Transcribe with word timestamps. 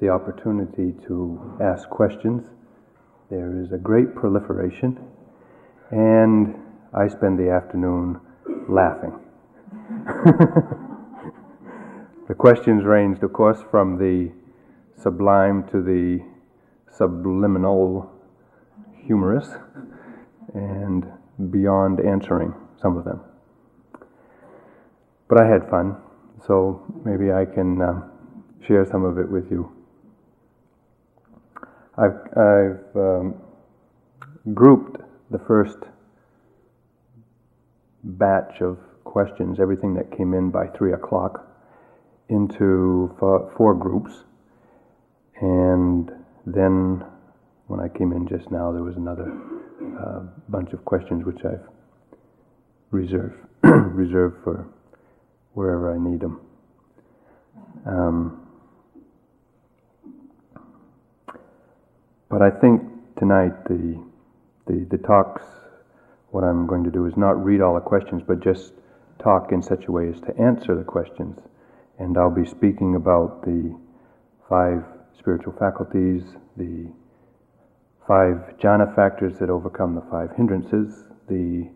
the 0.00 0.08
opportunity 0.08 0.94
to 1.06 1.58
ask 1.60 1.88
questions. 1.90 2.48
There 3.28 3.62
is 3.62 3.70
a 3.72 3.76
great 3.76 4.14
proliferation, 4.14 4.98
and 5.90 6.54
I 6.94 7.06
spend 7.08 7.38
the 7.38 7.50
afternoon 7.50 8.18
laughing. 8.68 9.12
the 12.28 12.34
questions 12.34 12.84
ranged, 12.84 13.22
of 13.22 13.32
course, 13.34 13.58
from 13.70 13.98
the 13.98 14.32
sublime 15.00 15.68
to 15.70 15.82
the 15.82 16.20
subliminal 16.96 18.10
humorous 19.06 19.48
and 20.54 21.06
beyond 21.50 22.00
answering 22.00 22.54
some 22.80 22.96
of 22.96 23.04
them. 23.04 23.20
But 25.28 25.42
I 25.42 25.46
had 25.46 25.68
fun, 25.68 25.96
so 26.46 26.82
maybe 27.04 27.30
I 27.30 27.44
can 27.44 27.80
uh, 27.80 28.00
share 28.66 28.84
some 28.90 29.04
of 29.04 29.18
it 29.18 29.30
with 29.30 29.50
you. 29.50 29.79
I've, 32.00 32.16
I've 32.34 32.96
um, 32.96 33.34
grouped 34.54 35.02
the 35.30 35.38
first 35.38 35.76
batch 38.02 38.62
of 38.62 38.78
questions, 39.04 39.58
everything 39.60 39.94
that 39.94 40.16
came 40.16 40.32
in 40.32 40.50
by 40.50 40.66
three 40.68 40.94
o'clock, 40.94 41.46
into 42.30 43.14
four, 43.18 43.52
four 43.56 43.74
groups. 43.74 44.12
And 45.42 46.10
then 46.46 47.04
when 47.66 47.80
I 47.80 47.88
came 47.88 48.12
in 48.12 48.26
just 48.26 48.50
now, 48.50 48.72
there 48.72 48.82
was 48.82 48.96
another 48.96 49.30
uh, 50.00 50.20
bunch 50.48 50.72
of 50.72 50.84
questions 50.86 51.26
which 51.26 51.44
I've 51.44 51.66
reserved, 52.90 53.36
reserved 53.62 54.42
for 54.42 54.66
wherever 55.52 55.94
I 55.94 55.98
need 55.98 56.20
them. 56.20 56.40
Um, 57.84 58.49
but 62.30 62.42
I 62.42 62.50
think 62.50 62.82
tonight 63.18 63.64
the, 63.64 64.00
the, 64.66 64.86
the 64.88 64.98
talks, 64.98 65.42
what 66.30 66.44
I'm 66.44 66.66
going 66.66 66.84
to 66.84 66.90
do 66.90 67.06
is 67.06 67.16
not 67.16 67.44
read 67.44 67.60
all 67.60 67.74
the 67.74 67.80
questions, 67.80 68.22
but 68.26 68.40
just 68.40 68.72
talk 69.18 69.50
in 69.50 69.60
such 69.62 69.86
a 69.86 69.92
way 69.92 70.08
as 70.08 70.20
to 70.20 70.36
answer 70.40 70.76
the 70.76 70.84
questions. 70.84 71.40
And 71.98 72.16
I'll 72.16 72.30
be 72.30 72.46
speaking 72.46 72.94
about 72.94 73.42
the 73.42 73.76
five 74.48 74.84
spiritual 75.18 75.54
faculties, 75.58 76.22
the 76.56 76.86
five 78.06 78.56
jhana 78.62 78.94
factors 78.94 79.38
that 79.40 79.50
overcome 79.50 79.96
the 79.96 80.06
five 80.08 80.30
hindrances, 80.36 81.04
the 81.28 81.68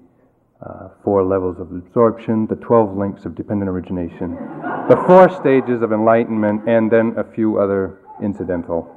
uh, 0.64 0.88
four 1.02 1.24
levels 1.24 1.58
of 1.58 1.72
absorption, 1.72 2.46
the 2.46 2.56
12 2.56 2.96
links 2.96 3.24
of 3.24 3.34
dependent 3.34 3.68
origination, 3.68 4.36
the 4.88 5.02
four 5.06 5.28
stages 5.28 5.82
of 5.82 5.92
enlightenment, 5.92 6.62
and 6.68 6.90
then 6.90 7.12
a 7.18 7.24
few 7.24 7.58
other 7.58 7.98
incidental 8.22 8.88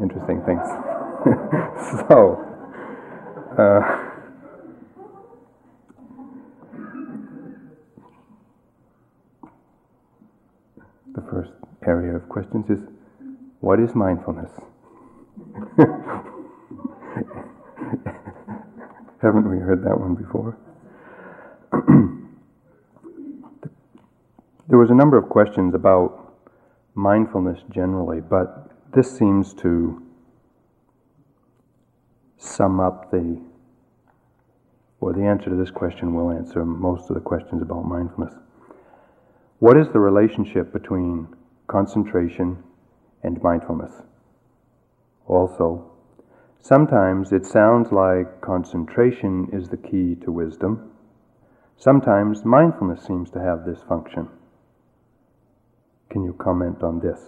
interesting 0.00 0.42
things. 0.44 0.89
so, 2.08 2.40
uh, 3.58 3.80
the 11.14 11.20
first 11.30 11.50
area 11.86 12.16
of 12.16 12.26
questions 12.30 12.70
is 12.70 12.80
what 13.60 13.78
is 13.78 13.94
mindfulness? 13.94 14.50
Haven't 19.20 19.50
we 19.50 19.58
heard 19.58 19.84
that 19.84 20.00
one 20.00 20.14
before? 20.14 20.56
there 24.68 24.78
was 24.78 24.88
a 24.90 24.94
number 24.94 25.18
of 25.18 25.28
questions 25.28 25.74
about 25.74 26.34
mindfulness 26.94 27.60
generally, 27.68 28.22
but 28.22 28.70
this 28.94 29.14
seems 29.14 29.52
to 29.54 30.02
sum 32.40 32.80
up 32.80 33.10
the, 33.10 33.40
or 35.00 35.12
the 35.12 35.22
answer 35.22 35.50
to 35.50 35.56
this 35.56 35.70
question 35.70 36.14
will 36.14 36.30
answer 36.32 36.64
most 36.64 37.08
of 37.10 37.14
the 37.14 37.20
questions 37.20 37.62
about 37.62 37.84
mindfulness. 37.84 38.34
What 39.58 39.76
is 39.76 39.86
the 39.92 40.00
relationship 40.00 40.72
between 40.72 41.28
concentration 41.68 42.62
and 43.22 43.40
mindfulness? 43.42 43.92
Also, 45.26 45.92
sometimes 46.60 47.30
it 47.32 47.46
sounds 47.46 47.92
like 47.92 48.40
concentration 48.40 49.48
is 49.52 49.68
the 49.68 49.76
key 49.76 50.16
to 50.24 50.32
wisdom 50.32 50.90
Sometimes 51.80 52.44
mindfulness 52.44 53.02
seems 53.06 53.30
to 53.30 53.40
have 53.40 53.64
this 53.64 53.82
function. 53.88 54.28
Can 56.10 56.22
you 56.24 56.34
comment 56.34 56.82
on 56.82 57.00
this? 57.00 57.18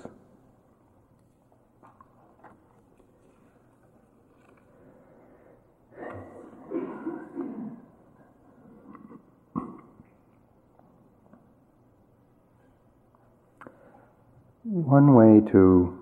One 14.74 15.12
way 15.12 15.42
to 15.52 15.98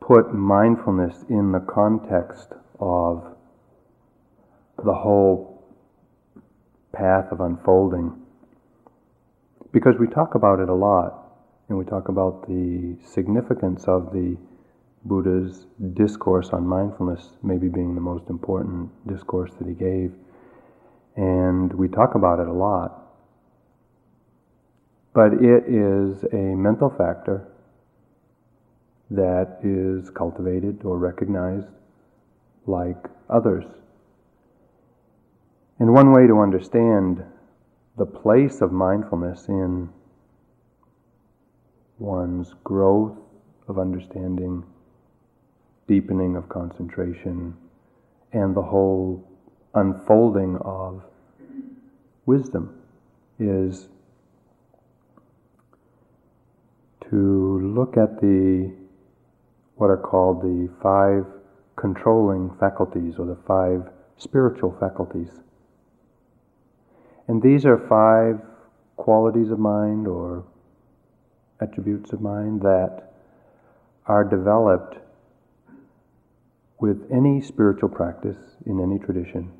put 0.00 0.32
mindfulness 0.32 1.26
in 1.28 1.52
the 1.52 1.60
context 1.60 2.54
of 2.80 3.36
the 4.82 4.94
whole 4.94 5.62
path 6.94 7.26
of 7.32 7.42
unfolding. 7.42 8.18
Because 9.72 9.96
we 10.00 10.06
talk 10.06 10.36
about 10.36 10.58
it 10.58 10.70
a 10.70 10.74
lot, 10.74 11.34
and 11.68 11.76
we 11.76 11.84
talk 11.84 12.08
about 12.08 12.48
the 12.48 12.96
significance 13.04 13.84
of 13.86 14.14
the 14.14 14.38
Buddha's 15.04 15.66
discourse 15.92 16.48
on 16.54 16.66
mindfulness, 16.66 17.28
maybe 17.42 17.68
being 17.68 17.94
the 17.94 18.00
most 18.00 18.30
important 18.30 18.88
discourse 19.06 19.52
that 19.58 19.68
he 19.68 19.74
gave. 19.74 20.14
And 21.16 21.70
we 21.74 21.88
talk 21.88 22.14
about 22.14 22.40
it 22.40 22.48
a 22.48 22.54
lot. 22.54 23.05
But 25.16 25.32
it 25.32 25.64
is 25.66 26.24
a 26.24 26.36
mental 26.36 26.90
factor 26.90 27.48
that 29.08 29.60
is 29.62 30.10
cultivated 30.10 30.84
or 30.84 30.98
recognized 30.98 31.68
like 32.66 33.02
others. 33.30 33.64
And 35.78 35.94
one 35.94 36.12
way 36.12 36.26
to 36.26 36.40
understand 36.40 37.24
the 37.96 38.04
place 38.04 38.60
of 38.60 38.72
mindfulness 38.72 39.48
in 39.48 39.88
one's 41.98 42.52
growth 42.62 43.16
of 43.68 43.78
understanding, 43.78 44.64
deepening 45.88 46.36
of 46.36 46.50
concentration, 46.50 47.56
and 48.34 48.54
the 48.54 48.60
whole 48.60 49.26
unfolding 49.72 50.58
of 50.58 51.02
wisdom 52.26 52.78
is 53.38 53.88
to 57.10 57.60
look 57.74 57.96
at 57.96 58.20
the 58.20 58.72
what 59.76 59.90
are 59.90 59.96
called 59.96 60.42
the 60.42 60.68
five 60.82 61.24
controlling 61.76 62.50
faculties 62.58 63.14
or 63.18 63.26
the 63.26 63.38
five 63.46 63.92
spiritual 64.16 64.74
faculties. 64.80 65.28
And 67.28 67.42
these 67.42 67.66
are 67.66 67.76
five 67.88 68.40
qualities 68.96 69.50
of 69.50 69.58
mind 69.58 70.06
or 70.06 70.44
attributes 71.60 72.12
of 72.12 72.20
mind 72.20 72.62
that 72.62 73.12
are 74.06 74.24
developed 74.24 74.96
with 76.78 77.08
any 77.12 77.40
spiritual 77.40 77.88
practice 77.88 78.36
in 78.66 78.80
any 78.80 78.98
tradition. 78.98 79.50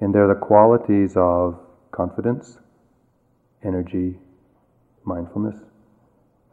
And 0.00 0.14
they're 0.14 0.28
the 0.28 0.34
qualities 0.34 1.14
of 1.16 1.60
confidence, 1.92 2.58
energy, 3.62 4.18
mindfulness, 5.04 5.56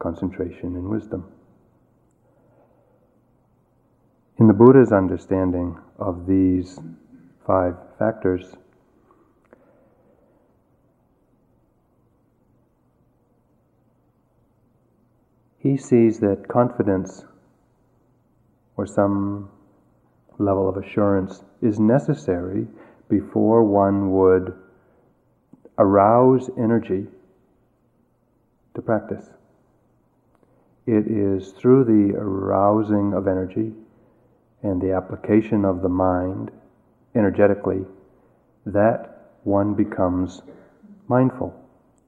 concentration, 0.02 0.74
and 0.74 0.88
wisdom. 0.88 1.24
In 4.38 4.48
the 4.48 4.52
Buddha's 4.52 4.90
understanding 4.90 5.78
of 6.00 6.26
these 6.26 6.80
five 7.46 7.76
factors, 7.98 8.56
he 15.58 15.76
sees 15.76 16.18
that 16.18 16.48
confidence 16.48 17.24
or 18.76 18.86
some 18.86 19.48
level 20.38 20.68
of 20.68 20.76
assurance 20.76 21.44
is 21.60 21.78
necessary 21.78 22.66
before 23.08 23.62
one 23.62 24.10
would 24.10 24.52
arouse 25.78 26.50
energy 26.58 27.06
to 28.74 28.82
practice. 28.82 29.26
It 30.86 31.06
is 31.06 31.52
through 31.52 31.84
the 31.84 32.16
arousing 32.16 33.14
of 33.14 33.28
energy 33.28 33.72
and 34.62 34.80
the 34.80 34.92
application 34.92 35.64
of 35.64 35.82
the 35.82 35.88
mind 35.88 36.50
energetically 37.14 37.84
that 38.66 39.32
one 39.44 39.74
becomes 39.74 40.42
mindful, 41.08 41.54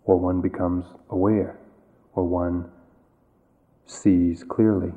or 0.04 0.18
one 0.18 0.40
becomes 0.40 0.84
aware, 1.10 1.58
or 2.14 2.24
one 2.24 2.70
sees 3.86 4.44
clearly. 4.44 4.92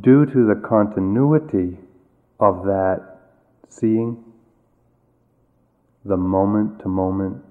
Due 0.00 0.26
to 0.26 0.46
the 0.46 0.60
continuity 0.66 1.78
of 2.40 2.64
that 2.64 3.18
seeing, 3.68 4.24
the 6.04 6.16
moment 6.16 6.80
to 6.80 6.88
moment, 6.88 7.42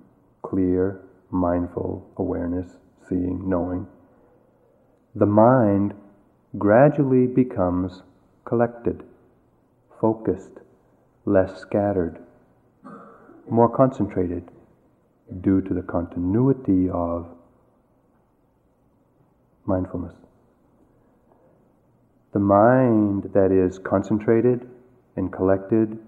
clear, 0.42 1.02
mindful 1.32 2.10
awareness, 2.18 2.78
seeing, 3.08 3.48
knowing, 3.48 3.88
the 5.16 5.26
mind 5.26 5.94
gradually 6.58 7.28
becomes 7.28 8.04
collected, 8.46 9.04
focused, 10.00 10.60
less 11.26 11.60
scattered, 11.60 12.20
more 13.50 13.70
concentrated 13.70 14.50
due 15.42 15.62
to 15.62 15.74
the 15.74 15.82
continuity 15.82 16.90
of 16.90 17.28
mindfulness. 19.66 20.16
The 22.34 22.40
mind 22.40 23.32
that 23.34 23.52
is 23.52 23.78
concentrated 23.80 24.68
and 25.16 25.32
collected, 25.32 26.00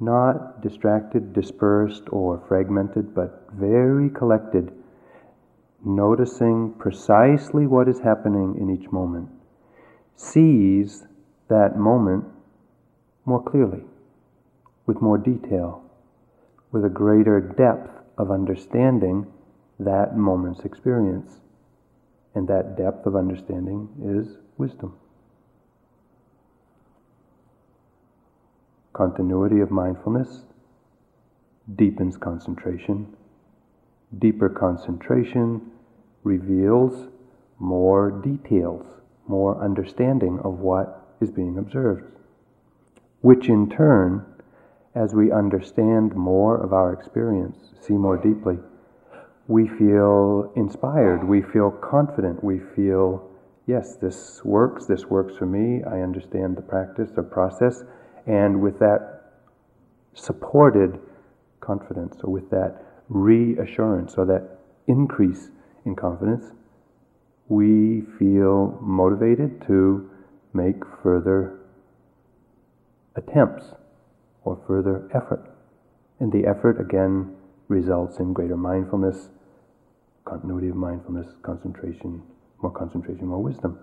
not 0.00 0.60
distracted, 0.62 1.32
dispersed, 1.32 2.04
or 2.10 2.42
fragmented, 2.48 3.14
but 3.14 3.48
very 3.52 4.10
collected, 4.10 4.72
noticing 5.84 6.72
precisely 6.78 7.66
what 7.66 7.88
is 7.88 8.00
happening 8.00 8.56
in 8.60 8.70
each 8.70 8.90
moment, 8.92 9.28
sees 10.16 11.04
that 11.48 11.76
moment 11.76 12.24
more 13.24 13.42
clearly, 13.42 13.82
with 14.86 15.00
more 15.00 15.18
detail, 15.18 15.82
with 16.72 16.84
a 16.84 16.88
greater 16.88 17.40
depth 17.40 17.90
of 18.18 18.30
understanding 18.30 19.26
that 19.78 20.16
moment's 20.16 20.60
experience. 20.64 21.40
And 22.34 22.46
that 22.48 22.76
depth 22.76 23.06
of 23.06 23.16
understanding 23.16 23.88
is 24.04 24.36
wisdom. 24.58 24.94
Continuity 28.98 29.60
of 29.60 29.70
mindfulness 29.70 30.40
deepens 31.76 32.16
concentration. 32.16 33.06
Deeper 34.18 34.48
concentration 34.48 35.60
reveals 36.24 37.06
more 37.60 38.10
details, 38.10 38.84
more 39.28 39.62
understanding 39.62 40.40
of 40.42 40.58
what 40.58 41.14
is 41.20 41.30
being 41.30 41.58
observed, 41.58 42.10
which 43.20 43.48
in 43.48 43.70
turn, 43.70 44.26
as 44.96 45.14
we 45.14 45.30
understand 45.30 46.16
more 46.16 46.60
of 46.60 46.72
our 46.72 46.92
experience, 46.92 47.56
see 47.80 47.94
more 47.94 48.16
deeply, 48.16 48.58
we 49.46 49.68
feel 49.68 50.52
inspired, 50.56 51.22
we 51.22 51.40
feel 51.40 51.70
confident, 51.70 52.42
we 52.42 52.58
feel, 52.74 53.30
yes, 53.64 53.94
this 53.94 54.44
works, 54.44 54.86
this 54.86 55.06
works 55.06 55.36
for 55.36 55.46
me, 55.46 55.84
I 55.84 56.00
understand 56.00 56.56
the 56.56 56.62
practice 56.62 57.10
or 57.16 57.22
process, 57.22 57.84
and 58.28 58.60
with 58.60 58.78
that 58.78 59.32
supported 60.14 61.00
confidence 61.60 62.16
or 62.22 62.30
with 62.30 62.50
that 62.50 62.84
reassurance 63.08 64.14
or 64.16 64.26
that 64.26 64.58
increase 64.86 65.48
in 65.86 65.96
confidence, 65.96 66.52
we 67.48 68.02
feel 68.18 68.78
motivated 68.82 69.62
to 69.66 70.10
make 70.52 70.76
further 71.02 71.58
attempts 73.16 73.64
or 74.44 74.60
further 74.66 75.08
effort. 75.14 75.50
And 76.20 76.30
the 76.30 76.46
effort 76.46 76.80
again 76.80 77.34
results 77.68 78.18
in 78.18 78.34
greater 78.34 78.56
mindfulness, 78.56 79.30
continuity 80.26 80.68
of 80.68 80.76
mindfulness, 80.76 81.28
concentration, 81.42 82.22
more 82.60 82.72
concentration, 82.72 83.26
more 83.26 83.42
wisdom. 83.42 83.78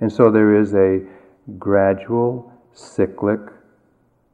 And 0.00 0.12
so 0.12 0.30
there 0.30 0.54
is 0.54 0.74
a 0.74 1.00
gradual, 1.58 2.52
cyclic 2.72 3.40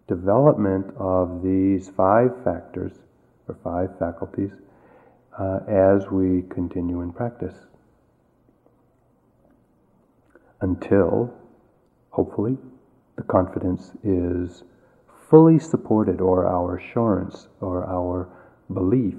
development 0.08 0.86
of 0.98 1.42
these 1.42 1.90
five 1.90 2.30
factors 2.42 2.92
or 3.46 3.56
five 3.62 3.96
faculties 3.98 4.50
uh, 5.38 5.60
as 5.68 6.08
we 6.10 6.42
continue 6.50 7.02
in 7.02 7.12
practice. 7.12 7.54
Until, 10.60 11.32
hopefully, 12.10 12.56
the 13.16 13.22
confidence 13.22 13.92
is 14.02 14.64
fully 15.30 15.58
supported, 15.58 16.20
or 16.20 16.46
our 16.46 16.78
assurance, 16.78 17.48
or 17.60 17.86
our 17.86 18.28
belief 18.72 19.14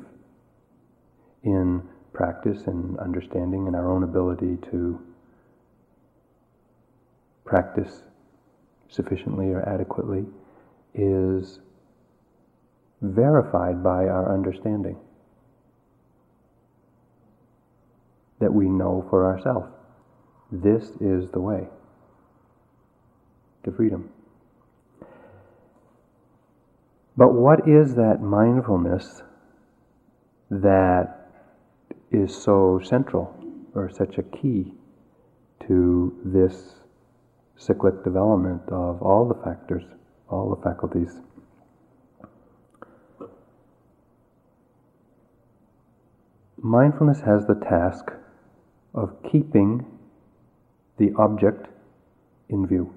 in 1.43 1.81
practice 2.13 2.63
and 2.65 2.97
understanding 2.99 3.67
and 3.67 3.75
our 3.75 3.91
own 3.91 4.03
ability 4.03 4.57
to 4.71 4.99
practice 7.45 8.03
sufficiently 8.89 9.51
or 9.51 9.61
adequately 9.69 10.25
is 10.93 11.59
verified 13.01 13.83
by 13.83 14.05
our 14.05 14.33
understanding. 14.33 14.97
That 18.39 18.53
we 18.53 18.67
know 18.67 19.05
for 19.09 19.25
ourselves. 19.25 19.69
This 20.51 20.91
is 21.01 21.29
the 21.31 21.39
way 21.39 21.67
to 23.63 23.71
freedom. 23.71 24.09
But 27.17 27.33
what 27.33 27.67
is 27.67 27.95
that 27.95 28.21
mindfulness 28.21 29.23
that 30.49 31.31
is 32.11 32.35
so 32.35 32.79
central 32.83 33.35
or 33.75 33.89
such 33.89 34.17
a 34.17 34.23
key 34.23 34.73
to 35.67 36.17
this 36.23 36.75
cyclic 37.57 38.03
development 38.03 38.61
of 38.69 39.01
all 39.01 39.27
the 39.27 39.43
factors, 39.43 39.83
all 40.29 40.49
the 40.55 40.61
faculties? 40.61 41.19
Mindfulness 46.61 47.21
has 47.21 47.47
the 47.47 47.55
task 47.55 48.11
of 48.93 49.15
keeping 49.23 49.85
the 50.97 51.13
object 51.17 51.67
in 52.49 52.67
view 52.67 52.93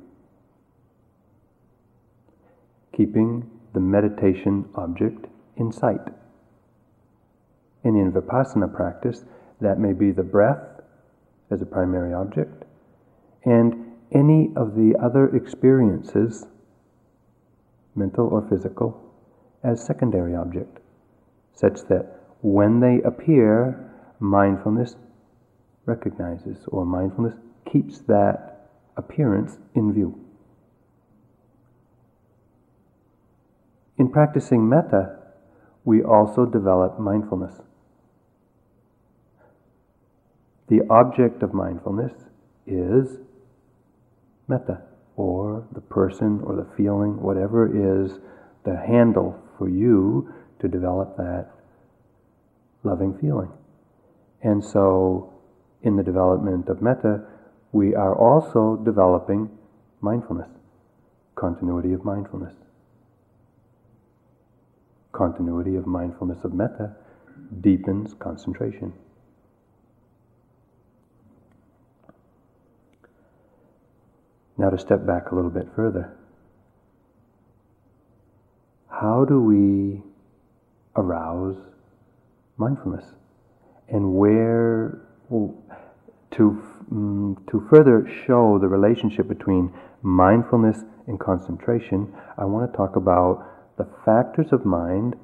keeping 2.94 3.50
the 3.73 3.81
meditation 3.81 4.69
object 4.75 5.26
in 5.56 5.73
sight. 5.73 6.08
And 7.84 7.96
in 7.96 8.12
vipassana 8.12 8.73
practice, 8.73 9.25
that 9.61 9.79
may 9.79 9.93
be 9.93 10.12
the 10.12 10.23
breath 10.23 10.81
as 11.50 11.62
a 11.62 11.67
primary 11.67 12.15
object, 12.15 12.65
and 13.44 13.93
any 14.12 14.53
of 14.56 14.74
the 14.74 14.94
other 15.03 15.34
experiences, 15.34 16.46
mental 17.94 18.27
or 18.29 18.46
physical, 18.49 19.01
as 19.63 19.84
secondary 19.84 20.34
object, 20.34 20.79
such 21.53 21.81
that 21.89 22.20
when 22.41 22.81
they 22.81 23.01
appear, 23.03 23.91
mindfulness 24.19 24.96
recognizes, 25.87 26.65
or 26.69 26.84
mindfulness 26.84 27.34
keeps 27.70 28.01
that 28.01 28.70
appearance 28.96 29.58
in 29.75 29.93
view. 29.93 30.19
In 33.99 34.11
practicing 34.11 34.69
metta, 34.69 35.19
we 35.84 36.03
also 36.03 36.46
develop 36.46 36.99
mindfulness. 36.99 37.61
The 40.69 40.82
object 40.89 41.43
of 41.43 41.53
mindfulness 41.53 42.13
is 42.67 43.19
metta, 44.49 44.82
or 45.16 45.66
the 45.72 45.81
person, 45.81 46.40
or 46.44 46.56
the 46.56 46.66
feeling, 46.76 47.20
whatever 47.20 47.66
is 48.04 48.19
the 48.64 48.76
handle 48.76 49.38
for 49.58 49.69
you 49.69 50.32
to 50.60 50.69
develop 50.69 51.16
that 51.16 51.50
loving 52.82 53.16
feeling. 53.19 53.50
And 54.42 54.64
so, 54.64 55.32
in 55.82 55.96
the 55.96 56.02
development 56.02 56.69
of 56.69 56.82
metta, 56.82 57.24
we 57.72 57.94
are 57.94 58.14
also 58.14 58.76
developing 58.84 59.50
mindfulness, 60.00 60.48
continuity 61.36 61.92
of 61.92 62.04
mindfulness 62.04 62.54
continuity 65.12 65.76
of 65.76 65.86
mindfulness 65.86 66.42
of 66.42 66.52
metta 66.52 66.90
deepens 67.60 68.14
concentration. 68.14 68.92
Now, 74.62 74.70
to 74.70 74.78
step 74.78 75.04
back 75.04 75.32
a 75.32 75.34
little 75.34 75.50
bit 75.50 75.66
further, 75.74 76.16
how 78.88 79.24
do 79.24 79.40
we 79.40 80.00
arouse 80.94 81.56
mindfulness? 82.56 83.04
And 83.88 84.14
where, 84.14 85.00
to, 85.31 86.62
um, 86.92 87.44
to 87.50 87.66
further 87.69 88.08
show 88.24 88.60
the 88.60 88.69
relationship 88.69 89.26
between 89.26 89.74
mindfulness 90.00 90.84
and 91.08 91.19
concentration, 91.19 92.14
I 92.38 92.44
want 92.44 92.70
to 92.70 92.76
talk 92.76 92.94
about 92.94 93.44
the 93.78 93.88
factors 94.04 94.52
of 94.52 94.64
mind 94.64 95.16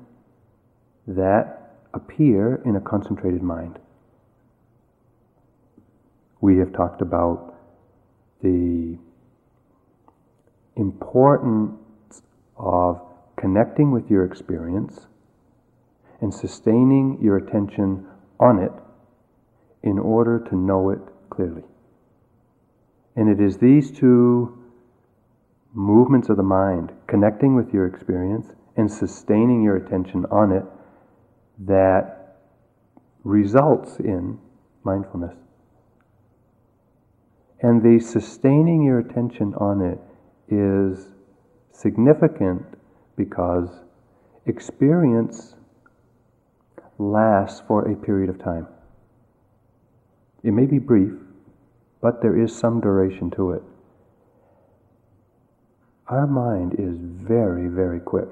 that 1.07 1.77
appear 1.95 2.61
in 2.65 2.75
a 2.75 2.81
concentrated 2.81 3.45
mind. 3.45 3.79
we 6.41 6.59
have 6.59 6.73
talked 6.73 7.03
about 7.03 7.55
the 8.43 8.99
importance 10.79 12.23
of 12.57 13.03
connecting 13.37 13.91
with 13.91 14.11
your 14.11 14.25
experience 14.25 15.07
and 16.21 16.33
sustaining 16.33 17.19
your 17.21 17.37
attention 17.37 18.07
on 18.41 18.59
it 18.59 18.73
in 19.83 19.99
order 19.99 20.39
to 20.49 20.57
know 20.57 20.91
it 20.91 21.01
clearly. 21.31 21.63
And 23.17 23.29
it 23.29 23.45
is 23.45 23.59
these 23.59 23.91
two 23.91 24.57
movements 25.73 26.29
of 26.29 26.37
the 26.37 26.43
mind, 26.43 26.93
connecting 27.07 27.55
with 27.55 27.73
your 27.73 27.87
experience 27.87 28.47
and 28.77 28.91
sustaining 28.91 29.63
your 29.63 29.77
attention 29.77 30.25
on 30.31 30.53
it, 30.53 30.65
that 31.59 32.37
results 33.25 33.99
in 33.99 34.39
mindfulness. 34.85 35.35
And 37.61 37.83
the 37.83 37.99
sustaining 38.05 38.85
your 38.85 39.01
attention 39.01 39.55
on 39.55 39.83
it 39.83 39.99
is 40.51 41.07
significant 41.73 42.65
because 43.17 43.69
experience 44.47 45.55
lasts 46.99 47.63
for 47.67 47.91
a 47.91 47.97
period 47.97 48.31
of 48.31 48.43
time. 48.43 48.67
It 50.43 50.53
may 50.53 50.67
be 50.67 50.79
brief, 50.79 51.13
but 52.01 52.23
there 52.23 52.41
is 52.41 52.55
some 52.55 52.81
duration 52.81 53.31
to 53.33 53.53
it. 53.53 53.63
Our 56.09 56.27
mind 56.27 56.75
is 56.79 56.97
very, 56.99 57.69
very 57.69 58.01
quick. 58.01 58.29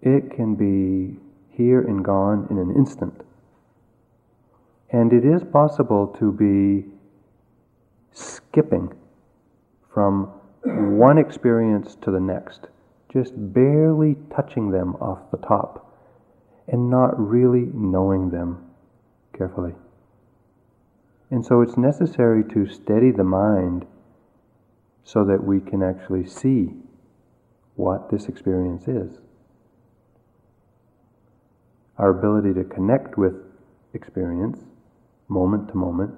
It 0.00 0.30
can 0.30 0.54
be 0.54 1.18
here 1.50 1.80
and 1.80 2.04
gone 2.04 2.46
in 2.50 2.58
an 2.58 2.74
instant. 2.74 3.22
And 4.90 5.12
it 5.12 5.24
is 5.24 5.42
possible 5.44 6.06
to 6.18 6.32
be 6.32 6.86
skipping 8.12 8.94
from 9.92 10.32
one 10.66 11.18
experience 11.18 11.96
to 12.02 12.10
the 12.10 12.20
next, 12.20 12.68
just 13.12 13.32
barely 13.36 14.16
touching 14.34 14.70
them 14.70 14.94
off 14.96 15.30
the 15.30 15.38
top 15.38 15.94
and 16.68 16.90
not 16.90 17.18
really 17.18 17.70
knowing 17.72 18.30
them 18.30 18.64
carefully. 19.36 19.74
And 21.30 21.44
so 21.44 21.60
it's 21.60 21.76
necessary 21.76 22.42
to 22.52 22.66
steady 22.66 23.10
the 23.10 23.24
mind 23.24 23.86
so 25.04 25.24
that 25.24 25.44
we 25.44 25.60
can 25.60 25.82
actually 25.82 26.26
see 26.26 26.72
what 27.76 28.10
this 28.10 28.26
experience 28.26 28.88
is. 28.88 29.18
Our 31.98 32.10
ability 32.10 32.54
to 32.54 32.64
connect 32.64 33.16
with 33.16 33.34
experience, 33.94 34.64
moment 35.28 35.68
to 35.68 35.76
moment, 35.76 36.14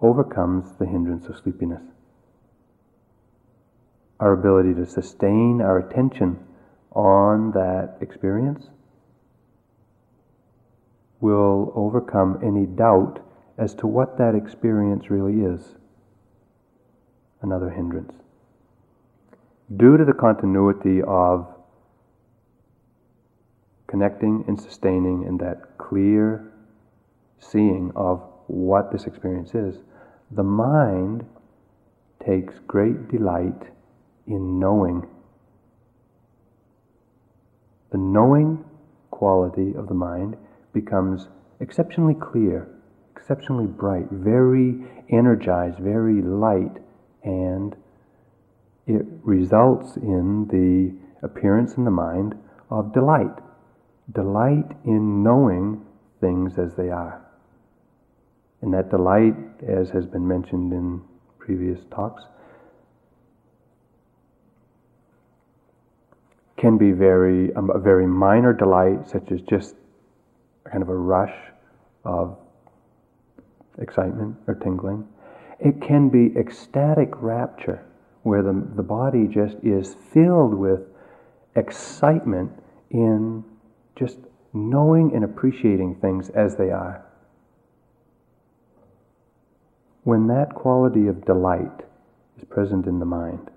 overcomes 0.00 0.72
the 0.78 0.86
hindrance 0.86 1.26
of 1.26 1.36
sleepiness. 1.36 1.82
Our 4.20 4.34
ability 4.34 4.74
to 4.74 4.84
sustain 4.84 5.62
our 5.62 5.78
attention 5.78 6.38
on 6.92 7.52
that 7.52 7.96
experience 8.02 8.68
will 11.20 11.72
overcome 11.74 12.38
any 12.44 12.66
doubt 12.66 13.24
as 13.56 13.74
to 13.76 13.86
what 13.86 14.18
that 14.18 14.34
experience 14.34 15.10
really 15.10 15.40
is. 15.40 15.74
Another 17.40 17.70
hindrance. 17.70 18.12
Due 19.74 19.96
to 19.96 20.04
the 20.04 20.12
continuity 20.12 21.00
of 21.02 21.46
connecting 23.86 24.44
and 24.46 24.60
sustaining 24.60 25.24
and 25.26 25.40
that 25.40 25.78
clear 25.78 26.52
seeing 27.38 27.90
of 27.96 28.22
what 28.48 28.92
this 28.92 29.04
experience 29.04 29.54
is, 29.54 29.76
the 30.30 30.42
mind 30.42 31.24
takes 32.22 32.58
great 32.66 33.08
delight 33.08 33.70
in 34.26 34.58
knowing. 34.58 35.06
The 37.92 37.98
knowing 37.98 38.64
quality 39.10 39.74
of 39.76 39.88
the 39.88 39.94
mind 39.94 40.36
becomes 40.72 41.28
exceptionally 41.60 42.14
clear, 42.14 42.68
exceptionally 43.14 43.66
bright, 43.66 44.06
very 44.10 44.76
energized, 45.10 45.78
very 45.78 46.22
light, 46.22 46.78
and 47.22 47.76
it 48.86 49.02
results 49.22 49.96
in 49.96 50.46
the 50.48 51.26
appearance 51.26 51.74
in 51.74 51.84
the 51.84 51.90
mind 51.90 52.34
of 52.70 52.92
delight. 52.92 53.38
Delight 54.12 54.76
in 54.84 55.22
knowing 55.22 55.84
things 56.20 56.58
as 56.58 56.74
they 56.76 56.88
are. 56.90 57.24
And 58.62 58.74
that 58.74 58.90
delight, 58.90 59.34
as 59.66 59.90
has 59.90 60.06
been 60.06 60.26
mentioned 60.26 60.72
in 60.72 61.02
previous 61.38 61.80
talks, 61.90 62.22
can 66.60 66.76
be 66.76 66.92
very 66.92 67.52
um, 67.54 67.70
a 67.70 67.78
very 67.78 68.06
minor 68.06 68.52
delight, 68.52 69.08
such 69.08 69.32
as 69.32 69.40
just 69.42 69.74
kind 70.70 70.82
of 70.82 70.90
a 70.90 70.96
rush 70.96 71.34
of 72.04 72.36
excitement 73.78 74.36
or 74.46 74.54
tingling. 74.54 75.08
It 75.58 75.80
can 75.80 76.10
be 76.10 76.38
ecstatic 76.38 77.10
rapture, 77.14 77.84
where 78.22 78.42
the, 78.42 78.66
the 78.76 78.82
body 78.82 79.26
just 79.26 79.56
is 79.62 79.96
filled 80.12 80.54
with 80.54 80.80
excitement 81.56 82.52
in 82.90 83.44
just 83.96 84.18
knowing 84.52 85.14
and 85.14 85.24
appreciating 85.24 85.96
things 85.96 86.28
as 86.30 86.56
they 86.56 86.70
are. 86.70 87.04
When 90.04 90.26
that 90.28 90.54
quality 90.54 91.06
of 91.06 91.24
delight 91.24 91.84
is 92.36 92.44
present 92.44 92.86
in 92.86 92.98
the 92.98 93.06
mind, 93.06 93.50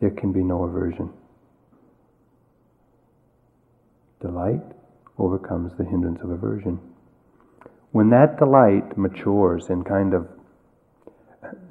there 0.00 0.10
can 0.10 0.32
be 0.32 0.42
no 0.42 0.64
aversion. 0.64 1.10
Delight 4.20 4.62
overcomes 5.18 5.72
the 5.76 5.84
hindrance 5.84 6.20
of 6.22 6.30
aversion. 6.30 6.78
When 7.92 8.10
that 8.10 8.38
delight 8.38 8.96
matures 8.96 9.68
and 9.68 9.84
kind 9.84 10.14
of 10.14 10.28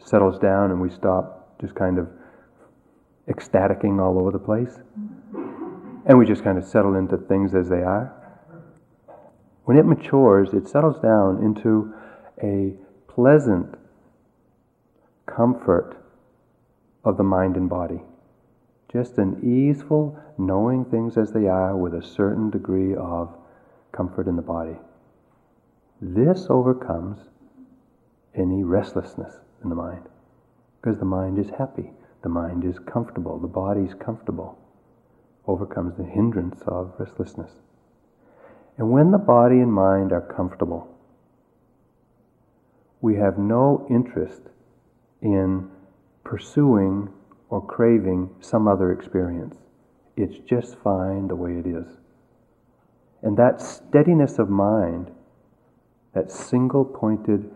settles 0.03 0.39
down 0.39 0.71
and 0.71 0.81
we 0.81 0.89
stop 0.89 1.59
just 1.61 1.75
kind 1.75 1.97
of 1.97 2.09
ecstaticing 3.27 3.99
all 3.99 4.19
over 4.19 4.31
the 4.31 4.39
place, 4.39 4.79
and 6.05 6.17
we 6.17 6.25
just 6.25 6.43
kind 6.43 6.57
of 6.57 6.65
settle 6.65 6.95
into 6.95 7.17
things 7.17 7.53
as 7.53 7.69
they 7.69 7.83
are, 7.83 8.15
when 9.65 9.77
it 9.77 9.85
matures, 9.85 10.49
it 10.53 10.67
settles 10.67 10.99
down 10.99 11.43
into 11.43 11.93
a 12.41 12.73
pleasant 13.07 13.75
comfort 15.27 15.97
of 17.05 17.17
the 17.17 17.23
mind 17.23 17.55
and 17.55 17.69
body. 17.69 18.01
Just 18.91 19.19
an 19.19 19.39
easeful 19.43 20.19
knowing 20.37 20.83
things 20.83 21.15
as 21.15 21.31
they 21.31 21.47
are 21.47 21.77
with 21.77 21.93
a 21.93 22.01
certain 22.01 22.49
degree 22.49 22.95
of 22.95 23.35
comfort 23.91 24.27
in 24.27 24.35
the 24.35 24.41
body. 24.41 24.77
This 26.01 26.47
overcomes 26.49 27.19
any 28.33 28.63
restlessness 28.63 29.33
in 29.63 29.69
the 29.69 29.75
mind 29.75 30.03
because 30.81 30.97
the 30.97 31.05
mind 31.05 31.37
is 31.37 31.49
happy, 31.57 31.91
the 32.23 32.29
mind 32.29 32.63
is 32.63 32.79
comfortable, 32.79 33.37
the 33.37 33.47
body 33.47 33.81
is 33.81 33.93
comfortable. 33.93 34.57
Overcomes 35.45 35.97
the 35.97 36.03
hindrance 36.03 36.61
of 36.65 36.93
restlessness. 36.97 37.51
And 38.77 38.91
when 38.91 39.11
the 39.11 39.17
body 39.17 39.59
and 39.59 39.73
mind 39.73 40.11
are 40.11 40.21
comfortable, 40.21 40.87
we 43.01 43.15
have 43.15 43.37
no 43.37 43.85
interest 43.89 44.41
in 45.21 45.69
pursuing 46.23 47.09
or 47.49 47.65
craving 47.65 48.29
some 48.39 48.67
other 48.67 48.91
experience. 48.91 49.55
It's 50.15 50.37
just 50.39 50.77
fine 50.79 51.27
the 51.27 51.35
way 51.35 51.53
it 51.57 51.65
is. 51.65 51.85
And 53.21 53.37
that 53.37 53.61
steadiness 53.61 54.39
of 54.39 54.49
mind, 54.49 55.11
that 56.13 56.31
single 56.31 56.85
pointed, 56.85 57.49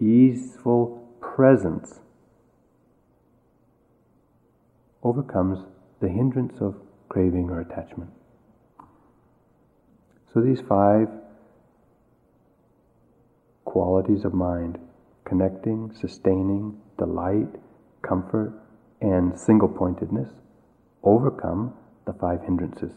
easeful 0.00 1.08
presence, 1.20 2.00
overcomes 5.02 5.64
the 6.00 6.08
hindrance 6.08 6.60
of 6.60 6.76
craving 7.08 7.50
or 7.50 7.60
attachment. 7.60 8.10
So 10.32 10.40
these 10.40 10.60
five 10.60 11.08
qualities 13.64 14.24
of 14.24 14.34
mind 14.34 14.78
connecting, 15.24 15.92
sustaining, 15.94 16.76
delight, 16.98 17.54
comfort, 18.02 18.52
and 19.00 19.38
single 19.38 19.68
pointedness 19.68 20.30
overcome 21.02 21.74
the 22.06 22.12
five 22.12 22.42
hindrances. 22.42 22.92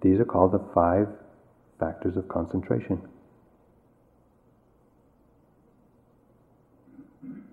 These 0.00 0.20
are 0.20 0.24
called 0.24 0.52
the 0.52 0.64
five 0.74 1.08
factors 1.80 2.16
of 2.16 2.28
concentration. 2.28 3.00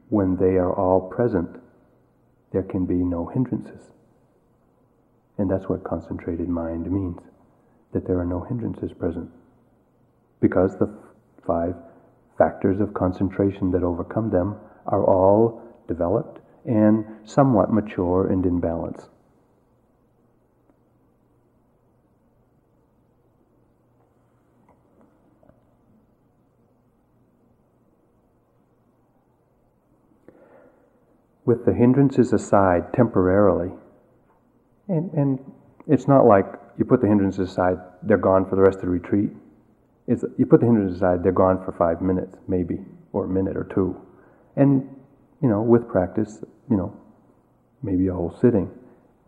When 0.10 0.36
they 0.38 0.58
are 0.58 0.72
all 0.72 1.02
present, 1.10 1.60
there 2.52 2.64
can 2.64 2.86
be 2.86 2.96
no 2.96 3.26
hindrances. 3.26 3.82
And 5.38 5.50
that's 5.50 5.68
what 5.68 5.84
concentrated 5.84 6.48
mind 6.48 6.92
means 6.92 7.20
that 7.94 8.06
there 8.06 8.20
are 8.20 8.26
no 8.26 8.42
hindrances 8.42 8.92
present. 8.94 9.32
Because 10.40 10.78
the 10.78 10.94
five 11.48 11.76
factors 12.38 12.80
of 12.80 12.94
concentration 12.94 13.72
that 13.72 13.82
overcome 13.82 14.30
them 14.30 14.56
are 14.86 15.04
all 15.04 15.63
developed 15.88 16.40
and 16.66 17.06
somewhat 17.26 17.72
mature 17.72 18.28
and 18.28 18.46
in 18.46 18.60
balance. 18.60 19.10
With 31.46 31.66
the 31.66 31.74
hindrances 31.74 32.32
aside 32.32 32.94
temporarily, 32.94 33.72
and, 34.88 35.12
and 35.14 35.40
it's 35.88 36.08
not 36.08 36.26
like 36.26 36.46
you 36.78 36.86
put 36.86 37.02
the 37.02 37.08
hindrances 37.08 37.52
aside, 37.52 37.78
they're 38.02 38.18
gone 38.18 38.50
for 38.50 38.56
the 38.56 38.62
rest 38.62 38.78
of 38.78 38.86
the 38.86 38.90
retreat. 38.90 39.30
It's, 40.08 40.24
you 40.38 40.46
put 40.46 40.62
the 40.62 40.66
hindrances 40.66 40.98
aside, 40.98 41.22
they're 41.22 41.34
gone 41.34 41.64
for 41.64 41.74
five 41.74 42.02
minutes, 42.02 42.38
maybe, 42.48 42.80
or 43.12 43.26
a 43.26 43.28
minute 43.30 43.58
or 43.58 43.66
two. 43.66 44.00
And, 44.56 44.88
you 45.44 45.50
know, 45.50 45.62
with 45.62 45.88
practice, 45.88 46.44
you 46.70 46.78
know, 46.78 46.98
maybe 47.84 48.08
a 48.08 48.14
whole 48.14 48.36
sitting, 48.42 48.72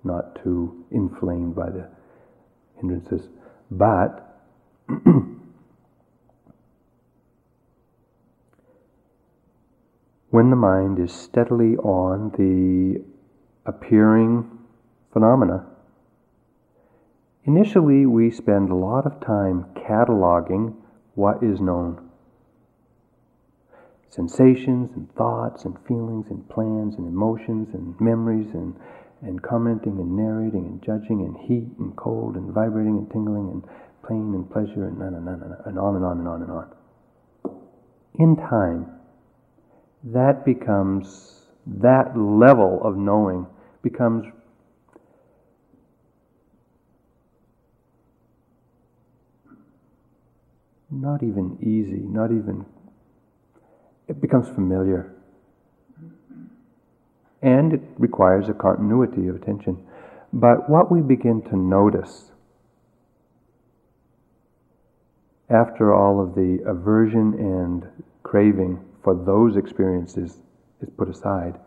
not 0.03 0.41
too 0.41 0.86
inflamed 0.89 1.55
by 1.55 1.69
the 1.69 1.88
hindrances. 2.77 3.27
But, 3.69 4.41
when 10.29 10.50
the 10.50 10.55
mind 10.55 10.98
is 11.00 11.12
steadily 11.12 11.75
on 11.77 12.31
the 12.38 13.03
appearing 13.65 14.50
phenomena, 15.12 15.67
Initially, 17.45 18.07
we 18.07 18.31
spend 18.31 18.72
a 18.72 18.75
lot 18.75 19.05
of 19.05 19.19
time 19.19 19.65
cataloging 19.75 20.74
what 21.13 21.43
is 21.43 21.62
known 21.62 22.04
sensations 24.09 24.91
and 24.95 25.13
thoughts 25.15 25.65
and 25.65 25.75
feelings 25.88 26.27
and 26.29 26.47
plans 26.50 26.95
and 26.95 27.07
emotions 27.07 27.69
and 27.74 28.00
memories 28.00 28.47
and, 28.53 28.75
and 29.21 29.41
commenting 29.41 30.00
and 30.00 30.15
narrating 30.15 30.65
and 30.65 30.81
judging 30.81 31.21
and 31.21 31.35
heat 31.38 31.67
and 31.79 31.95
cold 31.95 32.35
and 32.35 32.53
vibrating 32.53 32.97
and 32.97 33.09
tingling 33.12 33.50
and 33.51 33.63
pain 34.07 34.33
and 34.33 34.50
pleasure 34.51 34.88
and, 34.88 35.01
and, 35.01 35.15
and, 35.15 35.43
and 35.65 35.79
on 35.79 35.95
and 35.95 36.05
on 36.05 36.19
and 36.19 36.27
on 36.27 36.41
and 36.41 36.51
on. 36.51 36.71
In 38.15 38.35
time, 38.38 38.88
that 40.03 40.45
becomes, 40.45 41.47
that 41.65 42.17
level 42.17 42.79
of 42.83 42.95
knowing 42.95 43.47
becomes 43.81 44.25
not 50.91 51.24
even 51.24 51.57
easy, 51.62 52.01
not 52.07 52.31
even, 52.31 52.65
it 54.07 54.21
becomes 54.21 54.47
familiar. 54.50 55.13
And 57.41 57.74
it 57.74 57.81
requires 57.97 58.50
a 58.50 58.53
continuity 58.53 59.27
of 59.27 59.35
attention. 59.35 59.77
But 60.33 60.69
what 60.69 60.91
we 60.91 61.01
begin 61.01 61.41
to 61.43 61.55
notice 61.55 62.31
after 65.50 65.93
all 65.93 66.19
of 66.19 66.33
the 66.35 66.59
aversion 66.65 67.33
and 67.38 68.03
craving 68.24 68.83
for 69.03 69.13
those 69.13 69.55
experiences 69.55 70.41
is 70.81 70.89
put 70.97 71.07
aside, 71.07 71.59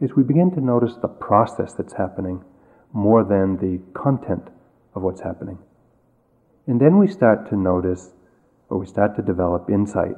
is 0.00 0.14
we 0.14 0.22
begin 0.22 0.50
to 0.50 0.60
notice 0.60 0.94
the 1.00 1.08
process 1.08 1.72
that's 1.72 1.94
happening 1.94 2.44
more 2.92 3.24
than 3.24 3.56
the 3.56 3.80
content 3.98 4.48
of 4.94 5.02
what's 5.02 5.22
happening. 5.22 5.58
And 6.66 6.80
then 6.80 6.98
we 6.98 7.08
start 7.08 7.48
to 7.48 7.56
notice 7.56 8.10
or 8.68 8.78
we 8.78 8.86
start 8.86 9.16
to 9.16 9.22
develop 9.22 9.70
insight 9.70 10.16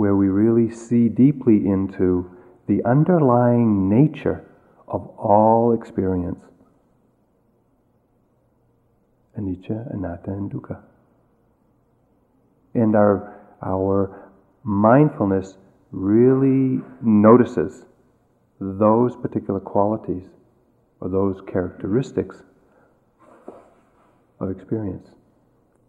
where 0.00 0.16
we 0.16 0.28
really 0.28 0.74
see 0.74 1.10
deeply 1.10 1.56
into 1.56 2.34
the 2.68 2.82
underlying 2.86 3.86
nature 3.86 4.42
of 4.88 5.06
all 5.18 5.74
experience 5.74 6.42
anicca, 9.38 9.94
anatta, 9.94 10.30
and 10.30 10.50
dukkha. 10.50 10.80
And 12.72 12.96
our, 12.96 13.42
our 13.62 14.30
mindfulness 14.64 15.58
really 15.92 16.82
notices 17.02 17.84
those 18.58 19.14
particular 19.16 19.60
qualities 19.60 20.24
or 21.00 21.10
those 21.10 21.42
characteristics 21.46 22.42
of 24.40 24.50
experience. 24.50 25.10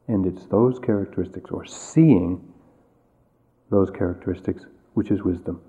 And 0.09 0.25
it's 0.25 0.47
those 0.47 0.79
characteristics, 0.79 1.49
or 1.49 1.63
seeing 1.63 2.50
those 3.71 3.89
characteristics, 3.89 4.65
which 4.93 5.10
is 5.10 5.23
wisdom. 5.23 5.62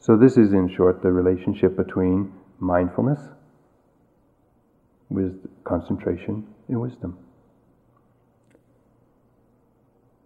So, 0.00 0.16
this 0.16 0.38
is 0.38 0.52
in 0.52 0.74
short 0.74 1.02
the 1.02 1.12
relationship 1.12 1.76
between 1.76 2.32
mindfulness, 2.58 3.20
with 5.10 5.46
concentration, 5.64 6.46
and 6.68 6.80
wisdom. 6.80 7.18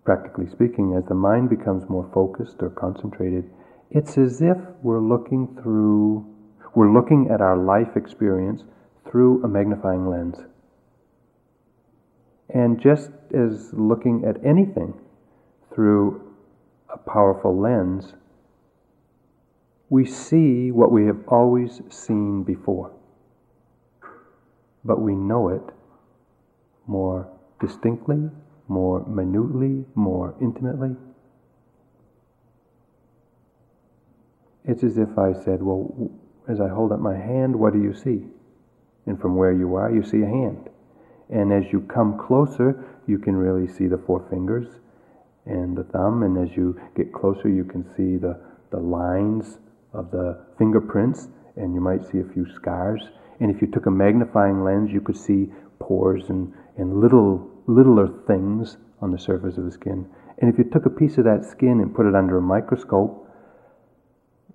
Practically 0.04 0.48
speaking, 0.48 0.94
as 0.96 1.04
the 1.06 1.14
mind 1.14 1.50
becomes 1.50 1.88
more 1.88 2.08
focused 2.14 2.56
or 2.60 2.70
concentrated, 2.70 3.50
it's 3.90 4.16
as 4.18 4.40
if 4.40 4.56
we're 4.82 5.00
looking 5.00 5.58
through, 5.62 6.26
we're 6.74 6.92
looking 6.92 7.28
at 7.30 7.40
our 7.40 7.56
life 7.56 7.96
experience 7.96 8.62
through 9.08 9.42
a 9.44 9.48
magnifying 9.48 10.08
lens. 10.08 10.36
And 12.52 12.78
just 12.80 13.10
as 13.34 13.72
looking 13.72 14.24
at 14.26 14.44
anything 14.44 14.94
through 15.74 16.34
a 16.92 16.98
powerful 16.98 17.58
lens, 17.58 18.12
we 19.88 20.04
see 20.04 20.70
what 20.70 20.92
we 20.92 21.06
have 21.06 21.20
always 21.28 21.80
seen 21.88 22.42
before, 22.44 22.90
but 24.84 25.00
we 25.00 25.14
know 25.14 25.48
it 25.48 25.62
more 26.86 27.28
distinctly, 27.60 28.30
more 28.68 29.06
minutely, 29.06 29.86
more 29.94 30.34
intimately. 30.40 30.96
It's 34.64 34.84
as 34.84 34.98
if 34.98 35.18
I 35.18 35.32
said, 35.32 35.62
Well, 35.62 36.10
as 36.48 36.60
I 36.60 36.68
hold 36.68 36.92
up 36.92 37.00
my 37.00 37.16
hand, 37.16 37.56
what 37.56 37.72
do 37.72 37.82
you 37.82 37.94
see? 37.94 38.26
And 39.06 39.20
from 39.20 39.36
where 39.36 39.52
you 39.52 39.74
are, 39.74 39.90
you 39.90 40.02
see 40.02 40.22
a 40.22 40.26
hand. 40.26 40.68
And 41.32 41.52
as 41.52 41.72
you 41.72 41.80
come 41.80 42.18
closer, 42.18 42.84
you 43.06 43.18
can 43.18 43.34
really 43.34 43.66
see 43.66 43.86
the 43.86 43.98
four 43.98 44.26
fingers 44.28 44.68
and 45.46 45.76
the 45.76 45.84
thumb. 45.84 46.22
And 46.22 46.36
as 46.38 46.54
you 46.56 46.78
get 46.94 47.12
closer, 47.12 47.48
you 47.48 47.64
can 47.64 47.84
see 47.96 48.18
the, 48.18 48.38
the 48.70 48.78
lines 48.78 49.58
of 49.94 50.10
the 50.10 50.44
fingerprints, 50.58 51.28
and 51.56 51.74
you 51.74 51.80
might 51.80 52.04
see 52.04 52.18
a 52.18 52.32
few 52.32 52.46
scars. 52.54 53.02
And 53.40 53.50
if 53.50 53.60
you 53.62 53.68
took 53.68 53.86
a 53.86 53.90
magnifying 53.90 54.62
lens, 54.62 54.90
you 54.92 55.00
could 55.00 55.16
see 55.16 55.50
pores 55.78 56.28
and, 56.28 56.52
and 56.76 57.00
little 57.00 57.50
littler 57.66 58.08
things 58.26 58.76
on 59.00 59.10
the 59.10 59.18
surface 59.18 59.56
of 59.56 59.64
the 59.64 59.72
skin. 59.72 60.06
And 60.38 60.52
if 60.52 60.58
you 60.58 60.64
took 60.64 60.86
a 60.86 60.90
piece 60.90 61.18
of 61.18 61.24
that 61.24 61.44
skin 61.44 61.80
and 61.80 61.94
put 61.94 62.06
it 62.06 62.14
under 62.14 62.38
a 62.38 62.42
microscope, 62.42 63.28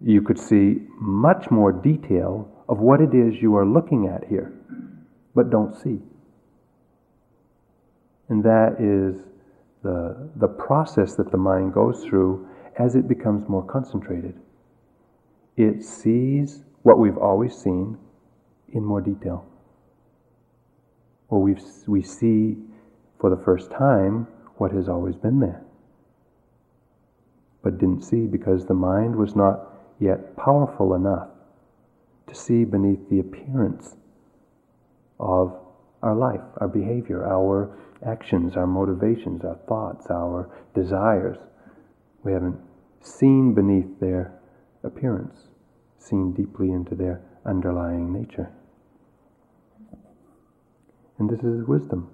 you 0.01 0.21
could 0.21 0.37
see 0.37 0.81
much 0.99 1.49
more 1.49 1.71
detail 1.71 2.49
of 2.69 2.79
what 2.79 3.01
it 3.01 3.13
is 3.13 3.41
you 3.41 3.55
are 3.55 3.65
looking 3.65 4.07
at 4.07 4.27
here, 4.27 4.53
but 5.33 5.49
don't 5.49 5.75
see. 5.75 6.01
And 8.29 8.43
that 8.43 8.75
is 8.79 9.23
the, 9.83 10.29
the 10.35 10.47
process 10.47 11.15
that 11.15 11.31
the 11.31 11.37
mind 11.37 11.73
goes 11.73 12.03
through 12.03 12.47
as 12.77 12.95
it 12.95 13.07
becomes 13.07 13.47
more 13.47 13.63
concentrated. 13.63 14.35
It 15.55 15.83
sees 15.83 16.63
what 16.83 16.99
we've 16.99 17.17
always 17.17 17.55
seen 17.55 17.97
in 18.73 18.83
more 18.83 19.01
detail. 19.01 19.45
Or 21.29 21.41
we 21.41 21.55
we 21.87 22.01
see 22.01 22.57
for 23.19 23.29
the 23.29 23.43
first 23.43 23.71
time 23.71 24.27
what 24.57 24.71
has 24.71 24.87
always 24.87 25.15
been 25.15 25.39
there, 25.39 25.61
but 27.63 27.77
didn't 27.77 28.03
see 28.03 28.27
because 28.27 28.65
the 28.65 28.73
mind 28.73 29.15
was 29.15 29.35
not 29.35 29.67
yet 29.99 30.35
powerful 30.37 30.93
enough 30.93 31.27
to 32.27 32.35
see 32.35 32.63
beneath 32.63 33.09
the 33.09 33.19
appearance 33.19 33.95
of 35.19 35.57
our 36.01 36.15
life, 36.15 36.41
our 36.57 36.67
behavior, 36.67 37.25
our 37.25 37.77
actions, 38.05 38.55
our 38.55 38.67
motivations, 38.67 39.43
our 39.43 39.57
thoughts, 39.67 40.07
our 40.09 40.49
desires. 40.75 41.37
We 42.23 42.31
haven't 42.31 42.59
seen 43.01 43.53
beneath 43.53 43.99
their 43.99 44.39
appearance, 44.83 45.47
seen 45.97 46.33
deeply 46.33 46.71
into 46.71 46.95
their 46.95 47.21
underlying 47.45 48.13
nature. 48.13 48.51
And 51.17 51.29
this 51.29 51.39
is 51.39 51.67
wisdom. 51.67 52.09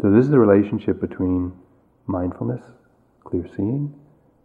So, 0.00 0.10
this 0.10 0.24
is 0.24 0.30
the 0.30 0.38
relationship 0.38 1.00
between 1.00 1.52
mindfulness, 2.06 2.62
clear 3.24 3.46
seeing, 3.54 3.94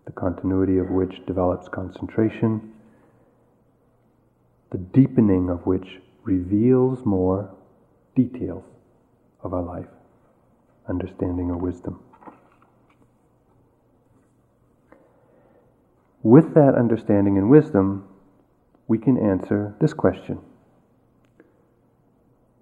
the 0.05 0.11
continuity 0.11 0.77
of 0.77 0.89
which 0.89 1.25
develops 1.25 1.67
concentration, 1.67 2.73
the 4.71 4.77
deepening 4.77 5.49
of 5.49 5.65
which 5.65 5.99
reveals 6.23 7.05
more 7.05 7.56
details 8.17 8.65
of 9.43 9.53
our 9.53 9.61
life 9.61 9.87
understanding 10.89 11.51
or 11.51 11.57
wisdom. 11.57 11.99
With 16.23 16.55
that 16.55 16.75
understanding 16.75 17.37
and 17.37 17.49
wisdom, 17.49 18.07
we 18.87 18.97
can 18.97 19.17
answer 19.17 19.75
this 19.79 19.93
question 19.93 20.39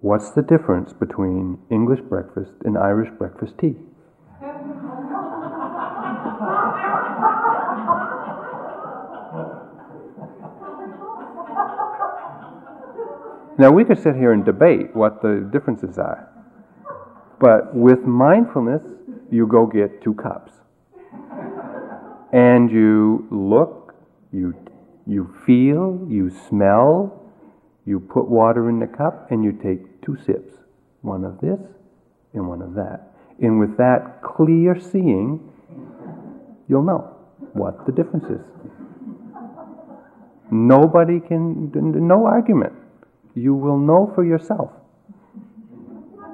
What's 0.00 0.30
the 0.30 0.42
difference 0.42 0.92
between 0.92 1.58
English 1.70 2.00
breakfast 2.00 2.52
and 2.64 2.76
Irish 2.76 3.10
breakfast 3.18 3.58
tea? 3.58 3.76
Now, 13.58 13.70
we 13.70 13.84
could 13.84 14.02
sit 14.02 14.16
here 14.16 14.32
and 14.32 14.44
debate 14.44 14.94
what 14.94 15.22
the 15.22 15.48
differences 15.50 15.98
are. 15.98 16.28
But 17.40 17.74
with 17.74 18.00
mindfulness, 18.02 18.82
you 19.30 19.46
go 19.46 19.66
get 19.66 20.02
two 20.02 20.12
cups. 20.14 20.52
And 22.32 22.70
you 22.70 23.26
look, 23.30 23.94
you, 24.30 24.54
you 25.06 25.34
feel, 25.46 26.06
you 26.06 26.30
smell, 26.48 27.22
you 27.86 28.00
put 28.00 28.28
water 28.28 28.68
in 28.68 28.78
the 28.78 28.86
cup, 28.86 29.30
and 29.30 29.42
you 29.42 29.52
take 29.52 30.02
two 30.02 30.16
sips 30.26 30.52
one 31.00 31.24
of 31.24 31.40
this 31.40 31.60
and 32.34 32.48
one 32.48 32.60
of 32.60 32.74
that. 32.74 33.12
And 33.40 33.60
with 33.60 33.76
that 33.78 34.22
clear 34.22 34.78
seeing, 34.78 35.40
you'll 36.68 36.82
know 36.82 37.16
what 37.52 37.86
the 37.86 37.92
difference 37.92 38.24
is. 38.24 38.44
Nobody 40.50 41.20
can, 41.20 41.70
no 42.06 42.26
argument 42.26 42.72
you 43.36 43.54
will 43.54 43.78
know 43.78 44.10
for 44.14 44.24
yourself. 44.24 44.72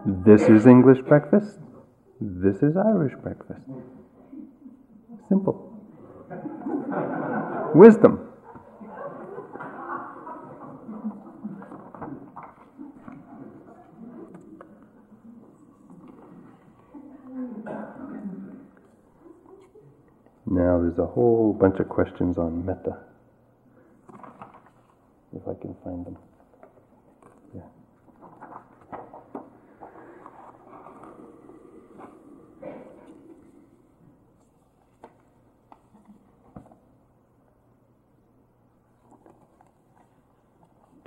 This 0.07 0.43
is 0.43 0.67
English 0.67 1.01
breakfast. 1.07 1.59
This 2.21 2.63
is 2.63 2.77
Irish 2.77 3.15
breakfast. 3.21 3.61
Simple. 5.29 5.69
Wisdom. 7.75 8.29
Now 20.47 20.81
there's 20.81 20.99
a 20.99 21.07
whole 21.07 21.53
bunch 21.53 21.81
of 21.81 21.89
questions 21.89 22.39
on 22.39 22.65
metta. 22.65 22.99
If 25.35 25.49
I 25.49 25.55
can 25.61 25.75
find 25.83 26.07
them. 26.07 26.19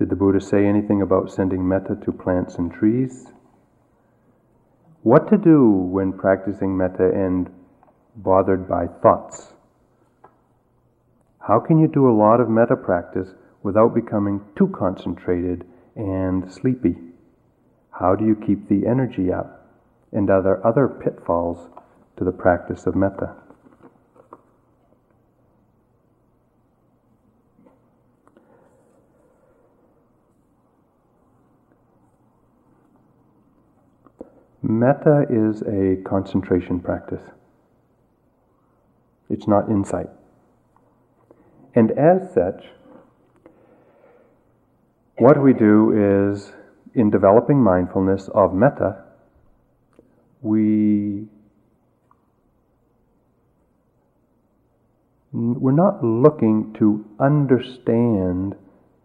Did 0.06 0.12
the 0.12 0.18
Buddha 0.18 0.40
say 0.40 0.68
anything 0.68 1.02
about 1.02 1.32
sending 1.32 1.68
metta 1.68 1.96
to 2.06 2.12
plants 2.12 2.60
and 2.60 2.72
trees? 2.72 3.26
What 5.02 5.28
to 5.30 5.36
do 5.36 5.68
when 5.68 6.14
practicing 6.14 6.78
metta 6.78 7.10
and 7.12 7.50
bothered 8.16 8.70
by 8.70 8.86
thoughts? 8.86 9.54
How 11.40 11.60
can 11.60 11.80
you 11.80 11.88
do 11.88 12.08
a 12.08 12.14
lot 12.14 12.40
of 12.40 12.52
metta 12.52 12.76
practice 12.76 13.30
without 13.64 13.96
becoming 13.96 14.42
too 14.56 14.68
concentrated 14.68 15.66
and 15.96 16.54
sleepy? 16.54 16.98
How 17.90 18.14
do 18.14 18.28
you 18.28 18.36
keep 18.36 18.70
the 18.70 18.86
energy 18.86 19.34
up? 19.34 19.68
And 20.12 20.30
are 20.30 20.44
there 20.44 20.64
other 20.64 20.88
pitfalls 20.88 21.68
to 22.18 22.24
the 22.24 22.32
practice 22.32 22.86
of 22.86 22.96
metta? 22.96 23.34
Metta 34.68 35.28
is 35.30 35.62
a 35.62 36.02
concentration 36.10 36.80
practice. 36.80 37.22
It's 39.30 39.48
not 39.48 39.70
insight. 39.70 40.10
And 41.76 41.92
as 41.92 42.34
such, 42.34 42.66
what 45.20 45.40
we 45.40 45.54
do 45.54 46.32
is, 46.32 46.52
in 46.96 47.12
developing 47.12 47.62
mindfulness 47.62 48.28
of 48.34 48.56
metta, 48.56 49.04
we 50.42 51.28
we're 55.32 55.74
not 55.74 56.04
looking 56.04 56.74
to 56.80 57.06
understand 57.20 58.56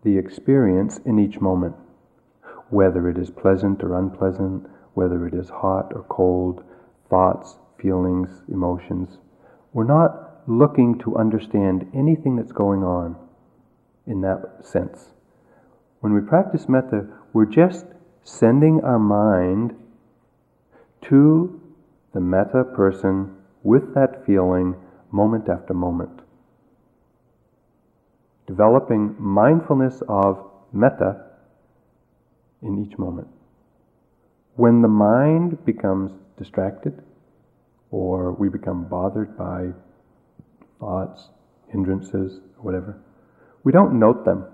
the 0.04 0.16
experience 0.16 1.00
in 1.04 1.18
each 1.18 1.38
moment, 1.38 1.74
whether 2.70 3.10
it 3.10 3.18
is 3.18 3.28
pleasant 3.28 3.82
or 3.82 3.98
unpleasant, 3.98 4.69
whether 4.94 5.26
it 5.26 5.34
is 5.34 5.48
hot 5.48 5.92
or 5.94 6.04
cold, 6.08 6.64
thoughts, 7.08 7.58
feelings, 7.80 8.28
emotions. 8.48 9.18
We're 9.72 9.84
not 9.84 10.42
looking 10.46 10.98
to 11.00 11.16
understand 11.16 11.90
anything 11.94 12.36
that's 12.36 12.52
going 12.52 12.82
on 12.82 13.16
in 14.06 14.20
that 14.22 14.64
sense. 14.64 15.14
When 16.00 16.12
we 16.12 16.20
practice 16.20 16.68
metta, 16.68 17.06
we're 17.32 17.46
just 17.46 17.86
sending 18.24 18.80
our 18.82 18.98
mind 18.98 19.74
to 21.02 21.60
the 22.12 22.20
metta 22.20 22.64
person 22.64 23.36
with 23.62 23.94
that 23.94 24.24
feeling 24.26 24.74
moment 25.10 25.48
after 25.48 25.74
moment. 25.74 26.20
Developing 28.46 29.14
mindfulness 29.18 30.02
of 30.08 30.50
metta 30.72 31.24
in 32.62 32.84
each 32.84 32.98
moment. 32.98 33.28
When 34.56 34.82
the 34.82 34.88
mind 34.88 35.64
becomes 35.64 36.12
distracted, 36.36 37.02
or 37.90 38.32
we 38.32 38.48
become 38.48 38.84
bothered 38.84 39.36
by 39.36 39.70
thoughts, 40.78 41.28
hindrances, 41.68 42.40
whatever, 42.58 42.98
we 43.64 43.72
don't 43.72 43.98
note 43.98 44.24
them. 44.24 44.46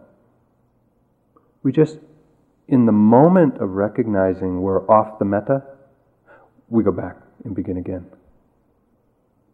We 1.62 1.72
just, 1.72 1.98
in 2.68 2.86
the 2.86 2.92
moment 2.92 3.58
of 3.58 3.70
recognizing 3.70 4.60
we're 4.60 4.86
off 4.88 5.18
the 5.18 5.24
metta, 5.24 5.62
we 6.68 6.82
go 6.82 6.92
back 6.92 7.16
and 7.44 7.54
begin 7.54 7.76
again. 7.76 8.06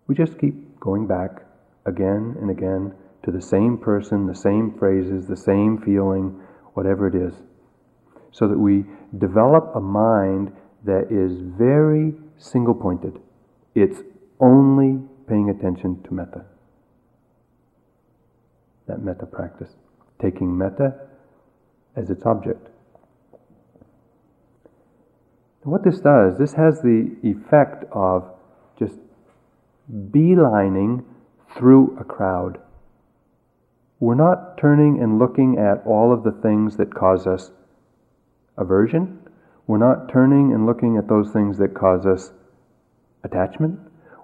We 0.07 0.15
just 0.15 0.39
keep 0.39 0.81
going 0.81 1.07
back 1.07 1.43
again 1.87 2.37
and 2.41 2.51
again 2.51 2.95
to 3.25 3.31
the 3.31 3.41
same 3.41 3.79
person, 3.79 4.27
the 4.27 4.35
same 4.35 4.75
phrases, 4.79 5.27
the 5.27 5.37
same 5.37 5.79
feeling, 5.79 6.41
whatever 6.75 7.07
it 7.07 7.15
is 7.15 7.35
so 8.33 8.49
that 8.49 8.59
we 8.59 8.85
develop 9.19 9.73
a 9.75 9.81
mind 9.81 10.53
that 10.85 11.09
is 11.11 11.39
very 11.41 12.15
single 12.39 12.75
pointed. 12.75 13.21
It's 13.75 14.01
only 14.41 15.01
paying 15.29 15.51
attention 15.51 16.03
to 16.03 16.15
metta. 16.15 16.45
That 18.89 19.03
metta 19.03 19.27
practice. 19.27 19.71
Taking 20.21 20.57
metta 20.57 20.95
as 21.95 22.11
its 22.11 22.25
object. 22.25 22.69
And 25.63 25.71
what 25.71 25.85
this 25.85 26.01
does, 26.01 26.39
this 26.39 26.55
has 26.55 26.81
the 26.81 27.15
effect 27.23 27.85
of 27.93 28.29
just 28.79 28.99
beelining 29.89 31.05
through 31.57 31.97
a 32.01 32.05
crowd. 32.05 32.59
We're 34.01 34.17
not 34.17 34.59
turning 34.59 35.01
and 35.01 35.21
looking 35.21 35.59
at 35.59 35.87
all 35.87 36.13
of 36.13 36.25
the 36.25 36.33
things 36.33 36.77
that 36.79 36.93
cause 36.93 37.27
us 37.27 37.53
aversion. 38.57 39.19
We're 39.67 39.79
not 39.79 40.09
turning 40.09 40.53
and 40.53 40.67
looking 40.67 40.97
at 40.97 41.09
those 41.09 41.31
things 41.31 41.59
that 41.59 41.75
cause 41.75 42.07
us 42.07 42.33
attachment. 43.25 43.79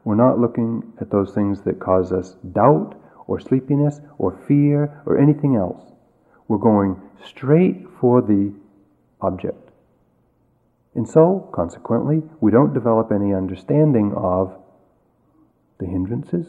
We're 0.04 0.14
not 0.14 0.38
looking 0.38 0.92
at 1.00 1.10
those 1.10 1.32
things 1.32 1.62
that 1.62 1.80
cause 1.80 2.12
us 2.12 2.36
doubt 2.52 3.00
or 3.26 3.38
sleepiness 3.38 4.00
or 4.18 4.32
fear 4.46 5.02
or 5.06 5.18
anything 5.18 5.56
else. 5.56 5.92
We're 6.48 6.58
going 6.58 7.00
straight 7.24 7.86
for 8.00 8.22
the 8.22 8.52
object. 9.20 9.70
And 10.94 11.08
so, 11.08 11.48
consequently, 11.52 12.22
we 12.40 12.50
don't 12.50 12.72
develop 12.72 13.12
any 13.12 13.34
understanding 13.34 14.12
of 14.16 14.56
the 15.78 15.86
hindrances 15.86 16.46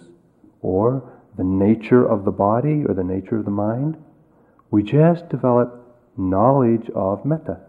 or 0.62 1.13
the 1.38 1.44
nature 1.44 2.06
of 2.06 2.26
the 2.26 2.32
body 2.32 2.84
or 2.88 2.94
the 2.94 3.04
nature 3.04 3.38
of 3.38 3.46
the 3.46 3.52
mind. 3.52 3.98
We 4.72 4.84
just 4.84 5.30
develop 5.30 5.86
knowledge 6.18 6.89
of 6.96 7.26
metta. 7.26 7.60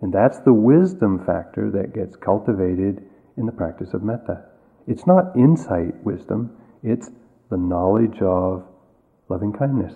And 0.00 0.12
that's 0.12 0.38
the 0.40 0.52
wisdom 0.52 1.24
factor 1.24 1.70
that 1.70 1.94
gets 1.94 2.16
cultivated 2.16 3.02
in 3.36 3.46
the 3.46 3.52
practice 3.52 3.94
of 3.94 4.02
metta. 4.02 4.44
It's 4.86 5.06
not 5.06 5.36
insight 5.36 5.94
wisdom, 6.04 6.56
it's 6.82 7.10
the 7.50 7.56
knowledge 7.56 8.20
of 8.20 8.64
loving 9.28 9.52
kindness, 9.52 9.94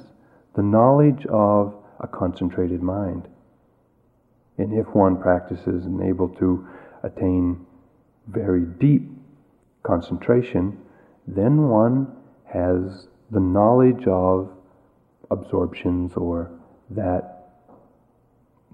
the 0.56 0.62
knowledge 0.62 1.26
of 1.26 1.74
a 2.00 2.06
concentrated 2.06 2.82
mind. 2.82 3.28
And 4.58 4.72
if 4.72 4.94
one 4.94 5.20
practices 5.20 5.84
and 5.84 6.02
able 6.02 6.28
to 6.36 6.66
attain 7.02 7.66
very 8.26 8.64
deep 8.64 9.08
concentration, 9.82 10.78
then 11.26 11.68
one 11.68 12.14
has 12.44 13.06
the 13.30 13.40
knowledge 13.40 14.06
of 14.06 14.50
absorptions 15.30 16.14
or 16.14 16.50
that 16.90 17.29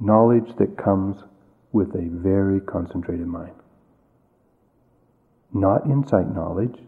knowledge 0.01 0.57
that 0.59 0.77
comes 0.77 1.17
with 1.73 1.95
a 1.95 2.09
very 2.11 2.61
concentrated 2.61 3.27
mind. 3.27 3.55
Not 5.53 5.87
insight 5.87 6.35
knowledge. 6.35 6.79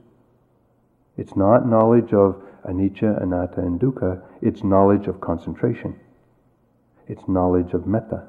It's 1.16 1.37
not 1.37 1.66
knowledge 1.66 2.12
of 2.12 2.42
anicca, 2.64 3.23
anatta, 3.23 3.61
and 3.61 3.81
dukkha. 3.81 4.23
It's 4.42 4.62
knowledge 4.62 5.07
of 5.07 5.21
concentration. 5.21 5.99
It's 7.07 7.27
knowledge 7.27 7.73
of 7.73 7.87
metta. 7.87 8.25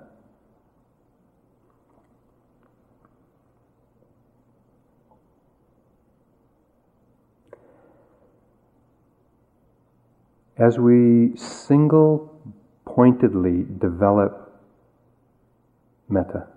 As 10.58 10.78
we 10.78 11.38
single 11.38 12.38
pointedly 12.86 13.66
develop 13.78 14.49
metta, 16.10 16.48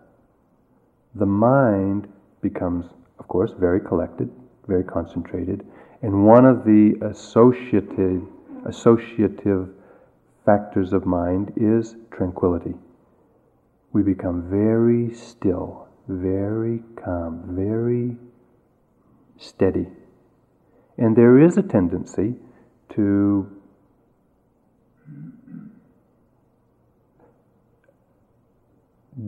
the 1.15 1.27
mind 1.27 2.09
becomes, 2.41 2.87
of 3.19 3.29
course, 3.29 3.53
very 3.59 3.81
collected, 3.81 4.31
very 4.67 4.85
concentrated, 4.85 5.67
and 6.03 6.27
one 6.27 6.45
of 6.45 6.65
the 6.65 6.95
associated, 7.03 8.27
associative 8.67 9.69
factors 10.45 10.93
of 10.93 11.07
mind 11.07 11.53
is 11.57 11.97
tranquility. 12.11 12.75
We 13.93 14.03
become 14.03 14.49
very 14.51 15.15
still, 15.15 15.89
very 16.09 16.83
calm, 16.97 17.45
very 17.49 18.17
steady. 19.39 19.87
And 20.99 21.17
there 21.17 21.39
is 21.39 21.57
a 21.57 21.63
tendency 21.63 22.35
to 22.95 23.62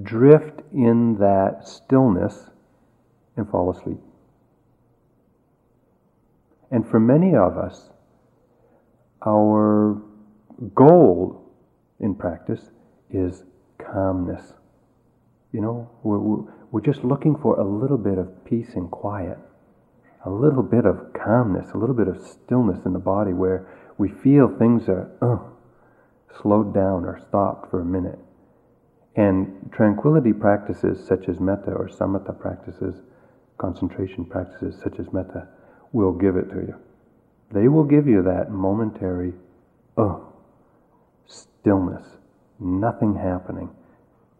drift 0.02 0.60
in 0.72 1.18
that 1.18 1.68
stillness 1.68 2.50
and 3.36 3.48
fall 3.48 3.70
asleep. 3.70 4.00
And 6.70 6.88
for 6.88 6.98
many 6.98 7.34
of 7.34 7.58
us, 7.58 7.90
our 9.26 10.00
goal 10.74 11.52
in 12.00 12.14
practice 12.14 12.70
is 13.10 13.44
calmness. 13.78 14.54
You 15.52 15.60
know, 15.60 15.90
we're, 16.02 16.52
we're 16.70 16.80
just 16.80 17.04
looking 17.04 17.36
for 17.36 17.60
a 17.60 17.64
little 17.64 17.98
bit 17.98 18.18
of 18.18 18.44
peace 18.44 18.70
and 18.74 18.90
quiet, 18.90 19.38
a 20.24 20.30
little 20.30 20.62
bit 20.62 20.84
of 20.84 21.12
calmness, 21.12 21.70
a 21.74 21.78
little 21.78 21.94
bit 21.94 22.08
of 22.08 22.20
stillness 22.26 22.84
in 22.84 22.92
the 22.92 22.98
body 22.98 23.32
where 23.32 23.68
we 23.98 24.08
feel 24.08 24.48
things 24.48 24.88
are 24.88 25.10
uh, 25.22 25.38
slowed 26.42 26.74
down 26.74 27.04
or 27.04 27.20
stopped 27.28 27.70
for 27.70 27.80
a 27.80 27.84
minute. 27.84 28.18
And 29.16 29.70
tranquility 29.72 30.32
practices 30.32 31.04
such 31.06 31.28
as 31.28 31.38
metta 31.38 31.70
or 31.70 31.88
samatha 31.88 32.38
practices, 32.38 32.96
concentration 33.58 34.24
practices 34.24 34.80
such 34.82 34.98
as 34.98 35.12
metta, 35.12 35.48
will 35.92 36.12
give 36.12 36.36
it 36.36 36.50
to 36.50 36.56
you. 36.56 36.74
They 37.52 37.68
will 37.68 37.84
give 37.84 38.08
you 38.08 38.22
that 38.22 38.50
momentary, 38.50 39.34
oh, 39.96 40.32
stillness, 41.26 42.04
nothing 42.58 43.14
happening, 43.14 43.70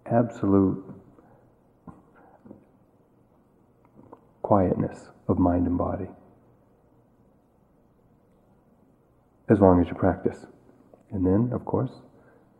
absolute 0.06 0.84
quietness 4.42 5.08
of 5.28 5.38
mind 5.38 5.66
and 5.66 5.78
body. 5.78 6.08
As 9.48 9.60
long 9.60 9.80
as 9.80 9.88
you 9.88 9.94
practice. 9.94 10.46
And 11.12 11.24
then, 11.24 11.50
of 11.52 11.64
course, 11.64 11.92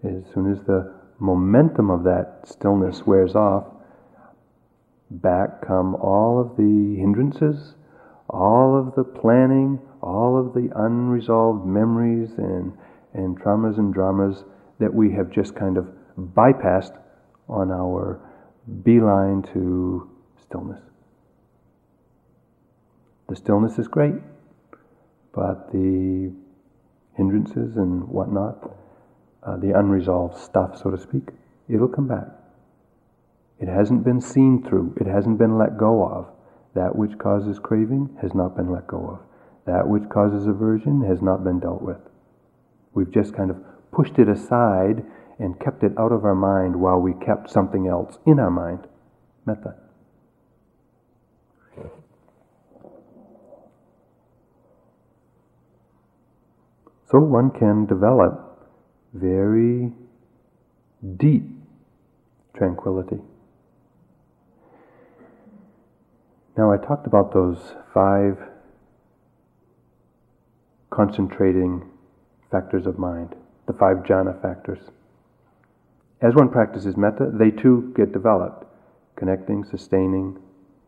as 0.05 0.23
soon 0.33 0.53
as 0.53 0.63
the 0.65 0.95
momentum 1.19 1.91
of 1.91 2.05
that 2.05 2.41
stillness 2.45 3.07
wears 3.07 3.35
off, 3.35 3.65
back 5.11 5.67
come 5.67 5.95
all 5.97 6.41
of 6.41 6.57
the 6.57 6.97
hindrances, 6.97 7.75
all 8.29 8.77
of 8.77 8.95
the 8.95 9.05
planning, 9.05 9.79
all 10.03 10.39
of 10.39 10.55
the 10.55 10.71
unresolved 10.77 11.67
memories 11.67 12.31
and, 12.39 12.77
and 13.13 13.41
traumas 13.41 13.79
and 13.79 13.95
dramas 13.95 14.45
that 14.79 14.93
we 14.93 15.13
have 15.13 15.31
just 15.31 15.55
kind 15.55 15.77
of 15.77 15.87
bypassed 16.19 16.99
on 17.49 17.71
our 17.71 18.21
beeline 18.83 19.43
to 19.43 20.11
stillness. 20.43 20.81
The 23.29 23.37
stillness 23.37 23.79
is 23.79 23.89
great, 23.89 24.15
but 25.33 25.71
the 25.73 26.33
hindrances 27.17 27.77
and 27.77 28.09
whatnot 28.09 28.77
uh, 29.47 29.57
the 29.57 29.79
unresolved 29.79 30.39
stuff, 30.39 30.81
so 30.83 30.91
to 30.91 30.99
speak, 30.99 31.29
it'll 31.69 31.89
come 31.89 32.09
back. 32.09 32.29
It 33.61 33.69
hasn't 33.69 34.05
been 34.05 34.21
seen 34.21 34.63
through, 34.63 34.97
it 35.01 35.07
hasn't 35.07 35.39
been 35.39 35.59
let 35.59 35.79
go 35.79 36.05
of. 36.07 36.27
That 36.75 36.97
which 36.97 37.19
causes 37.19 37.59
craving 37.59 38.19
has 38.21 38.35
not 38.35 38.57
been 38.57 38.71
let 38.71 38.87
go 38.87 39.09
of. 39.09 39.21
That 39.67 39.89
which 39.89 40.09
causes 40.09 40.47
aversion 40.47 41.03
has 41.03 41.23
not 41.23 41.45
been 41.45 41.61
dealt 41.61 41.83
with. 41.83 42.01
We've 42.95 43.11
just 43.11 43.35
kind 43.35 43.51
of 43.51 43.57
pushed 43.93 44.19
it 44.19 44.29
aside 44.29 45.05
and 45.39 45.59
kept 45.59 45.83
it 45.83 45.93
out 45.99 46.13
of 46.13 46.25
our 46.25 46.35
mind 46.35 46.77
while 46.77 47.01
we 47.01 47.13
kept 47.15 47.51
something 47.51 47.87
else 47.87 48.19
in 48.27 48.39
our 48.39 48.51
mind. 48.51 48.87
Metta. 49.47 49.77
So 57.11 57.21
one 57.21 57.51
can 57.51 57.87
develop 57.87 58.54
very 59.15 59.93
deep 61.17 61.45
tranquility. 62.57 63.21
Now, 66.57 66.73
I 66.73 66.77
talked 66.77 67.07
about 67.07 67.33
those 67.33 67.59
five 67.93 68.39
concentrating 70.91 71.91
factors 72.51 72.87
of 72.87 72.99
mind, 72.99 73.35
the 73.67 73.73
five 73.73 73.99
jhana 73.99 74.41
factors. 74.41 74.79
As 76.21 76.35
one 76.35 76.49
practices 76.49 76.97
metta, 76.97 77.31
they 77.33 77.51
too 77.51 77.93
get 77.97 78.13
developed, 78.13 78.65
connecting, 79.17 79.65
sustaining 79.65 80.39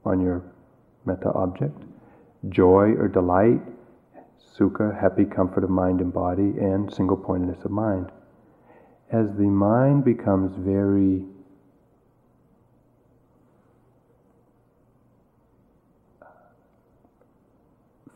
on 0.05 0.21
your 0.21 0.43
metta 1.05 1.31
object, 1.33 1.83
joy 2.49 2.93
or 2.93 3.09
delight, 3.09 3.61
sukha, 4.57 4.99
happy 5.01 5.25
comfort 5.25 5.65
of 5.65 5.71
mind 5.71 6.01
and 6.01 6.13
body, 6.13 6.55
and 6.59 6.93
single 6.95 7.17
pointedness 7.17 7.65
of 7.65 7.73
mind 7.73 8.11
as 9.11 9.27
the 9.37 9.45
mind 9.45 10.05
becomes 10.05 10.55
very 10.59 11.23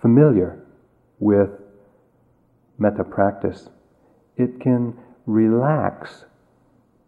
familiar 0.00 0.64
with 1.18 1.50
metta 2.79 3.05
practice, 3.05 3.68
it 4.37 4.61
can 4.61 4.96
relax 5.26 6.24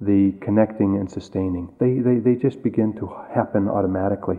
the 0.00 0.32
connecting 0.40 0.96
and 0.96 1.10
sustaining. 1.10 1.72
They, 1.78 1.98
they, 2.00 2.18
they 2.18 2.34
just 2.34 2.62
begin 2.62 2.92
to 2.94 3.06
happen 3.34 3.68
automatically. 3.68 4.38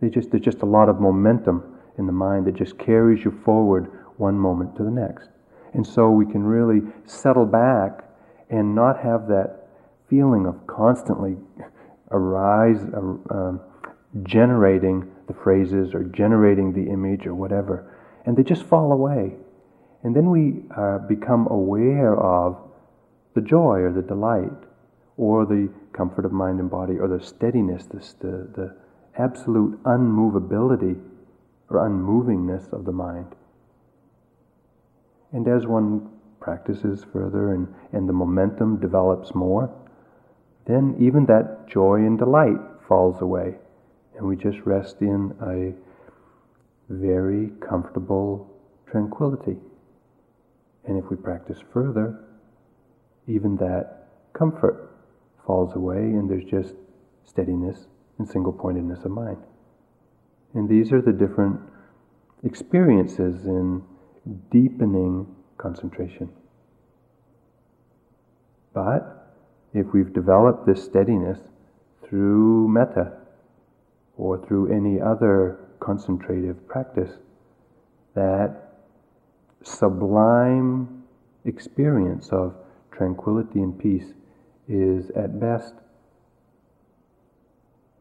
They 0.00 0.08
just, 0.08 0.30
there's 0.30 0.44
just 0.44 0.62
a 0.62 0.66
lot 0.66 0.88
of 0.88 1.00
momentum 1.00 1.78
in 1.98 2.06
the 2.06 2.12
mind 2.12 2.46
that 2.46 2.54
just 2.54 2.78
carries 2.78 3.24
you 3.24 3.30
forward 3.44 3.90
one 4.18 4.38
moment 4.38 4.76
to 4.76 4.84
the 4.84 4.90
next. 4.90 5.28
And 5.74 5.86
so 5.86 6.10
we 6.10 6.26
can 6.26 6.42
really 6.44 6.80
settle 7.04 7.46
back 7.46 8.05
and 8.50 8.74
not 8.74 9.02
have 9.02 9.28
that 9.28 9.68
feeling 10.08 10.46
of 10.46 10.66
constantly 10.66 11.36
arise, 12.10 12.78
um, 12.94 13.60
generating 14.22 15.10
the 15.26 15.34
phrases 15.34 15.92
or 15.94 16.04
generating 16.04 16.72
the 16.72 16.90
image 16.90 17.26
or 17.26 17.34
whatever. 17.34 17.92
And 18.24 18.36
they 18.36 18.42
just 18.42 18.64
fall 18.64 18.92
away. 18.92 19.34
And 20.02 20.14
then 20.14 20.30
we 20.30 20.62
uh, 20.76 20.98
become 20.98 21.48
aware 21.50 22.16
of 22.16 22.56
the 23.34 23.40
joy 23.40 23.80
or 23.80 23.92
the 23.92 24.02
delight 24.02 24.52
or 25.16 25.44
the 25.44 25.68
comfort 25.92 26.24
of 26.24 26.32
mind 26.32 26.60
and 26.60 26.70
body 26.70 26.98
or 26.98 27.08
the 27.08 27.24
steadiness, 27.24 27.86
the, 27.86 27.98
the 28.20 28.76
absolute 29.18 29.82
unmovability 29.84 31.00
or 31.68 31.80
unmovingness 31.80 32.72
of 32.72 32.84
the 32.84 32.92
mind. 32.92 33.34
And 35.32 35.48
as 35.48 35.66
one 35.66 36.08
practices 36.46 37.04
further 37.12 37.52
and, 37.52 37.66
and 37.92 38.08
the 38.08 38.12
momentum 38.12 38.78
develops 38.78 39.34
more, 39.34 39.68
then 40.64 40.96
even 41.00 41.26
that 41.26 41.66
joy 41.68 41.96
and 41.96 42.20
delight 42.20 42.60
falls 42.86 43.20
away. 43.20 43.56
And 44.16 44.28
we 44.28 44.36
just 44.36 44.58
rest 44.64 44.98
in 45.00 45.34
a 45.42 45.74
very 46.88 47.50
comfortable 47.68 48.48
tranquility. 48.88 49.56
And 50.84 51.02
if 51.02 51.10
we 51.10 51.16
practice 51.16 51.58
further, 51.72 52.24
even 53.26 53.56
that 53.56 54.06
comfort 54.32 54.94
falls 55.44 55.74
away 55.74 55.98
and 55.98 56.30
there's 56.30 56.48
just 56.48 56.76
steadiness 57.24 57.88
and 58.18 58.28
single 58.28 58.52
pointedness 58.52 59.04
of 59.04 59.10
mind. 59.10 59.38
And 60.54 60.68
these 60.68 60.92
are 60.92 61.02
the 61.02 61.12
different 61.12 61.58
experiences 62.44 63.46
in 63.46 63.82
deepening 64.52 65.35
concentration. 65.58 66.30
But 68.72 69.34
if 69.72 69.86
we've 69.92 70.12
developed 70.12 70.66
this 70.66 70.84
steadiness 70.84 71.38
through 72.06 72.68
metta 72.68 73.12
or 74.16 74.44
through 74.46 74.72
any 74.74 75.00
other 75.00 75.58
concentrative 75.80 76.66
practice, 76.68 77.10
that 78.14 78.72
sublime 79.62 81.04
experience 81.44 82.28
of 82.30 82.54
tranquility 82.90 83.60
and 83.60 83.78
peace 83.78 84.12
is 84.68 85.10
at 85.10 85.38
best 85.38 85.74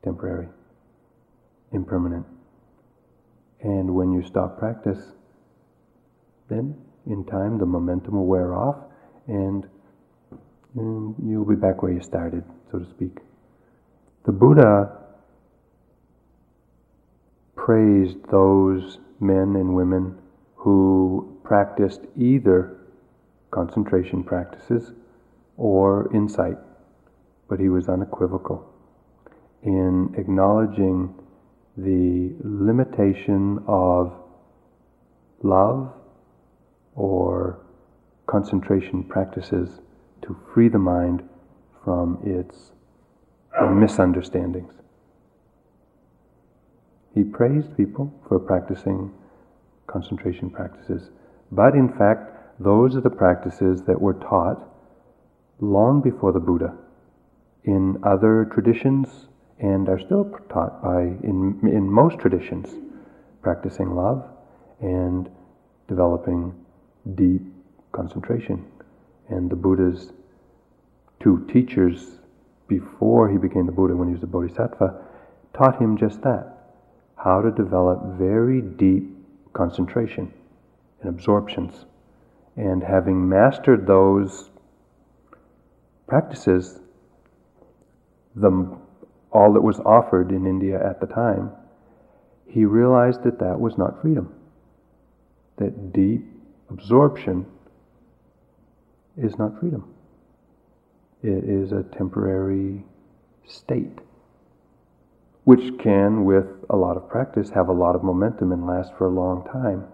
temporary, 0.03 0.47
impermanent. 1.71 2.25
And 3.61 3.95
when 3.95 4.11
you 4.13 4.23
stop 4.25 4.59
practice, 4.59 4.99
then 6.49 6.75
in 7.07 7.23
time 7.25 7.57
the 7.57 7.65
momentum 7.65 8.15
will 8.15 8.25
wear 8.25 8.53
off 8.53 8.77
and 9.27 9.67
um, 10.77 11.15
you'll 11.25 11.45
be 11.45 11.55
back 11.55 11.81
where 11.81 11.91
you 11.91 12.01
started, 12.01 12.43
so 12.71 12.79
to 12.79 12.89
speak. 12.89 13.19
The 14.25 14.31
Buddha 14.31 14.91
praised 17.55 18.17
those 18.29 18.99
men 19.19 19.55
and 19.55 19.73
women 19.73 20.17
who 20.55 21.39
practiced 21.43 22.01
either 22.17 22.77
concentration 23.51 24.23
practices 24.23 24.91
or 25.57 26.13
insight, 26.13 26.57
but 27.47 27.59
he 27.59 27.69
was 27.69 27.87
unequivocal 27.87 28.67
in 29.63 30.13
acknowledging 30.17 31.13
the 31.77 32.33
limitation 32.43 33.63
of 33.67 34.13
love 35.41 35.93
or 36.95 37.59
concentration 38.25 39.03
practices 39.03 39.79
to 40.21 40.35
free 40.53 40.69
the 40.69 40.79
mind 40.79 41.27
from 41.83 42.17
its 42.23 42.71
misunderstandings. 43.71 44.73
He 47.13 47.23
praised 47.23 47.77
people 47.77 48.13
for 48.27 48.39
practicing 48.39 49.11
concentration 49.87 50.49
practices, 50.49 51.09
but 51.51 51.75
in 51.75 51.89
fact, 51.89 52.31
those 52.59 52.95
are 52.95 53.01
the 53.01 53.09
practices 53.09 53.83
that 53.83 54.01
were 54.01 54.15
taught 54.15 54.67
long 55.59 56.01
before 56.01 56.31
the 56.31 56.39
Buddha 56.39 56.75
in 57.63 57.97
other 58.03 58.49
traditions 58.53 59.27
and 59.59 59.87
are 59.87 59.99
still 59.99 60.29
taught 60.49 60.81
by, 60.81 61.01
in, 61.01 61.59
in 61.63 61.89
most 61.89 62.19
traditions, 62.19 62.69
practicing 63.41 63.95
love 63.95 64.25
and 64.81 65.29
developing 65.87 66.53
deep 67.13 67.41
concentration. 67.91 68.65
And 69.29 69.49
the 69.49 69.55
Buddha's 69.55 70.11
two 71.19 71.47
teachers 71.51 72.19
before 72.67 73.29
he 73.29 73.37
became 73.37 73.65
the 73.65 73.71
Buddha, 73.71 73.95
when 73.95 74.07
he 74.07 74.13
was 74.13 74.23
a 74.23 74.27
Bodhisattva, 74.27 75.01
taught 75.53 75.79
him 75.79 75.97
just 75.97 76.21
that 76.23 76.55
how 77.15 77.41
to 77.41 77.51
develop 77.51 78.17
very 78.17 78.61
deep 78.61 79.15
concentration 79.53 80.31
and 81.01 81.09
absorptions. 81.09 81.85
And 82.55 82.83
having 82.83 83.27
mastered 83.27 83.87
those 83.87 84.49
practices, 86.07 86.79
the 88.35 88.77
all 89.31 89.53
that 89.53 89.61
was 89.61 89.79
offered 89.79 90.31
in 90.31 90.45
India 90.45 90.79
at 90.81 91.01
the 91.01 91.07
time, 91.07 91.51
he 92.47 92.63
realized 92.63 93.23
that 93.23 93.39
that 93.39 93.59
was 93.59 93.77
not 93.77 94.01
freedom. 94.01 94.33
That 95.57 95.91
deep 95.91 96.25
absorption 96.69 97.45
is 99.17 99.37
not 99.37 99.59
freedom. 99.59 99.93
It 101.23 101.43
is 101.43 101.71
a 101.71 101.83
temporary 101.83 102.83
state, 103.47 103.99
which 105.43 105.77
can, 105.79 106.25
with 106.25 106.45
a 106.69 106.75
lot 106.75 106.97
of 106.97 107.09
practice, 107.09 107.49
have 107.51 107.69
a 107.69 107.73
lot 107.73 107.95
of 107.95 108.03
momentum 108.03 108.51
and 108.51 108.65
last 108.65 108.91
for 108.97 109.07
a 109.07 109.09
long 109.09 109.43
time. 109.51 109.85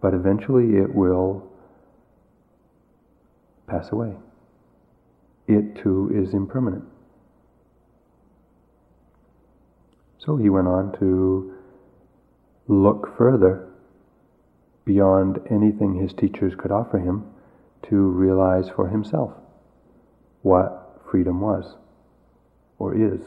But 0.00 0.14
eventually 0.14 0.76
it 0.76 0.94
will 0.94 1.50
pass 3.66 3.90
away. 3.90 4.14
It 5.46 5.76
too 5.82 6.10
is 6.14 6.34
impermanent. 6.34 6.84
So 10.18 10.36
he 10.36 10.50
went 10.50 10.68
on 10.68 10.96
to 10.98 11.54
look 12.66 13.16
further 13.16 13.67
beyond 14.88 15.38
anything 15.50 15.92
his 15.96 16.14
teachers 16.14 16.54
could 16.56 16.70
offer 16.72 16.98
him 16.98 17.22
to 17.82 17.94
realize 17.94 18.70
for 18.70 18.88
himself 18.88 19.34
what 20.40 20.98
freedom 21.10 21.42
was 21.42 21.76
or 22.78 22.94
is. 22.94 23.20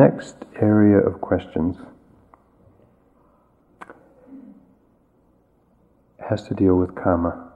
next 0.00 0.36
area 0.60 0.96
of 0.96 1.20
questions 1.40 1.76
has 6.28 6.46
to 6.46 6.54
deal 6.54 6.74
with 6.76 6.94
karma. 6.94 7.50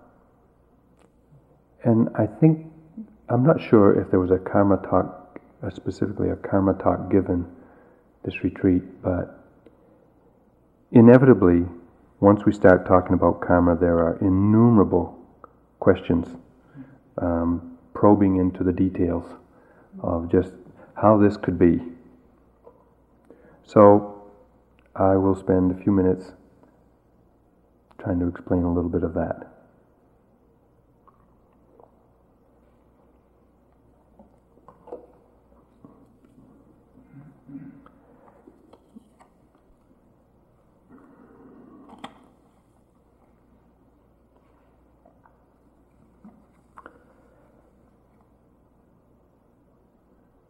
And 1.85 2.09
I 2.17 2.27
think, 2.27 2.67
I'm 3.29 3.45
not 3.45 3.61
sure 3.61 4.01
if 4.01 4.11
there 4.11 4.21
was 4.21 4.31
a 4.31 4.39
karma 4.39 4.79
talk, 4.79 5.39
specifically 5.75 6.31
a 6.31 6.37
karma 6.37 6.75
talk 6.75 7.11
given 7.11 7.47
this 8.25 8.43
retreat, 8.43 8.83
but 9.03 9.45
inevitably, 10.93 11.67
once 12.21 12.45
we 12.47 12.53
start 12.53 12.87
talking 12.87 13.13
about 13.13 13.43
karma, 13.43 13.77
there 13.77 13.99
are 13.99 14.17
innumerable 14.21 15.19
questions 15.79 16.27
um, 17.19 17.77
probing 17.93 18.37
into 18.37 18.65
the 18.65 18.73
details 18.73 19.25
of 20.03 20.33
just 20.33 20.53
how 20.95 21.19
this 21.19 21.37
could 21.37 21.59
be. 21.59 21.81
So 23.67 24.31
I 24.95 25.17
will 25.17 25.35
spend 25.35 25.71
a 25.73 25.83
few 25.83 25.93
minutes 25.93 26.33
trying 27.99 28.21
to 28.21 28.29
explain 28.29 28.63
a 28.63 28.73
little 28.73 28.91
bit 28.91 29.03
of 29.03 29.15
that. 29.15 29.51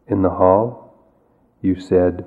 In 0.07 0.21
the 0.21 0.29
hall, 0.29 0.93
you 1.61 1.79
said, 1.79 2.25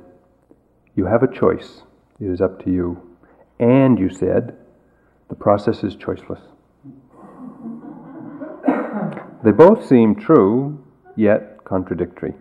you 0.99 1.07
have 1.07 1.22
a 1.22 1.32
choice. 1.32 1.82
It 2.20 2.26
is 2.26 2.40
up 2.40 2.64
to 2.64 2.72
you. 2.72 3.16
And 3.61 4.01
you 4.01 4.11
said, 4.11 4.57
the 5.28 5.36
process 5.36 5.84
is 5.84 5.94
choiceless. 5.94 6.42
they 9.44 9.53
both 9.53 9.86
seem 9.86 10.16
true, 10.16 10.84
yet 11.14 11.64
contradictory. 11.64 12.34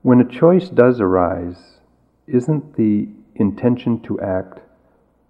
When 0.00 0.18
a 0.20 0.24
choice 0.24 0.70
does 0.70 1.00
arise, 1.00 1.80
isn't 2.26 2.76
the 2.76 3.08
intention 3.34 4.00
to 4.04 4.18
act 4.20 4.60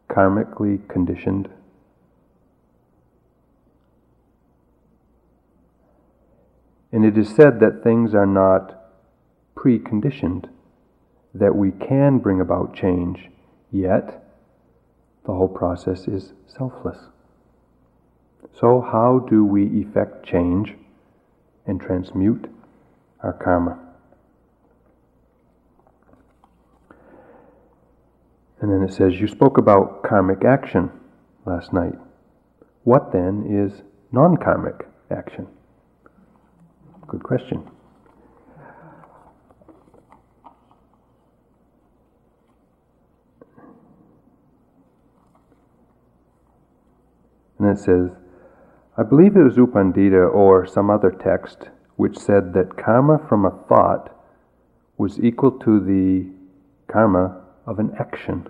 karmically 0.08 0.88
conditioned? 0.88 1.48
And 6.92 7.04
it 7.04 7.18
is 7.18 7.34
said 7.34 7.58
that 7.58 7.82
things 7.82 8.14
are 8.14 8.26
not 8.26 8.84
preconditioned 9.56 10.48
that 11.38 11.54
we 11.54 11.70
can 11.70 12.18
bring 12.18 12.40
about 12.40 12.74
change, 12.74 13.30
yet 13.70 14.24
the 15.24 15.32
whole 15.32 15.48
process 15.48 16.06
is 16.06 16.32
selfless. 16.46 16.98
So, 18.58 18.80
how 18.80 19.26
do 19.28 19.44
we 19.44 19.66
effect 19.80 20.24
change 20.24 20.74
and 21.66 21.80
transmute 21.80 22.48
our 23.22 23.32
karma. 23.32 23.78
And 28.60 28.72
then 28.72 28.82
it 28.88 28.94
says, 28.94 29.20
You 29.20 29.26
spoke 29.26 29.58
about 29.58 30.02
karmic 30.02 30.44
action 30.44 30.90
last 31.44 31.72
night. 31.72 31.94
What 32.84 33.12
then 33.12 33.44
is 33.48 33.82
non 34.12 34.36
karmic 34.36 34.86
action? 35.10 35.48
Good 37.08 37.22
question. 37.22 37.68
And 47.66 47.76
it 47.76 47.82
says, 47.82 48.10
I 48.96 49.02
believe 49.02 49.36
it 49.36 49.42
was 49.42 49.56
U 49.56 49.66
Pandita 49.66 50.32
or 50.32 50.68
some 50.68 50.88
other 50.88 51.10
text 51.10 51.70
which 51.96 52.16
said 52.16 52.54
that 52.54 52.76
karma 52.76 53.18
from 53.28 53.44
a 53.44 53.50
thought 53.68 54.16
was 54.96 55.18
equal 55.18 55.50
to 55.50 55.80
the 55.80 56.30
karma 56.86 57.42
of 57.66 57.80
an 57.80 57.90
action. 57.98 58.48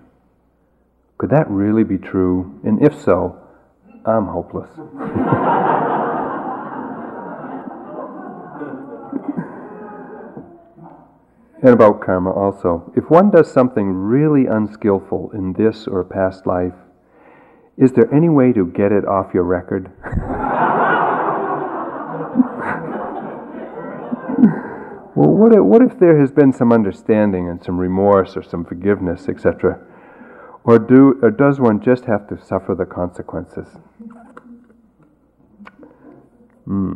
Could 1.17 1.31
that 1.31 1.49
really 1.49 1.83
be 1.83 1.97
true? 1.97 2.61
And 2.63 2.85
if 2.85 3.01
so, 3.01 3.39
I'm 4.05 4.27
hopeless. 4.27 4.69
and 11.63 11.73
about 11.73 12.03
karma 12.03 12.33
also. 12.33 12.93
If 12.95 13.09
one 13.09 13.31
does 13.31 13.51
something 13.51 13.95
really 13.95 14.47
unskillful 14.47 15.31
in 15.33 15.55
this 15.55 15.87
or 15.87 16.05
past 16.05 16.47
life, 16.47 16.75
is 17.77 17.93
there 17.93 18.13
any 18.15 18.29
way 18.29 18.53
to 18.53 18.67
get 18.67 18.93
it 18.93 19.05
off 19.07 19.35
your 19.35 19.45
record? 19.45 19.91
well, 25.15 25.31
what 25.31 25.53
if, 25.53 25.61
what 25.61 25.83
if 25.83 25.99
there 25.99 26.19
has 26.19 26.31
been 26.31 26.53
some 26.53 26.73
understanding 26.73 27.49
and 27.49 27.63
some 27.63 27.79
remorse 27.79 28.37
or 28.37 28.43
some 28.43 28.65
forgiveness, 28.65 29.29
etc.? 29.29 29.79
Or, 30.65 30.79
do, 30.79 31.19
or 31.23 31.31
does 31.31 31.61
one 31.61 31.81
just 31.81 32.07
have 32.07 32.29
to 32.29 32.43
suffer 32.43 32.75
the 32.75 32.87
consequences? 32.87 33.69
Hmm. 36.65 36.95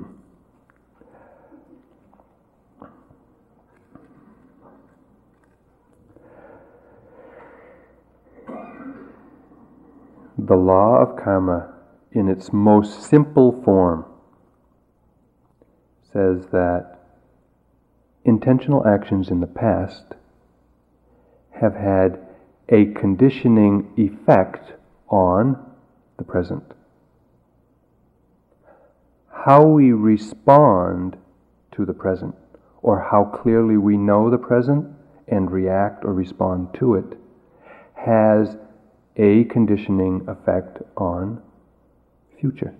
The 10.46 10.56
law 10.56 10.96
of 10.96 11.22
karma 11.22 11.72
in 12.12 12.28
its 12.28 12.52
most 12.52 13.02
simple 13.02 13.62
form 13.62 14.04
says 16.12 16.46
that 16.52 16.98
intentional 18.24 18.86
actions 18.86 19.28
in 19.28 19.40
the 19.40 19.46
past 19.46 20.04
have 21.60 21.74
had 21.74 22.18
a 22.68 22.86
conditioning 22.86 23.92
effect 23.96 24.72
on 25.08 25.56
the 26.16 26.24
present. 26.24 26.64
How 29.30 29.66
we 29.66 29.92
respond 29.92 31.16
to 31.72 31.84
the 31.84 31.94
present, 31.94 32.34
or 32.82 33.00
how 33.10 33.24
clearly 33.24 33.76
we 33.76 33.96
know 33.96 34.30
the 34.30 34.38
present 34.38 34.86
and 35.28 35.50
react 35.50 36.04
or 36.04 36.12
respond 36.12 36.74
to 36.74 36.94
it, 36.94 37.18
has 37.94 38.56
a 39.20 39.44
conditioning 39.44 40.24
effect 40.26 40.78
on 40.96 41.42
future. 42.40 42.72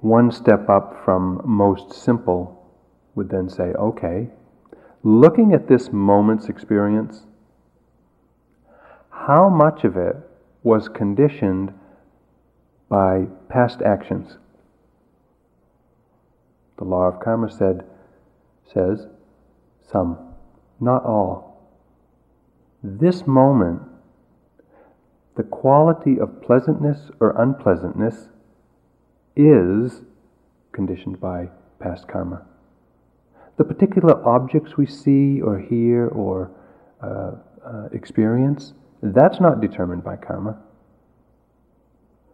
One 0.00 0.30
step 0.30 0.68
up 0.68 1.02
from 1.02 1.40
most 1.46 1.94
simple 1.94 2.62
would 3.14 3.30
then 3.30 3.48
say, 3.48 3.72
okay, 3.72 4.28
looking 5.02 5.54
at 5.54 5.68
this 5.68 5.90
moment's 5.90 6.50
experience, 6.50 7.22
how 9.08 9.48
much 9.48 9.84
of 9.84 9.96
it 9.96 10.16
was 10.62 10.90
conditioned 10.90 11.72
by 12.90 13.28
past 13.48 13.80
actions? 13.80 14.36
The 16.78 16.84
law 16.84 17.04
of 17.04 17.20
karma 17.20 17.50
said, 17.50 17.84
says, 18.72 19.06
some, 19.90 20.18
not 20.80 21.04
all. 21.04 21.70
This 22.82 23.26
moment, 23.26 23.82
the 25.36 25.42
quality 25.42 26.18
of 26.18 26.42
pleasantness 26.42 27.10
or 27.20 27.34
unpleasantness 27.40 28.28
is 29.34 30.02
conditioned 30.72 31.20
by 31.20 31.48
past 31.78 32.08
karma. 32.08 32.46
The 33.56 33.64
particular 33.64 34.26
objects 34.26 34.76
we 34.76 34.86
see 34.86 35.40
or 35.40 35.58
hear 35.58 36.08
or 36.08 36.50
uh, 37.02 37.32
uh, 37.66 37.88
experience, 37.92 38.74
that's 39.02 39.40
not 39.40 39.60
determined 39.60 40.04
by 40.04 40.16
karma. 40.16 40.58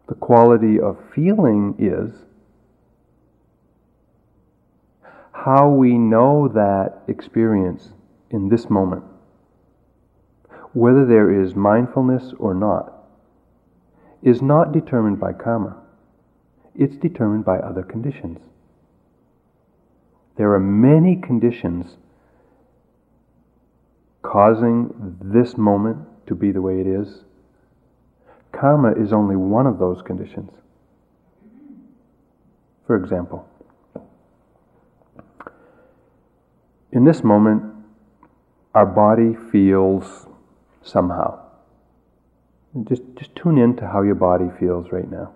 The 0.09 0.15
quality 0.15 0.81
of 0.81 0.99
feeling 1.15 1.75
is 1.79 2.25
how 5.45 5.69
we 5.69 5.99
know 5.99 6.49
that 6.49 7.03
experience 7.09 7.89
in 8.31 8.49
this 8.49 8.71
moment, 8.71 9.03
whether 10.73 11.05
there 11.05 11.43
is 11.43 11.55
mindfulness 11.55 12.33
or 12.39 12.55
not, 12.55 12.93
is 14.23 14.41
not 14.41 14.73
determined 14.73 15.19
by 15.19 15.33
karma. 15.33 15.77
It's 16.77 16.97
determined 16.97 17.45
by 17.45 17.59
other 17.59 17.83
conditions. 17.83 18.39
There 20.37 20.53
are 20.55 20.61
many 20.61 21.17
conditions 21.17 21.97
causing 24.23 25.17
this 25.21 25.59
moment 25.59 25.99
to 26.29 26.37
be 26.37 26.53
the 26.53 26.63
way 26.63 26.81
it 26.81 26.87
is. 26.87 27.25
Karma 28.53 28.93
is 28.93 29.13
only 29.13 29.37
one 29.37 29.67
of 29.67 29.79
those 29.79 30.03
conditions. 30.03 30.53
For 32.87 32.97
example, 32.97 33.49
in 36.93 37.05
this 37.05 37.25
moment, 37.25 37.63
our 38.75 38.87
body 38.87 39.35
feels 39.51 40.27
somehow. 40.83 41.41
Just, 42.89 43.03
just 43.17 43.35
tune 43.35 43.59
in 43.59 43.77
to 43.77 43.87
how 43.87 44.03
your 44.03 44.15
body 44.15 44.49
feels 44.59 44.93
right 44.93 45.11
now. 45.11 45.33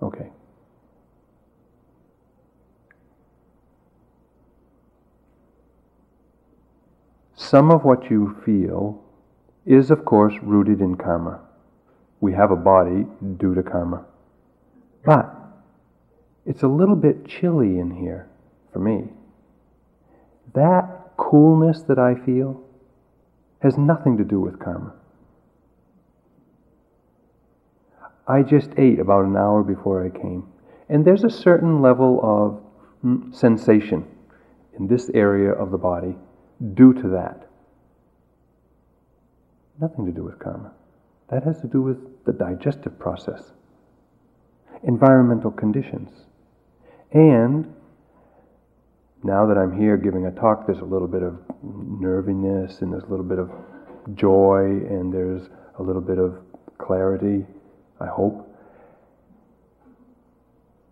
Okay. 0.00 0.30
Some 7.36 7.70
of 7.70 7.84
what 7.84 8.10
you 8.10 8.36
feel 8.44 9.02
is, 9.66 9.90
of 9.90 10.04
course, 10.04 10.34
rooted 10.42 10.80
in 10.80 10.96
karma. 10.96 11.40
We 12.20 12.32
have 12.32 12.50
a 12.50 12.56
body 12.56 13.06
due 13.36 13.54
to 13.54 13.62
karma. 13.62 14.04
But 15.04 15.41
it's 16.46 16.62
a 16.62 16.68
little 16.68 16.96
bit 16.96 17.26
chilly 17.26 17.78
in 17.78 17.90
here 17.90 18.28
for 18.72 18.78
me. 18.78 19.08
That 20.54 21.12
coolness 21.16 21.82
that 21.82 21.98
I 21.98 22.14
feel 22.14 22.62
has 23.60 23.78
nothing 23.78 24.16
to 24.18 24.24
do 24.24 24.40
with 24.40 24.58
karma. 24.58 24.94
I 28.26 28.42
just 28.42 28.70
ate 28.76 28.98
about 28.98 29.24
an 29.24 29.36
hour 29.36 29.62
before 29.62 30.04
I 30.04 30.10
came. 30.10 30.46
And 30.88 31.04
there's 31.04 31.24
a 31.24 31.30
certain 31.30 31.80
level 31.80 32.20
of 32.22 32.60
mm, 33.04 33.34
sensation 33.34 34.04
in 34.78 34.88
this 34.88 35.10
area 35.14 35.52
of 35.52 35.70
the 35.70 35.78
body 35.78 36.16
due 36.74 36.92
to 36.94 37.08
that. 37.08 37.48
Nothing 39.80 40.06
to 40.06 40.12
do 40.12 40.24
with 40.24 40.38
karma. 40.38 40.72
That 41.30 41.44
has 41.44 41.60
to 41.60 41.66
do 41.66 41.82
with 41.82 42.24
the 42.24 42.32
digestive 42.32 42.98
process, 42.98 43.52
environmental 44.82 45.50
conditions. 45.50 46.10
And 47.12 47.74
now 49.22 49.46
that 49.46 49.58
I'm 49.58 49.78
here 49.78 49.96
giving 49.96 50.26
a 50.26 50.30
talk, 50.30 50.66
there's 50.66 50.80
a 50.80 50.84
little 50.84 51.08
bit 51.08 51.22
of 51.22 51.38
nerviness 51.62 52.80
and 52.80 52.92
there's 52.92 53.04
a 53.04 53.08
little 53.08 53.24
bit 53.24 53.38
of 53.38 53.50
joy 54.14 54.64
and 54.64 55.12
there's 55.12 55.48
a 55.78 55.82
little 55.82 56.00
bit 56.02 56.18
of 56.18 56.38
clarity, 56.78 57.46
I 58.00 58.06
hope. 58.06 58.48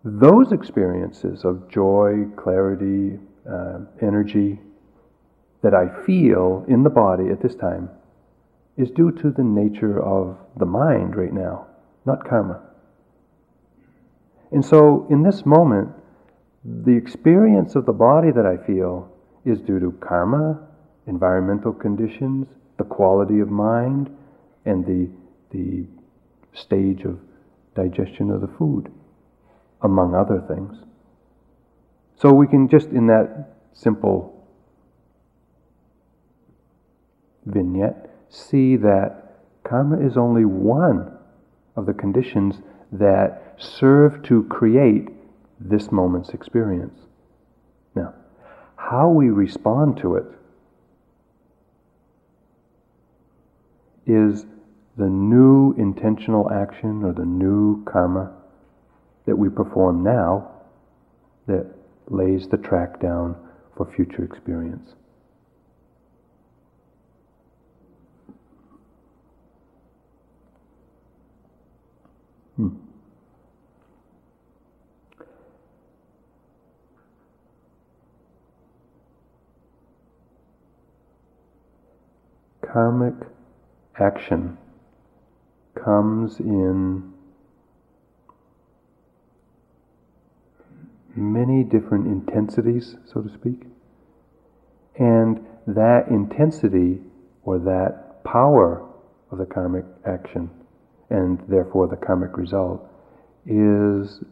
Those 0.03 0.51
experiences 0.51 1.43
of 1.43 1.69
joy, 1.69 2.25
clarity, 2.35 3.19
uh, 3.49 3.79
energy 4.01 4.59
that 5.61 5.73
I 5.73 6.05
feel 6.05 6.65
in 6.67 6.83
the 6.83 6.89
body 6.89 7.29
at 7.29 7.41
this 7.41 7.55
time 7.55 7.89
is 8.77 8.89
due 8.89 9.11
to 9.11 9.31
the 9.31 9.43
nature 9.43 10.01
of 10.01 10.37
the 10.57 10.65
mind 10.65 11.15
right 11.15 11.33
now, 11.33 11.67
not 12.05 12.27
karma. 12.27 12.61
And 14.51 14.65
so 14.65 15.05
in 15.09 15.23
this 15.23 15.45
moment, 15.45 15.89
the 16.63 16.95
experience 16.95 17.75
of 17.75 17.85
the 17.85 17.93
body 17.93 18.31
that 18.31 18.45
I 18.45 18.57
feel 18.57 19.11
is 19.45 19.59
due 19.61 19.79
to 19.79 19.91
karma 19.93 20.67
environmental 21.07 21.73
conditions, 21.73 22.47
the 22.77 22.83
quality 22.83 23.39
of 23.39 23.49
mind, 23.49 24.15
and 24.65 24.85
the, 24.85 25.09
the 25.51 25.85
stage 26.53 27.03
of 27.03 27.19
digestion 27.75 28.29
of 28.29 28.41
the 28.41 28.47
food, 28.47 28.91
among 29.81 30.13
other 30.13 30.43
things. 30.47 30.77
So 32.15 32.31
we 32.31 32.47
can 32.47 32.69
just, 32.69 32.89
in 32.89 33.07
that 33.07 33.55
simple 33.73 34.47
vignette, 37.45 38.09
see 38.29 38.75
that 38.75 39.39
karma 39.63 39.99
is 39.99 40.17
only 40.17 40.45
one 40.45 41.17
of 41.75 41.87
the 41.87 41.93
conditions 41.93 42.59
that 42.91 43.55
serve 43.57 44.21
to 44.23 44.43
create 44.43 45.09
this 45.69 45.91
moment's 45.91 46.29
experience. 46.29 46.97
Now, 47.95 48.13
how 48.75 49.09
we 49.09 49.29
respond 49.29 49.97
to 49.97 50.15
it 50.15 50.25
is 54.05 54.45
the 54.97 55.07
new 55.07 55.73
intentional 55.77 56.51
action 56.51 57.03
or 57.03 57.13
the 57.13 57.25
new 57.25 57.83
karma 57.85 58.33
that 59.25 59.35
we 59.35 59.49
perform 59.49 60.03
now 60.03 60.49
that 61.47 61.65
lays 62.07 62.47
the 62.47 62.57
track 62.57 62.99
down 62.99 63.35
for 63.77 63.85
future 63.95 64.23
experience. 64.23 64.89
Hmm. 72.57 72.75
Karmic 82.71 83.15
action 83.99 84.57
comes 85.75 86.39
in 86.39 87.11
many 91.15 91.63
different 91.63 92.07
intensities, 92.07 92.95
so 93.05 93.21
to 93.21 93.29
speak. 93.33 93.63
And 94.97 95.45
that 95.67 96.07
intensity 96.09 97.01
or 97.43 97.59
that 97.59 98.23
power 98.23 98.87
of 99.31 99.37
the 99.37 99.45
karmic 99.45 99.85
action 100.05 100.49
and 101.09 101.41
therefore 101.47 101.87
the 101.87 101.95
karmic 101.95 102.37
result 102.37 102.87
is 103.45 104.23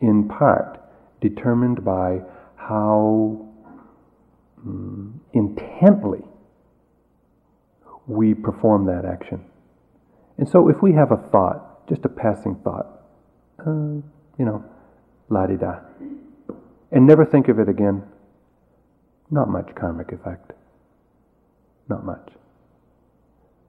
in 0.00 0.28
part 0.28 0.80
determined 1.20 1.84
by 1.84 2.20
how 2.56 3.46
um, 4.64 5.20
intently 5.32 6.22
we 8.08 8.34
perform 8.34 8.86
that 8.86 9.04
action. 9.04 9.44
And 10.38 10.48
so 10.48 10.68
if 10.68 10.82
we 10.82 10.92
have 10.94 11.12
a 11.12 11.16
thought, 11.16 11.86
just 11.88 12.04
a 12.04 12.08
passing 12.08 12.56
thought, 12.64 12.86
uh, 13.66 13.70
you 14.38 14.44
know, 14.44 14.64
la 15.28 15.46
di 15.46 15.56
da, 15.56 15.80
and 16.90 17.06
never 17.06 17.24
think 17.24 17.48
of 17.48 17.58
it 17.58 17.68
again, 17.68 18.02
not 19.30 19.48
much 19.48 19.74
karmic 19.74 20.12
effect. 20.12 20.52
Not 21.88 22.04
much. 22.04 22.32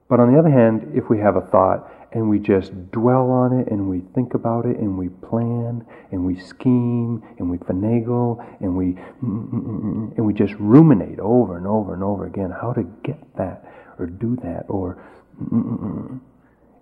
But 0.08 0.20
on 0.20 0.32
the 0.32 0.38
other 0.38 0.50
hand, 0.50 0.92
if 0.94 1.08
we 1.08 1.18
have 1.18 1.36
a 1.36 1.40
thought 1.40 1.90
and 2.12 2.28
we 2.28 2.38
just 2.38 2.72
dwell 2.90 3.30
on 3.30 3.60
it 3.60 3.68
and 3.68 3.88
we 3.88 4.00
think 4.14 4.34
about 4.34 4.66
it 4.66 4.76
and 4.78 4.98
we 4.98 5.08
plan 5.08 5.86
and 6.10 6.24
we 6.24 6.38
scheme 6.40 7.22
and 7.38 7.48
we 7.48 7.58
finagle 7.58 8.44
and 8.60 8.76
we 8.76 8.86
mm, 8.86 8.98
mm, 9.22 9.50
mm, 9.52 10.16
and 10.16 10.26
we 10.26 10.34
just 10.34 10.54
ruminate 10.54 11.20
over 11.20 11.56
and 11.56 11.66
over 11.66 11.94
and 11.94 12.02
over 12.02 12.26
again 12.26 12.50
how 12.50 12.72
to 12.72 12.82
get 13.04 13.18
that 13.36 13.64
or 14.00 14.06
do 14.06 14.36
that 14.36 14.64
or 14.68 14.98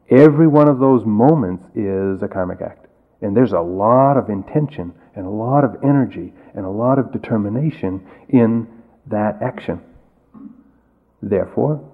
every 0.09 0.47
one 0.47 0.69
of 0.69 0.79
those 0.79 1.05
moments 1.05 1.65
is 1.75 2.23
a 2.23 2.29
karmic 2.29 2.63
act. 2.63 2.87
And 3.21 3.37
there's 3.37 3.53
a 3.53 3.61
lot 3.61 4.17
of 4.17 4.31
intention 4.31 4.95
and 5.15 5.27
a 5.27 5.31
lot 5.31 5.65
of 5.65 5.77
energy 5.83 6.33
and 6.55 6.65
a 6.65 6.71
lot 6.71 6.99
of 6.99 7.13
determination 7.13 8.07
in 8.29 8.69
that 9.09 9.43
action. 9.43 9.81
Therefore 11.21 11.85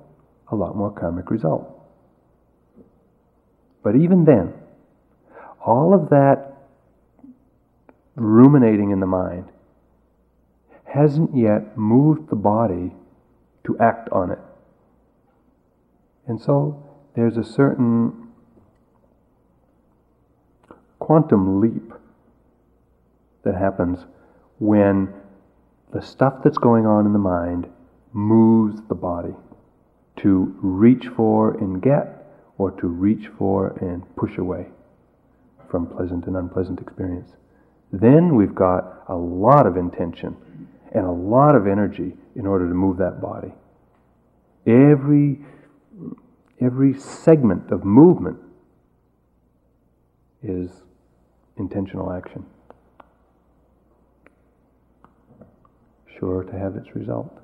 a 0.49 0.55
lot 0.55 0.77
more 0.77 0.91
karmic 0.91 1.31
result. 1.31 1.71
But 3.83 3.97
even 3.97 4.25
then, 4.25 4.53
all 5.65 5.95
of 5.95 6.11
that 6.11 6.53
ruminating 8.17 8.91
in 8.91 9.01
the 9.01 9.07
mind 9.07 9.49
hasn't 10.85 11.37
yet 11.37 11.77
moved 11.77 12.31
the 12.31 12.37
body 12.37 12.93
to 13.65 13.79
act 13.79 14.09
on 14.11 14.31
it. 14.31 14.39
And 16.27 16.41
so 16.41 16.83
there's 17.15 17.37
a 17.37 17.45
certain 17.45 18.29
quantum 20.99 21.61
leap 21.61 21.93
that 23.45 23.55
happens 23.55 23.99
when 24.59 25.13
the 25.93 26.01
stuff 26.01 26.43
that's 26.43 26.59
going 26.59 26.87
on 26.87 27.07
in 27.07 27.13
the 27.13 27.19
mind 27.19 27.69
moves 28.13 28.81
the 28.89 28.95
body 28.95 29.35
to 30.17 30.57
reach 30.63 31.07
for 31.17 31.57
and 31.59 31.83
get 31.83 32.27
or 32.57 32.71
to 32.71 32.87
reach 32.87 33.29
for 33.39 33.77
and 33.81 34.03
push 34.17 34.39
away 34.39 34.67
from 35.69 35.87
pleasant 35.87 36.27
and 36.27 36.37
unpleasant 36.37 36.81
experience. 36.81 37.31
Then 37.93 38.37
we've 38.37 38.55
got 38.55 39.05
a 39.09 39.15
lot 39.15 39.67
of 39.67 39.77
intention 39.77 40.37
and 40.93 41.05
a 41.05 41.11
lot 41.11 41.55
of 41.55 41.67
energy 41.67 42.15
in 42.37 42.47
order 42.47 42.69
to 42.69 42.75
move 42.75 42.99
that 42.99 43.21
body. 43.21 43.53
Every, 44.67 45.41
every 46.65 46.99
segment 46.99 47.71
of 47.71 47.85
movement 47.85 48.39
is 50.43 50.71
intentional 51.59 52.13
action. 52.13 52.45
Sure 56.19 56.43
to 56.45 56.59
have 56.59 56.77
its 56.77 56.95
result 56.95 57.41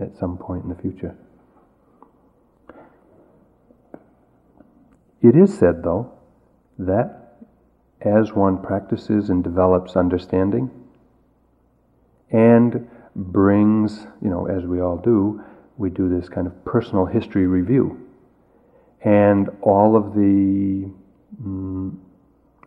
at 0.00 0.16
some 0.18 0.36
point 0.36 0.64
in 0.64 0.68
the 0.68 0.76
future. 0.76 1.16
It 5.22 5.34
is 5.34 5.56
said, 5.56 5.82
though, 5.82 6.12
that 6.78 7.38
as 8.00 8.32
one 8.32 8.62
practices 8.62 9.30
and 9.30 9.42
develops 9.42 9.96
understanding 9.96 10.70
and 12.30 12.88
brings, 13.16 14.06
you 14.22 14.28
know, 14.30 14.46
as 14.46 14.64
we 14.64 14.80
all 14.80 14.96
do, 14.96 15.42
we 15.76 15.90
do 15.90 16.08
this 16.08 16.28
kind 16.28 16.46
of 16.46 16.64
personal 16.64 17.06
history 17.06 17.46
review. 17.46 18.07
And 19.02 19.48
all 19.62 19.96
of 19.96 20.14
the, 20.14 20.90
mm, 21.42 21.96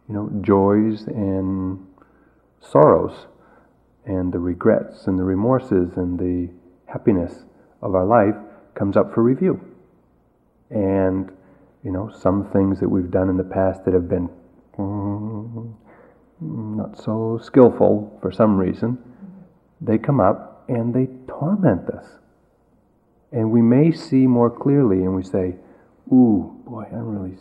you 0.08 0.14
know, 0.14 0.30
joys 0.42 1.04
and 1.08 1.86
sorrows 2.62 3.28
and 4.06 4.32
the 4.32 4.40
regrets 4.40 5.08
and 5.08 5.20
the 5.20 5.24
remorses 5.24 5.98
and 5.98 6.18
the 6.18 6.52
happiness 6.86 7.44
of 7.82 7.96
our 7.96 8.06
life 8.06 8.36
comes 8.76 8.98
up 8.98 9.14
for 9.14 9.24
review. 9.24 9.60
And 10.70 11.32
you 11.84 11.92
know, 11.92 12.12
some 12.16 12.50
things 12.52 12.80
that 12.80 12.90
we've 12.90 13.10
done 13.10 13.30
in 13.30 13.38
the 13.38 13.44
past 13.44 13.86
that 13.86 13.94
have 13.94 14.08
been 14.08 14.30
mm, 14.78 15.74
not 16.40 17.02
so 17.02 17.40
skillful 17.44 18.18
for 18.22 18.32
some 18.32 18.58
reason, 18.58 18.98
they 19.80 19.98
come 19.98 20.20
up 20.20 20.64
and 20.68 20.94
they 20.94 21.08
torment 21.28 21.90
us. 21.90 22.06
And 23.32 23.52
we 23.52 23.62
may 23.62 23.92
see 23.92 24.28
more 24.28 24.50
clearly 24.50 24.98
and 24.98 25.16
we 25.16 25.24
say, 25.24 25.56
ooh, 26.12 26.62
boy, 26.66 26.86
I'm 26.92 27.06
really, 27.06 27.38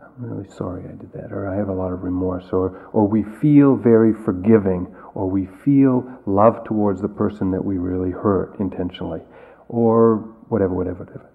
I'm 0.00 0.12
really 0.18 0.48
sorry 0.50 0.84
I 0.84 0.92
did 0.92 1.12
that, 1.12 1.32
or 1.32 1.48
I 1.48 1.56
have 1.56 1.68
a 1.68 1.72
lot 1.72 1.92
of 1.92 2.02
remorse, 2.02 2.46
or, 2.52 2.88
or 2.92 3.06
we 3.06 3.22
feel 3.40 3.76
very 3.76 4.12
forgiving, 4.12 4.94
or 5.14 5.28
we 5.28 5.46
feel 5.64 6.04
love 6.26 6.64
towards 6.64 7.00
the 7.00 7.08
person 7.08 7.50
that 7.52 7.64
we 7.64 7.78
really 7.78 8.10
hurt 8.10 8.56
intentionally, 8.60 9.22
or 9.68 10.16
whatever, 10.48 10.74
whatever, 10.74 11.04
whatever. 11.04 11.30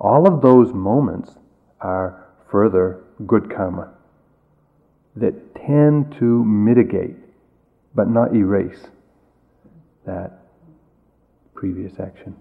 All 0.00 0.26
of 0.26 0.42
those 0.42 0.72
moments 0.72 1.32
are 1.80 2.26
further 2.50 3.04
good 3.26 3.54
karma 3.54 3.92
that 5.16 5.54
tend 5.54 6.14
to 6.18 6.44
mitigate 6.44 7.16
but 7.94 8.08
not 8.08 8.34
erase 8.34 8.86
that 10.06 10.44
previous 11.54 11.98
action. 11.98 12.36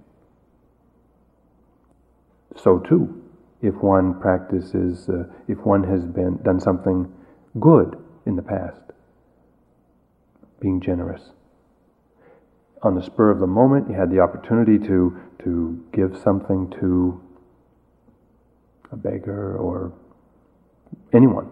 So 2.55 2.79
too, 2.79 3.23
if 3.61 3.75
one 3.75 4.19
practices, 4.19 5.09
uh, 5.09 5.23
if 5.47 5.57
one 5.59 5.83
has 5.83 6.03
been 6.05 6.37
done 6.43 6.59
something 6.59 7.11
good 7.59 7.97
in 8.25 8.35
the 8.35 8.41
past, 8.41 8.81
being 10.59 10.79
generous. 10.81 11.31
On 12.83 12.95
the 12.95 13.01
spur 13.01 13.31
of 13.31 13.39
the 13.39 13.47
moment, 13.47 13.89
you 13.89 13.95
had 13.95 14.11
the 14.11 14.19
opportunity 14.19 14.77
to, 14.87 15.19
to 15.43 15.83
give 15.91 16.17
something 16.23 16.69
to 16.79 17.21
a 18.91 18.95
beggar 18.95 19.57
or 19.57 19.91
anyone. 21.13 21.49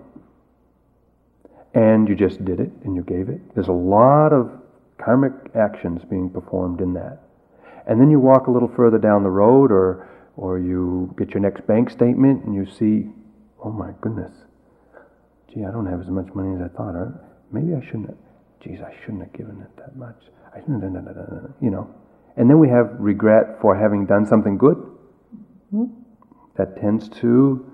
And 1.74 2.08
you 2.08 2.16
just 2.16 2.46
did 2.46 2.60
it 2.60 2.72
and 2.84 2.96
you 2.96 3.02
gave 3.02 3.30
it. 3.30 3.42
There's 3.54 3.68
a 3.68 3.74
lot 3.74 4.32
of 4.32 4.52
karmic 4.98 5.34
actions 5.56 6.04
being 6.10 6.30
performed 6.30 6.80
in 6.80 6.94
that. 6.94 7.22
And 7.88 8.00
then 8.00 8.10
you 8.10 8.20
walk 8.20 8.48
a 8.48 8.52
little 8.52 8.72
further 8.76 8.98
down 8.98 9.24
the 9.24 9.30
road, 9.30 9.72
or 9.72 10.08
or 10.38 10.60
you 10.60 11.14
get 11.18 11.32
your 11.32 11.42
next 11.42 11.66
bank 11.68 11.90
statement 11.90 12.44
and 12.46 12.56
you 12.56 12.66
see, 12.66 13.10
oh 13.64 13.72
my 13.72 13.92
goodness, 14.02 14.32
gee, 15.54 15.64
I 15.64 15.72
don't 15.72 15.86
have 15.86 16.02
as 16.02 16.08
much 16.08 16.28
money 16.34 16.56
as 16.56 16.62
I 16.62 16.76
thought. 16.76 16.96
Maybe 17.52 17.74
I 17.76 17.86
shouldn't. 17.86 18.08
Have, 18.08 18.18
geez, 18.62 18.80
I 18.82 18.94
shouldn't 19.02 19.24
have 19.24 19.34
given 19.34 19.62
it 19.62 19.76
that 19.78 19.96
much. 19.96 20.18
I 20.54 20.60
shouldn't. 20.60 20.84
Have, 20.84 21.54
you 21.62 21.70
know. 21.70 21.90
And 22.38 22.50
then 22.50 22.60
we 22.60 22.68
have 22.70 22.96
regret 23.00 23.62
for 23.62 23.78
having 23.78 24.06
done 24.06 24.26
something 24.26 24.58
good. 24.58 24.78
Hmm? 25.72 25.86
That 26.58 26.80
tends 26.80 27.10
to 27.22 27.72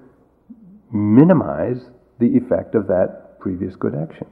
minimize 0.92 1.90
the 2.20 2.38
effect 2.38 2.76
of 2.76 2.88
that 2.88 3.40
previous 3.40 3.76
good 3.76 3.96
action. 3.96 4.28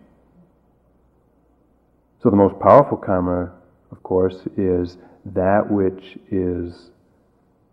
So 2.21 2.30
the 2.30 2.36
most 2.36 2.59
powerful 2.59 2.97
karma, 2.97 3.53
of 3.91 4.03
course, 4.03 4.41
is 4.57 4.97
that 5.25 5.71
which 5.71 6.17
is 6.30 6.91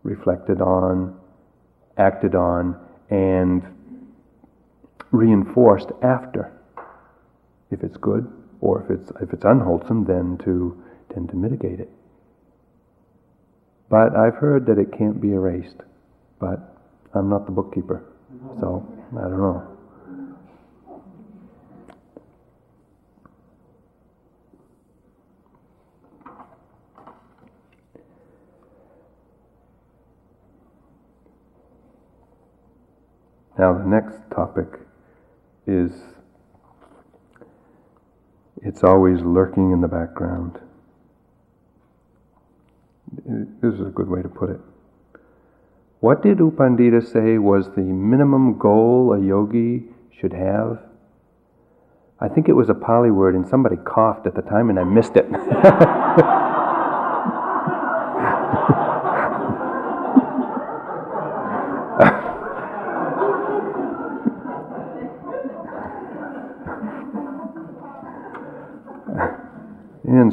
reflected 0.07 0.61
on, 0.61 1.19
acted 1.99 2.35
on, 2.35 2.79
and 3.11 3.63
reinforced 5.11 5.89
after. 6.03 6.53
If 7.71 7.83
it's 7.83 7.97
good, 7.97 8.31
or 8.61 8.83
if 8.83 8.91
it's 8.91 9.11
if 9.21 9.33
it's 9.33 9.45
unwholesome, 9.45 10.05
then 10.05 10.39
to 10.45 10.83
tend 11.13 11.29
to 11.31 11.37
mitigate 11.37 11.81
it. 11.81 11.91
But 13.91 14.17
I've 14.17 14.37
heard 14.37 14.67
that 14.67 14.79
it 14.79 14.97
can't 14.97 15.21
be 15.21 15.33
erased. 15.33 15.83
But 16.39 16.77
I'm 17.15 17.29
not 17.29 17.47
the 17.47 17.53
bookkeeper, 17.53 18.05
so 18.61 18.87
I 19.17 19.23
don't 19.23 19.39
know. 19.39 19.76
Now, 33.59 33.73
the 33.73 33.87
next 33.87 34.19
topic 34.35 34.67
is 35.67 35.91
it's 38.63 38.85
always 38.85 39.21
lurking 39.23 39.73
in 39.73 39.81
the 39.81 39.89
background. 39.89 40.59
This 43.25 43.75
is 43.75 43.81
a 43.81 43.91
good 43.91 44.09
way 44.09 44.21
to 44.21 44.29
put 44.29 44.51
it. 44.51 44.61
What 46.01 46.23
did 46.23 46.39
U 46.39 46.55
Pandita 46.55 47.03
say 47.03 47.39
was 47.39 47.71
the 47.71 47.81
minimum 47.81 48.59
goal 48.59 49.15
a 49.15 49.25
yogi 49.25 49.85
should 50.21 50.35
have? 50.35 50.81
I 52.21 52.29
think 52.29 52.49
it 52.49 52.53
was 52.53 52.69
a 52.69 52.75
Pali 52.75 53.11
word, 53.11 53.35
and 53.35 53.47
somebody 53.49 53.77
coughed 53.77 54.27
at 54.27 54.35
the 54.35 54.43
time, 54.43 54.69
and 54.69 54.79
I 54.79 54.85
missed 54.85 55.17
it. 55.17 55.27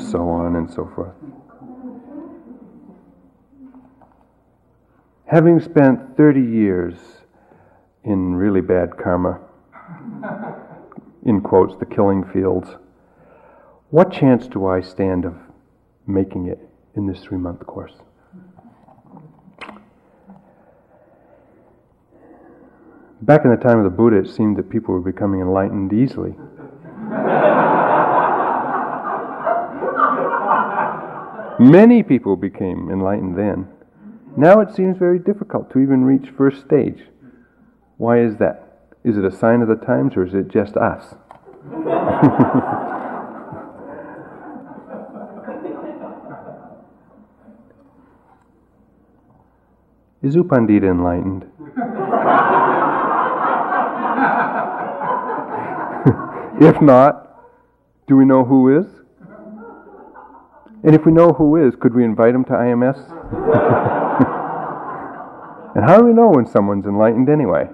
so 0.09 0.29
on 0.29 0.55
and 0.55 0.69
so 0.69 0.89
forth. 0.95 1.13
Having 5.25 5.61
spent 5.61 6.15
30 6.15 6.41
years 6.41 6.95
in 8.03 8.35
really 8.35 8.61
bad 8.61 8.97
karma, 8.97 9.39
in 11.25 11.41
quotes, 11.41 11.75
the 11.79 11.85
killing 11.85 12.23
fields, 12.23 12.69
what 13.89 14.11
chance 14.11 14.47
do 14.47 14.65
I 14.65 14.81
stand 14.81 15.25
of 15.25 15.35
making 16.05 16.47
it 16.47 16.59
in 16.95 17.07
this 17.07 17.21
three 17.21 17.37
month 17.37 17.65
course? 17.65 17.93
Back 23.21 23.45
in 23.45 23.51
the 23.51 23.57
time 23.57 23.77
of 23.77 23.85
the 23.85 23.89
Buddha, 23.89 24.17
it 24.17 24.27
seemed 24.27 24.57
that 24.57 24.69
people 24.69 24.93
were 24.93 25.11
becoming 25.11 25.39
enlightened 25.39 25.93
easily. 25.93 26.35
Many 31.63 32.03
people 32.03 32.35
became 32.35 32.91
enlightened 32.91 33.37
then. 33.37 33.69
Now 34.35 34.59
it 34.59 34.75
seems 34.75 34.97
very 34.97 35.17
difficult 35.17 35.71
to 35.71 35.79
even 35.79 36.03
reach 36.03 36.29
first 36.35 36.65
stage. 36.65 37.03
Why 37.95 38.19
is 38.19 38.35
that? 38.39 38.89
Is 39.05 39.17
it 39.17 39.23
a 39.23 39.31
sign 39.31 39.61
of 39.61 39.69
the 39.69 39.77
times 39.77 40.17
or 40.17 40.25
is 40.25 40.33
it 40.33 40.49
just 40.49 40.75
us? 40.75 41.15
is 50.21 50.35
U 50.35 50.43
Pandita 50.43 50.91
enlightened? 50.91 51.43
if 56.61 56.81
not, 56.81 57.39
do 58.07 58.17
we 58.17 58.25
know 58.25 58.43
who 58.43 58.81
is? 58.81 59.02
And 60.83 60.93
if 60.93 61.05
we 61.05 61.13
know 61.13 61.29
who 61.29 61.65
is, 61.65 61.75
could 61.79 61.93
we 61.93 62.03
invite 62.03 62.35
him 62.35 62.43
to 62.45 62.51
IMS? 62.51 62.97
and 65.75 65.85
how 65.85 65.97
do 65.97 66.05
we 66.05 66.13
know 66.13 66.29
when 66.29 66.45
someone's 66.45 66.85
enlightened 66.85 67.29
anyway? 67.29 67.69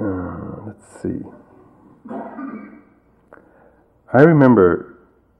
Uh, 0.00 0.66
let's 0.66 1.00
see. 1.00 1.20
I 4.12 4.22
remember 4.22 4.98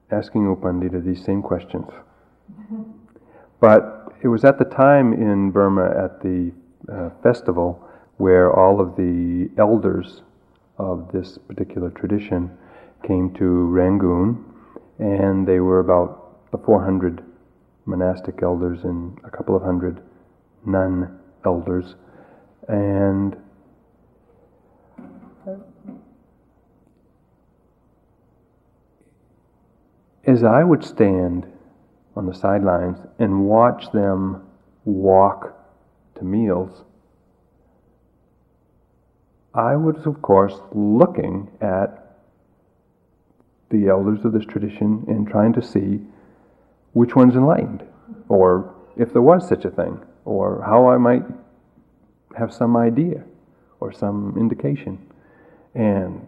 asking 0.09 0.43
U 0.43 0.55
Pandita 0.55 1.03
these 1.03 1.23
same 1.25 1.41
questions. 1.41 1.89
But 3.59 4.02
it 4.23 4.29
was 4.29 4.45
at 4.45 4.57
the 4.57 4.63
time 4.63 5.11
in 5.11 5.51
Burma 5.51 5.85
at 6.01 6.21
the 6.21 6.53
uh, 6.89 7.09
festival 7.21 7.85
where 8.17 8.53
all 8.53 8.79
of 8.79 8.95
the 8.95 9.49
elders 9.57 10.21
of 10.77 11.11
this 11.11 11.37
particular 11.37 11.89
tradition 11.89 12.49
came 13.05 13.33
to 13.33 13.43
Rangoon, 13.43 14.45
and 14.97 15.45
they 15.45 15.59
were 15.59 15.79
about 15.79 16.37
400 16.65 17.21
monastic 17.85 18.41
elders 18.41 18.85
and 18.85 19.19
a 19.25 19.29
couple 19.29 19.57
of 19.57 19.61
hundred 19.61 20.01
nun 20.65 21.19
elders, 21.45 21.95
and 22.69 23.35
as 30.25 30.45
I 30.45 30.63
would 30.63 30.85
stand 30.85 31.52
on 32.15 32.25
the 32.25 32.33
sidelines 32.33 32.99
and 33.19 33.45
watch 33.45 33.91
them 33.91 34.43
walk 34.85 35.57
to 36.15 36.23
meals, 36.23 36.83
I 39.53 39.75
was, 39.75 40.05
of 40.05 40.21
course, 40.21 40.59
looking 40.71 41.51
at 41.61 42.17
the 43.69 43.87
elders 43.87 44.25
of 44.25 44.33
this 44.33 44.45
tradition 44.45 45.05
and 45.07 45.27
trying 45.27 45.53
to 45.53 45.61
see 45.61 46.01
which 46.93 47.15
one's 47.15 47.35
enlightened, 47.35 47.83
or 48.29 48.73
if 48.97 49.13
there 49.13 49.21
was 49.21 49.47
such 49.47 49.65
a 49.65 49.71
thing, 49.71 49.99
or 50.25 50.61
how 50.63 50.87
I 50.87 50.97
might 50.97 51.23
have 52.37 52.53
some 52.53 52.77
idea 52.77 53.23
or 53.79 53.91
some 53.91 54.35
indication. 54.37 54.99
And 55.75 56.25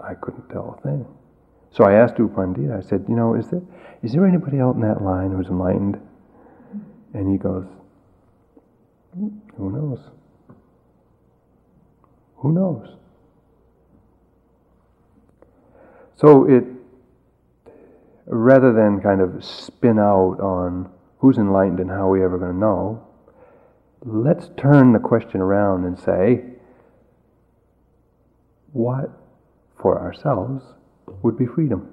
I 0.00 0.14
couldn't 0.14 0.48
tell 0.48 0.78
a 0.78 0.82
thing. 0.82 1.06
So 1.74 1.82
I 1.82 1.94
asked 1.94 2.18
U 2.20 2.32
I 2.72 2.80
said, 2.80 3.04
you 3.08 3.16
know, 3.16 3.34
is 3.34 3.48
there, 3.48 3.60
is 4.00 4.12
there 4.12 4.24
anybody 4.24 4.60
out 4.60 4.76
in 4.76 4.80
that 4.82 5.02
line 5.02 5.32
who's 5.32 5.48
enlightened? 5.48 6.00
And 7.12 7.32
he 7.32 7.36
goes, 7.36 7.66
who 9.12 9.72
knows? 9.72 9.98
Who 12.36 12.52
knows? 12.52 12.96
So 16.14 16.48
it, 16.48 16.62
rather 18.26 18.72
than 18.72 19.00
kind 19.00 19.20
of 19.20 19.44
spin 19.44 19.98
out 19.98 20.38
on 20.38 20.88
who's 21.18 21.38
enlightened 21.38 21.80
and 21.80 21.90
how 21.90 22.08
are 22.08 22.10
we 22.10 22.22
ever 22.22 22.38
going 22.38 22.52
to 22.52 22.56
know, 22.58 23.04
let's 24.04 24.48
turn 24.56 24.92
the 24.92 25.00
question 25.00 25.40
around 25.40 25.86
and 25.86 25.98
say, 25.98 26.44
what 28.72 29.10
for 29.76 30.00
ourselves 30.00 30.62
would 31.22 31.36
be 31.38 31.46
freedom. 31.46 31.88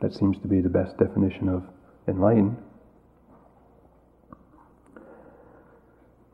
That 0.00 0.14
seems 0.14 0.38
to 0.40 0.48
be 0.48 0.60
the 0.60 0.68
best 0.68 0.98
definition 0.98 1.48
of 1.48 1.64
enlightened. 2.08 2.56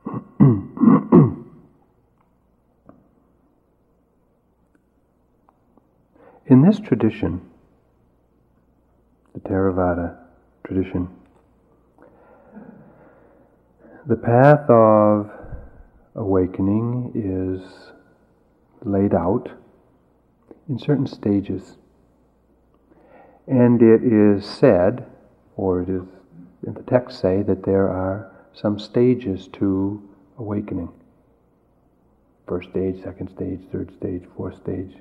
In 6.47 6.63
this 6.63 6.79
tradition, 6.81 7.43
the 9.35 9.41
Theravada 9.41 10.17
tradition, 10.65 11.11
The 14.09 14.17
path 14.17 14.71
of 14.71 15.31
awakening 16.15 17.13
is 17.15 17.61
laid 18.83 19.13
out 19.13 19.51
in 20.69 20.79
certain 20.79 21.07
stages. 21.07 21.77
And 23.47 23.81
it 23.81 24.03
is 24.03 24.45
said, 24.45 25.07
or 25.57 25.83
it 25.83 25.89
is 25.89 26.03
in 26.67 26.75
the 26.75 26.83
text 26.83 27.21
say, 27.21 27.43
that 27.43 27.65
there 27.65 27.89
are 27.89 28.31
some 28.53 28.79
stages 28.79 29.49
to 29.55 30.03
awakening. 30.39 30.91
First 32.47 32.71
stage, 32.71 33.03
second 33.03 33.29
stage, 33.29 33.61
third 33.71 33.93
stage, 33.97 34.25
fourth 34.37 34.57
stage. 34.57 34.97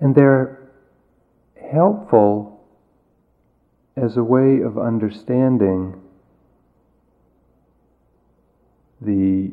And 0.00 0.14
they're 0.14 0.70
helpful 1.70 2.64
as 3.96 4.16
a 4.16 4.24
way 4.24 4.60
of 4.60 4.78
understanding 4.78 6.00
the 9.00 9.52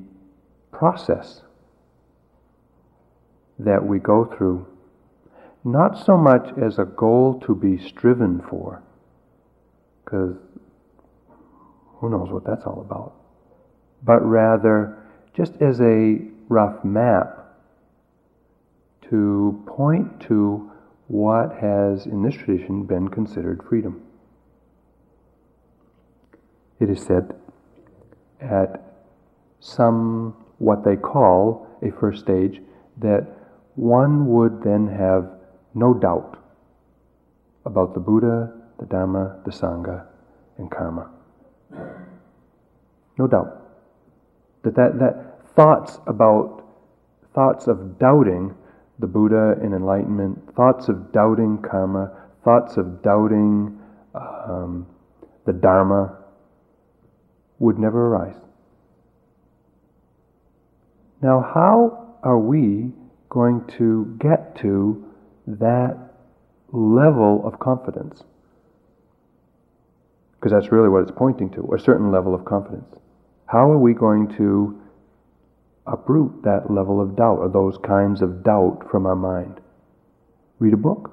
process 0.72 1.42
that 3.66 3.86
we 3.86 4.00
go 4.00 4.26
through, 4.26 4.66
not 5.64 6.04
so 6.04 6.18
much 6.18 6.50
as 6.58 6.80
a 6.80 6.86
goal 6.86 7.40
to 7.46 7.56
be 7.56 7.78
striven 7.78 8.42
for, 8.50 8.82
because 10.04 10.36
who 12.00 12.10
knows 12.10 12.30
what 12.32 12.44
that's 12.44 12.66
all 12.66 12.82
about, 12.82 13.14
but 14.04 14.20
rather 14.26 14.98
just 15.36 15.54
as 15.62 15.80
a 15.80 16.18
rough 16.50 16.84
map 16.84 17.38
to 19.10 19.64
point 19.68 20.20
to 20.22 20.72
what 21.08 21.58
has 21.62 22.06
in 22.06 22.24
this 22.24 22.34
tradition 22.34 22.84
been 22.84 23.10
considered 23.10 23.62
freedom. 23.68 24.02
It 26.80 26.90
is 26.90 27.04
said 27.04 27.36
at 28.40 28.82
some 29.60 30.36
what 30.58 30.84
they 30.84 30.96
call 30.96 31.68
a 31.84 31.92
first 31.92 32.22
stage 32.22 32.62
that 32.98 33.28
one 33.82 34.28
would 34.28 34.62
then 34.62 34.86
have 34.86 35.28
no 35.74 35.92
doubt 35.92 36.38
about 37.66 37.96
the 37.96 38.00
Buddha, 38.00 38.54
the 38.80 38.86
Dharma, 38.86 39.42
the 39.44 39.50
Sangha, 39.50 40.06
and 40.60 40.70
karma. 40.70 41.10
No 43.18 43.26
doubt. 43.26 43.60
That, 44.64 44.76
that, 44.76 45.00
that 45.00 45.56
thoughts 45.56 45.98
about, 46.06 46.64
thoughts 47.34 47.66
of 47.66 47.98
doubting 47.98 48.54
the 49.00 49.08
Buddha 49.08 49.56
and 49.64 49.74
enlightenment, 49.74 50.54
thoughts 50.56 50.88
of 50.88 51.12
doubting 51.12 51.58
karma, 51.58 52.12
thoughts 52.44 52.78
of 52.78 53.02
doubting 53.02 53.80
um, 54.14 54.86
the 55.48 55.54
Dharma 55.54 56.20
would 57.58 57.80
never 57.80 58.10
arise. 58.10 58.38
Now, 61.24 61.42
how 61.42 62.18
are 62.22 62.38
we 62.38 62.92
going 63.32 63.66
to 63.80 64.16
get 64.20 64.56
to 64.58 65.04
that 65.48 65.98
level 66.72 67.42
of 67.46 67.60
confidence? 67.60 68.22
Because 70.34 70.52
that's 70.52 70.72
really 70.72 70.90
what 70.90 71.02
it's 71.02 71.12
pointing 71.16 71.50
to 71.52 71.74
a 71.74 71.80
certain 71.80 72.12
level 72.12 72.36
of 72.36 72.46
confidence. 72.46 72.94
How 73.48 73.72
are 73.72 73.78
we 73.78 73.94
going 73.94 74.36
to 74.38 74.80
uproot 75.88 76.44
that 76.44 76.70
level 76.70 77.02
of 77.02 77.16
doubt 77.16 77.40
or 77.40 77.50
those 77.50 77.78
kinds 77.84 78.22
of 78.22 78.44
doubt 78.44 78.88
from 78.92 79.06
our 79.06 79.16
mind? 79.16 79.60
Read 80.60 80.74
a 80.74 80.78
book? 80.78 81.12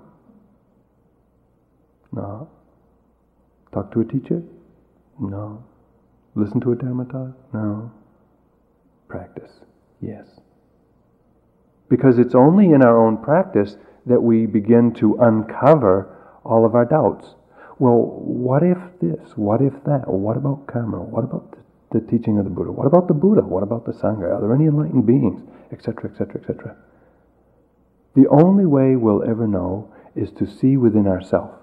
No. 2.12 2.48
Talk 3.72 3.92
to 3.92 4.00
a 4.00 4.04
teacher? 4.04 4.42
No. 5.20 5.62
Listen 6.34 6.60
to 6.62 6.72
a 6.72 6.76
Dhamma 6.76 7.10
talk? 7.10 7.36
No. 7.54 7.92
Practice? 9.08 9.50
Yes. 10.00 10.26
Because 11.88 12.18
it's 12.18 12.34
only 12.34 12.66
in 12.66 12.82
our 12.82 12.98
own 12.98 13.18
practice 13.22 13.76
that 14.06 14.22
we 14.22 14.46
begin 14.46 14.92
to 14.94 15.16
uncover 15.16 16.14
all 16.44 16.64
of 16.64 16.74
our 16.74 16.84
doubts. 16.84 17.34
Well, 17.78 18.20
what 18.24 18.62
if 18.62 18.78
this? 19.00 19.36
What 19.36 19.60
if 19.62 19.84
that? 19.84 20.08
What 20.08 20.36
about 20.36 20.66
karma? 20.66 21.00
What 21.00 21.24
about 21.24 21.52
the, 21.52 22.00
the 22.00 22.06
teaching 22.06 22.38
of 22.38 22.44
the 22.44 22.50
Buddha? 22.50 22.72
What 22.72 22.86
about 22.86 23.08
the 23.08 23.14
Buddha? 23.14 23.42
What 23.42 23.62
about 23.62 23.84
the 23.86 23.92
Sangha? 23.92 24.34
Are 24.34 24.40
there 24.40 24.54
any 24.54 24.66
enlightened 24.66 25.06
beings? 25.06 25.42
Etc., 25.70 26.10
etc., 26.10 26.40
etc. 26.40 26.76
The 28.14 28.26
only 28.28 28.66
way 28.66 28.96
we'll 28.96 29.22
ever 29.22 29.46
know 29.46 29.92
is 30.16 30.30
to 30.32 30.46
see 30.46 30.76
within 30.76 31.06
ourselves 31.06 31.58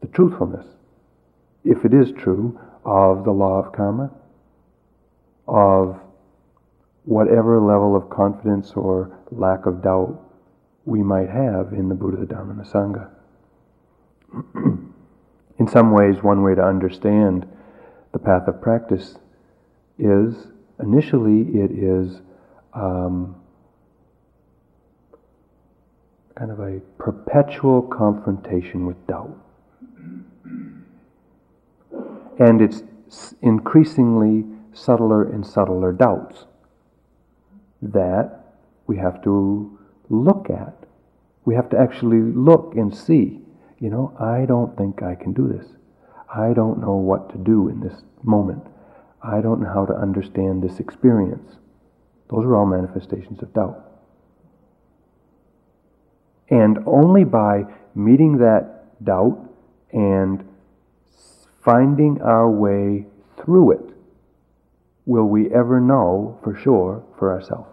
the 0.00 0.08
truthfulness, 0.08 0.66
if 1.64 1.84
it 1.84 1.94
is 1.94 2.10
true, 2.12 2.58
of 2.84 3.24
the 3.24 3.30
law 3.30 3.64
of 3.64 3.72
karma, 3.72 4.10
of 5.46 6.00
whatever 7.04 7.60
level 7.60 7.96
of 7.96 8.08
confidence 8.10 8.72
or 8.74 9.18
lack 9.30 9.66
of 9.66 9.82
doubt 9.82 10.20
we 10.84 11.02
might 11.02 11.28
have 11.28 11.72
in 11.72 11.88
the 11.88 11.94
Buddha, 11.94 12.18
the 12.18 12.26
Dharma, 12.26 12.52
and 12.52 12.60
the 12.60 12.64
Sangha. 12.64 13.10
in 15.58 15.68
some 15.68 15.92
ways, 15.92 16.22
one 16.22 16.42
way 16.42 16.54
to 16.54 16.62
understand 16.62 17.46
the 18.12 18.18
path 18.18 18.46
of 18.46 18.60
practice 18.60 19.16
is 19.98 20.48
initially 20.80 21.42
it 21.58 21.70
is 21.70 22.20
um, 22.74 23.36
kind 26.36 26.50
of 26.50 26.60
a 26.60 26.80
perpetual 26.98 27.82
confrontation 27.82 28.86
with 28.86 29.06
doubt. 29.06 29.36
And 32.38 32.60
it's 32.60 32.82
increasingly 33.42 34.44
subtler 34.72 35.30
and 35.30 35.46
subtler 35.46 35.92
doubts 35.92 36.46
that 37.82 38.44
we 38.86 38.96
have 38.96 39.22
to 39.24 39.78
look 40.08 40.48
at. 40.50 40.86
We 41.44 41.54
have 41.56 41.68
to 41.70 41.78
actually 41.78 42.20
look 42.20 42.74
and 42.76 42.94
see. 42.94 43.40
You 43.78 43.90
know, 43.90 44.16
I 44.18 44.46
don't 44.46 44.76
think 44.76 45.02
I 45.02 45.16
can 45.16 45.32
do 45.32 45.48
this. 45.48 45.66
I 46.32 46.52
don't 46.54 46.80
know 46.80 46.94
what 46.94 47.30
to 47.30 47.38
do 47.38 47.68
in 47.68 47.80
this 47.80 48.02
moment. 48.22 48.64
I 49.22 49.40
don't 49.40 49.60
know 49.60 49.72
how 49.72 49.84
to 49.86 49.94
understand 49.94 50.62
this 50.62 50.78
experience. 50.78 51.56
Those 52.30 52.44
are 52.44 52.56
all 52.56 52.66
manifestations 52.66 53.42
of 53.42 53.52
doubt. 53.52 53.78
And 56.48 56.78
only 56.86 57.24
by 57.24 57.64
meeting 57.94 58.38
that 58.38 59.04
doubt 59.04 59.48
and 59.92 60.44
finding 61.64 62.20
our 62.22 62.50
way 62.50 63.06
through 63.36 63.72
it 63.72 63.91
will 65.04 65.26
we 65.26 65.52
ever 65.52 65.80
know 65.80 66.38
for 66.42 66.56
sure 66.56 67.02
for 67.18 67.32
ourselves. 67.32 67.68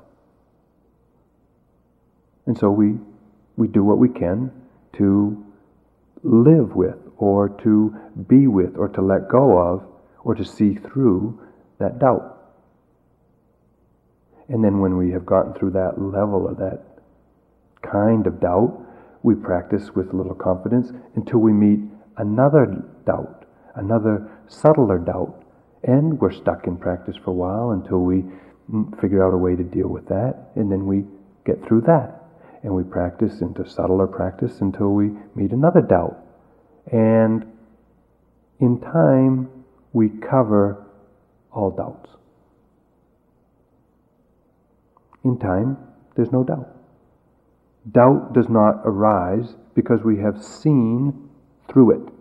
And 2.45 2.57
so 2.57 2.71
we, 2.71 2.95
we 3.57 3.67
do 3.67 3.84
what 3.84 3.99
we 3.99 4.09
can 4.09 4.51
to 4.93 5.45
live 6.23 6.75
with, 6.75 6.97
or 7.17 7.49
to 7.63 7.95
be 8.27 8.47
with, 8.47 8.75
or 8.75 8.89
to 8.89 9.01
let 9.01 9.30
go 9.30 9.57
of, 9.57 9.86
or 10.23 10.36
to 10.36 10.43
see 10.43 10.75
through 10.75 11.39
that 11.80 11.99
doubt. 11.99 12.38
And 14.49 14.63
then 14.63 14.80
when 14.80 14.97
we 14.97 15.11
have 15.11 15.25
gotten 15.25 15.53
through 15.53 15.71
that 15.71 16.01
level 16.01 16.47
of 16.47 16.57
that 16.57 16.82
kind 17.84 18.25
of 18.25 18.39
doubt, 18.41 18.82
we 19.21 19.36
practice 19.36 19.95
with 19.95 20.13
little 20.13 20.34
confidence 20.34 20.91
until 21.15 21.39
we 21.39 21.53
meet 21.53 21.80
another 22.17 22.84
doubt, 23.05 23.45
another 23.75 24.30
subtler 24.47 24.97
doubt. 24.97 25.38
And 25.84 26.19
we're 26.19 26.34
stuck 26.34 26.67
in 26.67 26.77
practice 26.77 27.15
for 27.23 27.32
a 27.32 27.34
while 27.34 27.71
until 27.71 27.99
we 27.99 28.23
figure 29.01 29.25
out 29.25 29.34
a 29.34 29.38
way 29.38 29.55
to 29.55 29.63
deal 29.63 29.88
with 29.88 30.07
that, 30.09 30.51
and 30.55 30.71
then 30.71 30.86
we 30.86 31.05
get 31.45 31.65
through 31.65 31.82
that 31.82 32.19
and 32.63 32.73
we 32.73 32.84
practice 32.84 33.41
into 33.41 33.67
subtler 33.67 34.07
practice 34.07 34.59
until 34.61 34.89
we 34.89 35.11
meet 35.36 35.51
another 35.51 35.82
doubt. 35.82 36.17
And 36.91 37.45
in 38.59 38.82
time, 38.82 39.49
we 39.93 40.09
cover 40.09 40.86
all 41.51 41.71
doubts. 41.71 42.09
In 45.23 45.39
time, 45.39 45.77
there's 46.15 46.32
no 46.32 46.43
doubt. 46.43 46.67
Doubt 47.89 48.34
does 48.34 48.49
not 48.49 48.82
arise 48.84 49.55
because 49.73 50.01
we 50.03 50.17
have 50.19 50.43
seen 50.43 51.30
through 51.69 51.91
it. 51.91 52.13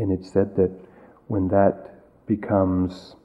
And 0.00 0.10
it's 0.10 0.32
said 0.32 0.56
that 0.56 0.70
when 1.28 1.48
that 1.48 1.90
becomes 2.26 3.16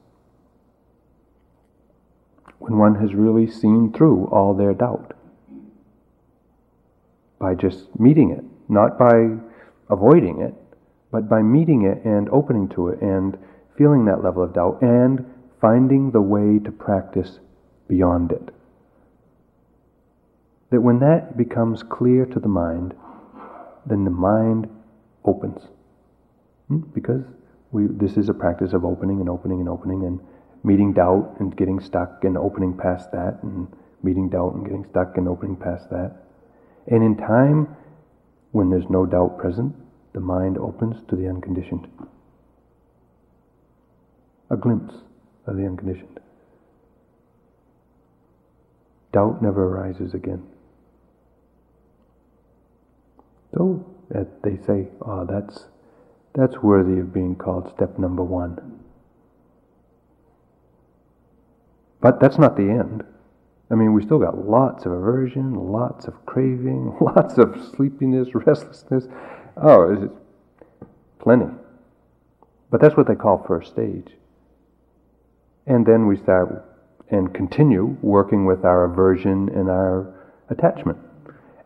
when 2.58 2.76
one 2.76 2.96
has 2.96 3.14
really 3.14 3.50
seen 3.50 3.92
through 3.92 4.26
all 4.26 4.54
their 4.54 4.74
doubt. 4.74 5.14
By 7.38 7.54
just 7.54 7.98
meeting 7.98 8.30
it, 8.30 8.44
not 8.68 8.98
by 8.98 9.36
avoiding 9.88 10.40
it, 10.40 10.54
but 11.10 11.28
by 11.28 11.42
meeting 11.42 11.82
it 11.82 12.04
and 12.04 12.28
opening 12.28 12.68
to 12.70 12.88
it 12.88 13.00
and 13.00 13.38
feeling 13.78 14.04
that 14.04 14.22
level 14.22 14.42
of 14.42 14.52
doubt 14.52 14.82
and 14.82 15.24
finding 15.60 16.10
the 16.10 16.20
way 16.20 16.58
to 16.58 16.70
practice 16.70 17.38
beyond 17.88 18.32
it. 18.32 18.50
that 20.70 20.80
when 20.80 20.98
that 20.98 21.36
becomes 21.36 21.82
clear 21.82 22.26
to 22.26 22.40
the 22.40 22.48
mind, 22.48 22.94
then 23.86 24.04
the 24.04 24.10
mind 24.10 24.68
opens. 25.24 25.62
Hmm? 26.68 26.78
Because 26.94 27.22
we, 27.70 27.86
this 27.86 28.16
is 28.16 28.28
a 28.28 28.34
practice 28.34 28.72
of 28.72 28.84
opening 28.84 29.20
and 29.20 29.28
opening 29.28 29.60
and 29.60 29.68
opening 29.68 30.04
and 30.04 30.20
meeting 30.64 30.92
doubt 30.92 31.36
and 31.38 31.56
getting 31.56 31.80
stuck 31.80 32.24
and 32.24 32.36
opening 32.36 32.76
past 32.76 33.12
that 33.12 33.38
and 33.42 33.68
meeting 34.02 34.28
doubt 34.28 34.54
and 34.54 34.64
getting 34.64 34.84
stuck 34.90 35.16
and 35.16 35.28
opening 35.28 35.56
past 35.56 35.88
that. 35.90 36.16
And 36.88 37.02
in 37.02 37.16
time, 37.16 37.76
when 38.52 38.70
there's 38.70 38.88
no 38.88 39.06
doubt 39.06 39.38
present, 39.38 39.74
the 40.12 40.20
mind 40.20 40.56
opens 40.58 40.96
to 41.08 41.16
the 41.16 41.28
unconditioned. 41.28 41.86
A 44.50 44.56
glimpse 44.56 44.94
of 45.46 45.56
the 45.56 45.66
unconditioned. 45.66 46.20
Doubt 49.12 49.42
never 49.42 49.64
arises 49.64 50.14
again. 50.14 50.42
So 53.54 53.84
they 54.42 54.58
say, 54.66 54.88
oh, 55.02 55.26
that's, 55.28 55.64
that's 56.36 56.62
worthy 56.62 57.00
of 57.00 57.14
being 57.14 57.34
called 57.34 57.72
step 57.74 57.98
number 57.98 58.22
one. 58.22 58.78
But 62.00 62.20
that's 62.20 62.38
not 62.38 62.56
the 62.56 62.68
end. 62.70 63.04
I 63.70 63.74
mean, 63.74 63.94
we 63.94 64.04
still 64.04 64.18
got 64.18 64.46
lots 64.46 64.84
of 64.84 64.92
aversion, 64.92 65.54
lots 65.54 66.06
of 66.06 66.26
craving, 66.26 66.96
lots 67.00 67.38
of 67.38 67.58
sleepiness, 67.74 68.28
restlessness. 68.34 69.06
Oh, 69.56 69.92
it's 69.92 70.14
plenty. 71.18 71.48
But 72.70 72.82
that's 72.82 72.96
what 72.96 73.08
they 73.08 73.14
call 73.14 73.42
first 73.46 73.72
stage. 73.72 74.08
And 75.66 75.86
then 75.86 76.06
we 76.06 76.16
start 76.16 76.64
and 77.10 77.32
continue 77.34 77.96
working 78.02 78.44
with 78.44 78.64
our 78.64 78.84
aversion 78.84 79.48
and 79.48 79.70
our 79.70 80.12
attachment. 80.50 80.98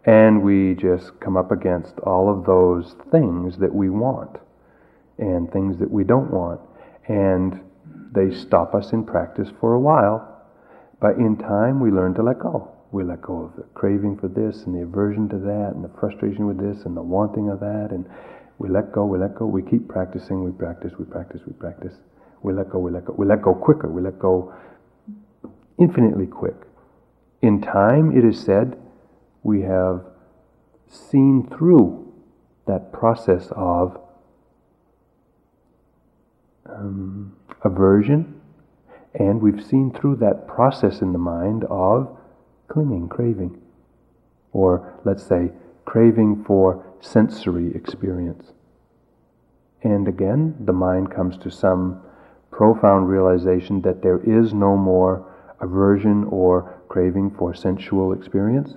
And 0.04 0.42
we 0.42 0.74
just 0.74 1.18
come 1.18 1.36
up 1.36 1.50
against 1.50 1.98
all 2.00 2.30
of 2.30 2.46
those 2.46 2.94
things 3.10 3.58
that 3.58 3.74
we 3.74 3.90
want 3.90 4.38
and 5.20 5.50
things 5.52 5.78
that 5.78 5.90
we 5.90 6.02
don't 6.04 6.30
want. 6.30 6.60
And 7.08 7.60
they 8.12 8.34
stop 8.34 8.74
us 8.74 8.92
in 8.92 9.04
practice 9.04 9.48
for 9.60 9.74
a 9.74 9.80
while 9.80 10.30
but 11.00 11.16
in 11.16 11.36
time, 11.36 11.80
we 11.80 11.90
learn 11.90 12.14
to 12.14 12.22
let 12.22 12.38
go. 12.38 12.70
We 12.92 13.04
let 13.04 13.22
go 13.22 13.44
of 13.44 13.56
the 13.56 13.62
craving 13.74 14.18
for 14.18 14.28
this 14.28 14.64
and 14.64 14.74
the 14.74 14.82
aversion 14.82 15.28
to 15.30 15.38
that 15.38 15.72
and 15.74 15.82
the 15.82 15.90
frustration 15.98 16.46
with 16.46 16.58
this 16.58 16.84
and 16.84 16.96
the 16.96 17.02
wanting 17.02 17.48
of 17.48 17.60
that. 17.60 17.88
And 17.90 18.06
we 18.58 18.68
let 18.68 18.92
go, 18.92 19.06
we 19.06 19.18
let 19.18 19.34
go. 19.34 19.46
We 19.46 19.62
keep 19.62 19.88
practicing, 19.88 20.44
we 20.44 20.50
practice, 20.50 20.92
we 20.98 21.06
practice, 21.06 21.40
we 21.46 21.54
practice. 21.54 21.94
We 22.42 22.52
let 22.52 22.70
go, 22.70 22.78
we 22.78 22.90
let 22.90 23.06
go. 23.06 23.14
We 23.16 23.26
let 23.26 23.42
go 23.42 23.54
quicker, 23.54 23.88
we 23.88 24.02
let 24.02 24.18
go 24.18 24.54
infinitely 25.78 26.26
quick. 26.26 26.56
In 27.40 27.62
time, 27.62 28.16
it 28.16 28.24
is 28.24 28.38
said, 28.38 28.78
we 29.42 29.62
have 29.62 30.04
seen 30.88 31.48
through 31.48 32.12
that 32.66 32.92
process 32.92 33.48
of 33.52 33.98
um, 36.76 37.36
aversion 37.64 38.40
and 39.14 39.40
we've 39.40 39.64
seen 39.64 39.92
through 39.92 40.16
that 40.16 40.46
process 40.46 41.00
in 41.00 41.12
the 41.12 41.18
mind 41.18 41.64
of 41.64 42.16
clinging, 42.68 43.08
craving, 43.08 43.60
or 44.52 45.00
let's 45.04 45.24
say, 45.24 45.50
craving 45.84 46.44
for 46.44 46.84
sensory 47.00 47.74
experience. 47.74 48.52
And 49.82 50.06
again, 50.06 50.54
the 50.60 50.72
mind 50.72 51.10
comes 51.10 51.36
to 51.38 51.50
some 51.50 52.02
profound 52.50 53.08
realization 53.08 53.80
that 53.82 54.02
there 54.02 54.20
is 54.20 54.52
no 54.52 54.76
more 54.76 55.26
aversion 55.60 56.24
or 56.24 56.80
craving 56.88 57.30
for 57.36 57.54
sensual 57.54 58.12
experience 58.12 58.74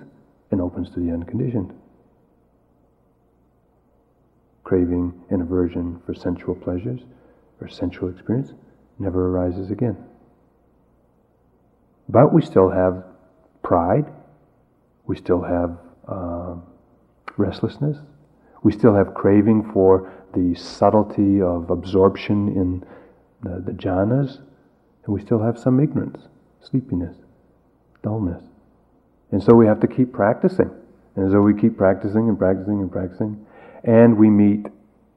and 0.50 0.60
opens 0.60 0.90
to 0.90 1.00
the 1.00 1.12
unconditioned. 1.12 1.72
Craving 4.64 5.12
and 5.30 5.42
aversion 5.42 6.00
for 6.06 6.14
sensual 6.14 6.54
pleasures 6.54 7.00
or 7.64 7.68
sensual 7.68 8.10
experience 8.10 8.52
never 8.98 9.28
arises 9.28 9.70
again. 9.70 9.96
But 12.08 12.32
we 12.32 12.42
still 12.42 12.70
have 12.70 13.02
pride, 13.62 14.12
we 15.06 15.16
still 15.16 15.42
have 15.42 15.78
uh, 16.06 16.56
restlessness, 17.36 17.96
we 18.62 18.72
still 18.72 18.94
have 18.94 19.14
craving 19.14 19.70
for 19.72 20.12
the 20.34 20.54
subtlety 20.54 21.40
of 21.40 21.70
absorption 21.70 22.48
in 22.48 22.84
the, 23.42 23.60
the 23.60 23.72
jhanas, 23.72 24.38
and 25.04 25.14
we 25.14 25.20
still 25.20 25.42
have 25.42 25.58
some 25.58 25.80
ignorance, 25.80 26.28
sleepiness, 26.60 27.16
dullness. 28.02 28.42
And 29.32 29.42
so 29.42 29.54
we 29.54 29.66
have 29.66 29.80
to 29.80 29.86
keep 29.86 30.12
practicing. 30.12 30.70
And 31.16 31.30
so 31.30 31.40
we 31.40 31.58
keep 31.58 31.76
practicing 31.76 32.28
and 32.28 32.38
practicing 32.38 32.80
and 32.80 32.90
practicing, 32.90 33.46
and 33.84 34.16
we 34.16 34.28
meet 34.28 34.66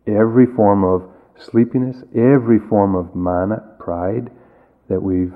every 0.05 0.45
form 0.45 0.83
of 0.83 1.09
sleepiness, 1.39 2.03
every 2.15 2.59
form 2.59 2.95
of 2.95 3.15
mana, 3.15 3.75
pride, 3.79 4.31
that 4.89 5.01
we've 5.01 5.33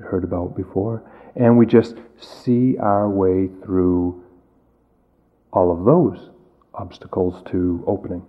heard 0.00 0.24
about 0.24 0.56
before. 0.56 1.02
And 1.36 1.56
we 1.56 1.66
just 1.66 1.96
see 2.18 2.76
our 2.78 3.08
way 3.08 3.48
through 3.62 4.24
all 5.52 5.72
of 5.72 5.84
those 5.84 6.30
obstacles 6.74 7.42
to 7.50 7.84
opening. 7.86 8.24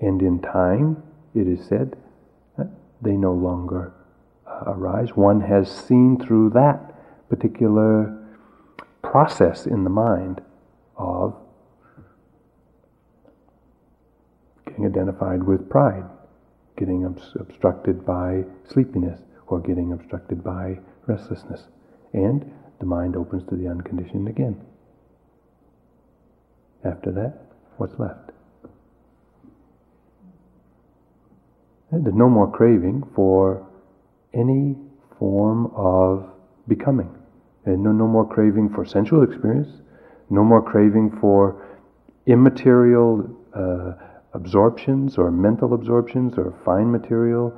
And 0.00 0.22
in 0.22 0.40
time, 0.40 1.02
it 1.34 1.46
is 1.48 1.66
said, 1.66 1.96
they 3.00 3.12
no 3.12 3.32
longer 3.32 3.92
uh, 4.46 4.64
arise. 4.66 5.10
One 5.14 5.40
has 5.42 5.70
seen 5.70 6.18
through 6.18 6.50
that 6.50 6.94
particular 7.28 8.14
process 9.02 9.66
in 9.66 9.84
the 9.84 9.90
mind 9.90 10.40
of 10.96 11.36
getting 14.78 14.90
identified 14.90 15.42
with 15.42 15.68
pride, 15.68 16.04
getting 16.76 17.04
obstructed 17.04 18.04
by 18.06 18.44
sleepiness, 18.68 19.20
or 19.48 19.60
getting 19.60 19.92
obstructed 19.92 20.44
by 20.44 20.78
restlessness. 21.06 21.64
And 22.12 22.52
the 22.78 22.86
mind 22.86 23.16
opens 23.16 23.48
to 23.48 23.56
the 23.56 23.66
unconditioned 23.68 24.28
again. 24.28 24.60
After 26.84 27.10
that, 27.12 27.40
what's 27.78 27.98
left? 27.98 28.30
There's 31.90 32.14
no 32.14 32.28
more 32.28 32.50
craving 32.50 33.10
for 33.14 33.66
any 34.34 34.76
form 35.18 35.72
of 35.74 36.30
becoming. 36.68 37.10
And 37.64 37.82
no, 37.82 37.92
no 37.92 38.06
more 38.06 38.28
craving 38.28 38.68
for 38.74 38.84
sensual 38.84 39.22
experience, 39.24 39.68
no 40.30 40.44
more 40.44 40.62
craving 40.62 41.18
for 41.20 41.66
immaterial 42.26 43.28
uh, 43.54 43.94
absorptions 44.38 45.18
or 45.18 45.30
mental 45.30 45.74
absorptions 45.74 46.38
or 46.38 46.54
fine 46.64 46.90
material 46.90 47.52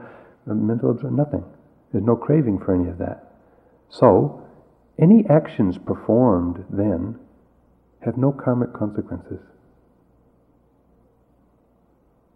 uh, 0.50 0.54
mental 0.54 0.90
absorption, 0.90 1.16
nothing. 1.16 1.44
There's 1.92 2.04
no 2.04 2.16
craving 2.16 2.60
for 2.60 2.74
any 2.74 2.88
of 2.88 2.98
that. 2.98 3.34
So, 3.90 4.46
any 4.98 5.24
actions 5.28 5.76
performed 5.78 6.64
then 6.70 7.18
have 8.04 8.16
no 8.16 8.32
karmic 8.32 8.72
consequences. 8.72 9.40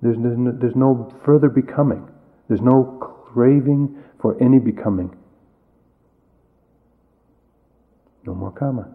There's, 0.03 0.18
no, 0.18 0.53
there's 0.53 0.76
no 0.76 1.12
further 1.24 1.49
becoming. 1.49 2.07
There's 2.49 2.61
no 2.61 2.84
craving 3.32 3.97
for 4.20 4.36
any 4.42 4.59
becoming. 4.59 5.16
No 8.26 8.34
more 8.34 8.53
karma. 8.53 8.88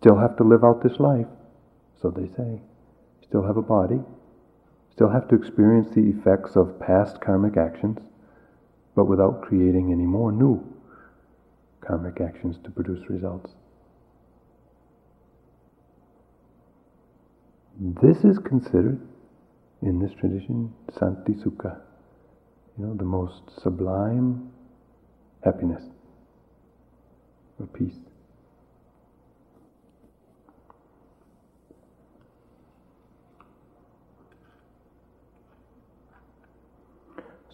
Still 0.00 0.18
have 0.18 0.36
to 0.38 0.44
live 0.44 0.64
out 0.64 0.82
this 0.82 0.98
life, 0.98 1.26
so 2.00 2.10
they 2.10 2.28
say. 2.36 2.60
Still 3.28 3.46
have 3.46 3.56
a 3.56 3.62
body. 3.62 4.00
Still 4.92 5.10
have 5.10 5.28
to 5.28 5.34
experience 5.34 5.94
the 5.94 6.08
effects 6.08 6.56
of 6.56 6.80
past 6.80 7.20
karmic 7.20 7.56
actions 7.56 7.98
but 8.96 9.04
without 9.04 9.42
creating 9.42 9.92
any 9.92 10.06
more 10.06 10.32
new 10.32 10.64
karmic 11.82 12.20
actions 12.20 12.56
to 12.64 12.70
produce 12.70 13.08
results. 13.08 13.52
This 17.78 18.24
is 18.24 18.38
considered, 18.38 18.98
in 19.82 20.00
this 20.00 20.12
tradition, 20.18 20.72
Santi 20.98 21.34
Sukha, 21.34 21.78
you 22.78 22.86
know, 22.86 22.94
the 22.94 23.04
most 23.04 23.42
sublime 23.62 24.50
happiness 25.44 25.82
or 27.60 27.66
peace. 27.66 28.05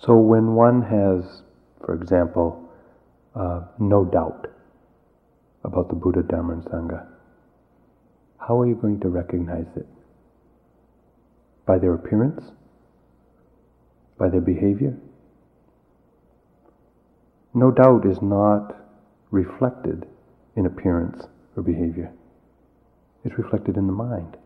So 0.04 0.16
when 0.16 0.54
one 0.54 0.82
has, 0.82 1.42
for 1.84 1.94
example, 1.94 2.68
uh, 3.36 3.62
no 3.78 4.04
doubt 4.04 4.48
about 5.62 5.88
the 5.88 5.94
Buddha, 5.94 6.24
Dharma, 6.24 6.54
and 6.54 6.64
Sangha, 6.64 7.06
how 8.38 8.60
are 8.60 8.66
you 8.66 8.74
going 8.74 8.98
to 9.00 9.08
recognize 9.08 9.66
it? 9.76 9.86
By 11.66 11.78
their 11.78 11.94
appearance? 11.94 12.42
By 14.18 14.28
their 14.28 14.40
behavior? 14.40 14.96
No 17.54 17.70
doubt 17.70 18.04
is 18.04 18.20
not 18.20 18.74
reflected 19.30 20.06
in 20.56 20.66
appearance 20.66 21.26
or 21.56 21.62
behavior. 21.62 22.12
It's 23.24 23.38
reflected 23.38 23.76
in 23.76 23.86
the 23.86 23.92
mind, 23.92 24.36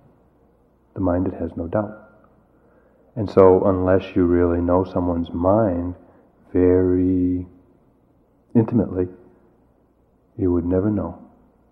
the 0.93 1.01
mind 1.01 1.27
that 1.27 1.41
has 1.41 1.51
no 1.57 1.67
doubt. 1.67 2.06
And 3.17 3.31
so, 3.31 3.64
unless 3.64 4.14
you 4.14 4.27
really 4.27 4.61
know 4.61 4.85
someone's 4.85 5.33
mind 5.33 5.95
very 6.53 7.47
intimately, 8.55 9.09
you 10.37 10.53
would 10.53 10.67
never 10.67 10.91
know 10.91 11.19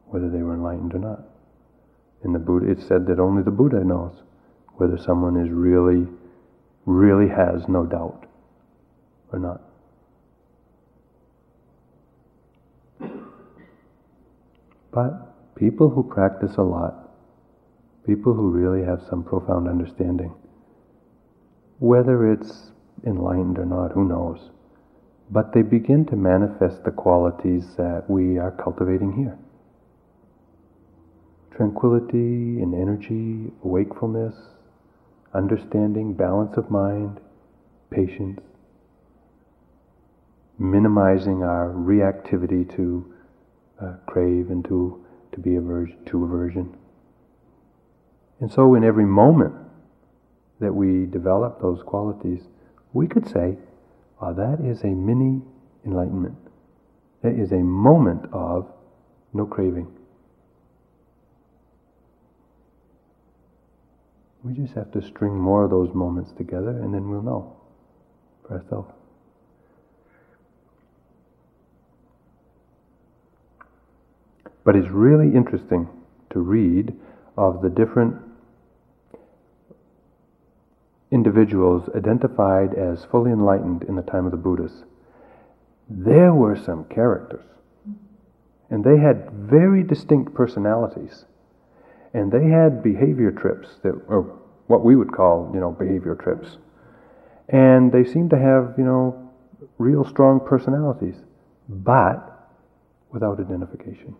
whether 0.07 0.31
they 0.31 0.43
were 0.43 0.55
enlightened 0.55 0.95
or 0.95 0.99
not. 0.99 1.21
In 2.25 2.33
the 2.33 2.39
Buddha, 2.39 2.71
it's 2.71 2.87
said 2.87 3.07
that 3.09 3.21
only 3.21 3.43
the 3.43 3.51
Buddha 3.51 3.85
knows 3.85 4.15
whether 4.77 4.97
someone 4.97 5.37
is 5.37 5.51
really, 5.51 6.07
really 6.87 7.29
has 7.29 7.69
no 7.69 7.85
doubt 7.85 8.25
or 9.31 9.39
not. 9.39 9.61
But 14.91 15.55
people 15.57 15.91
who 15.91 16.03
practice 16.05 16.57
a 16.57 16.63
lot, 16.63 17.11
people 18.07 18.33
who 18.33 18.49
really 18.49 18.83
have 18.87 19.03
some 19.11 19.23
profound 19.23 19.69
understanding, 19.69 20.33
whether 21.85 22.33
it's 22.33 22.71
enlightened 23.05 23.59
or 23.59 23.67
not, 23.67 23.93
who 23.93 24.09
knows? 24.09 24.51
But 25.31 25.53
they 25.53 25.61
begin 25.61 26.07
to 26.07 26.17
manifest 26.17 26.83
the 26.83 26.91
qualities 26.91 27.77
that 27.77 28.05
we 28.09 28.39
are 28.39 28.51
cultivating 28.51 29.13
here 29.13 29.39
tranquility 31.55 32.61
and 32.61 32.75
energy, 32.75 33.53
wakefulness, 33.63 34.35
understanding, 35.35 36.13
balance 36.13 36.57
of 36.57 36.69
mind, 36.69 37.21
patience, 37.91 38.41
minimizing 40.59 41.45
our 41.45 41.69
reactivity 41.69 42.69
to 42.75 43.15
uh, 43.81 43.93
crave 44.07 44.51
and 44.51 44.65
to, 44.65 45.05
to 45.31 45.39
be 45.39 45.55
aversion, 45.55 45.97
to 46.07 46.25
aversion. 46.25 46.77
And 48.41 48.51
so, 48.51 48.75
in 48.75 48.83
every 48.83 49.05
moment 49.07 49.55
that 50.65 50.73
we 50.73 51.05
develop 51.05 51.61
those 51.61 51.83
qualities, 51.83 52.41
we 52.95 53.07
could 53.07 53.29
say, 53.29 53.57
oh, 54.21 54.33
that 54.33 54.65
is 54.65 54.83
a 54.83 54.89
mini 54.89 55.43
enlightenment. 55.85 56.37
That 57.23 57.39
is 57.39 57.53
a 57.53 57.59
moment 57.59 58.27
of 58.33 58.67
no 59.35 59.45
craving. 59.45 59.89
We 64.43 64.55
just 64.55 64.75
have 64.75 64.91
to 64.93 65.03
string 65.03 65.37
more 65.37 65.65
of 65.65 65.71
those 65.71 65.95
moments 65.95 66.33
together 66.33 66.71
and 66.71 66.95
then 66.95 67.11
we'll 67.11 67.23
know 67.23 67.57
for 68.47 68.59
ourselves. 68.59 68.93
But 74.65 74.77
it's 74.77 74.89
really 74.89 75.35
interesting 75.35 75.89
to 76.31 76.41
read 76.41 76.95
of 77.37 77.61
the 77.61 77.69
different 77.69 78.17
individuals 81.15 81.89
identified 81.95 82.75
as 82.75 83.05
fully 83.05 83.31
enlightened 83.31 83.85
in 83.85 83.95
the 83.95 84.03
time 84.03 84.27
of 84.27 84.33
the 84.33 84.37
Buddhas. 84.37 84.83
There 85.89 86.35
were 86.35 86.57
some 86.57 86.85
characters, 86.87 87.45
and 88.69 88.83
they 88.83 88.99
had 88.99 89.31
very 89.31 89.85
distinct 89.85 90.35
personalities. 90.35 91.25
And 92.13 92.31
they 92.31 92.49
had 92.49 92.83
behavior 92.83 93.31
trips 93.33 93.69
that 93.83 94.09
were 94.09 94.23
what 94.67 94.85
we 94.85 94.97
would 94.97 95.13
call, 95.13 95.51
you 95.53 95.61
know, 95.61 95.71
behavior 95.71 96.15
trips. 96.15 96.59
And 97.49 97.93
they 97.93 98.05
seemed 98.05 98.31
to 98.31 98.39
have, 98.39 98.75
you 98.79 98.85
know, 98.85 99.31
real 99.79 100.05
strong 100.05 100.41
personalities, 100.41 101.17
but 101.69 102.49
without 103.11 103.41
identification. 103.41 104.17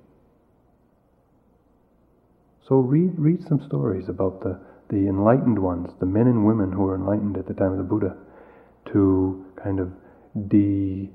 So 2.69 2.77
read, 2.77 3.19
read 3.19 3.47
some 3.47 3.65
stories 3.65 4.09
about 4.09 4.41
the, 4.43 4.61
the 4.95 5.09
enlightened 5.09 5.59
ones, 5.59 5.91
the 5.99 6.07
men 6.07 6.29
and 6.29 6.47
women 6.47 6.71
who 6.71 6.83
were 6.83 6.95
enlightened 6.95 7.37
at 7.37 7.49
the 7.49 7.55
time 7.55 7.73
of 7.73 7.79
the 7.79 7.83
Buddha, 7.83 8.17
to 8.93 9.45
kind 9.61 9.81
of 9.81 9.91
de, 10.49 11.11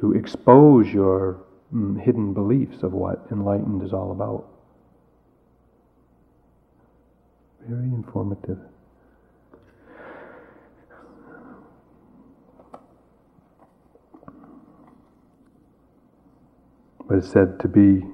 to 0.00 0.14
expose 0.14 0.88
your 0.88 1.40
mm, 1.72 2.00
hidden 2.02 2.34
beliefs 2.34 2.82
of 2.82 2.92
what 2.92 3.24
enlightened 3.30 3.84
is 3.84 3.92
all 3.92 4.10
about. 4.10 4.46
Very 7.68 7.84
informative. 7.84 8.58
But 17.06 17.18
it's 17.18 17.30
said 17.30 17.60
to 17.60 17.68
be 17.68 18.04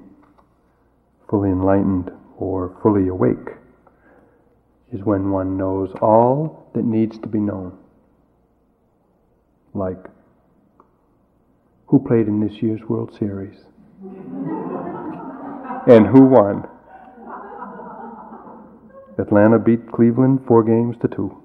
fully 1.27 1.49
enlightened 1.49 2.11
or 2.37 2.77
fully 2.83 3.07
awake 3.07 3.64
is 4.95 5.03
when 5.03 5.29
one 5.31 5.57
knows 5.57 5.91
all 6.01 6.69
that 6.73 6.85
needs 6.85 7.19
to 7.19 7.27
be 7.27 7.39
known. 7.39 7.77
Like 9.73 9.97
who 11.87 11.99
played 11.99 12.27
in 12.27 12.39
this 12.39 12.61
year's 12.61 12.81
World 12.87 13.15
Series? 13.19 13.57
and 15.87 16.07
who 16.07 16.21
won? 16.21 16.67
Atlanta 19.17 19.59
beat 19.59 19.91
Cleveland 19.91 20.41
four 20.47 20.63
games 20.63 20.95
to 21.01 21.07
two. 21.07 21.44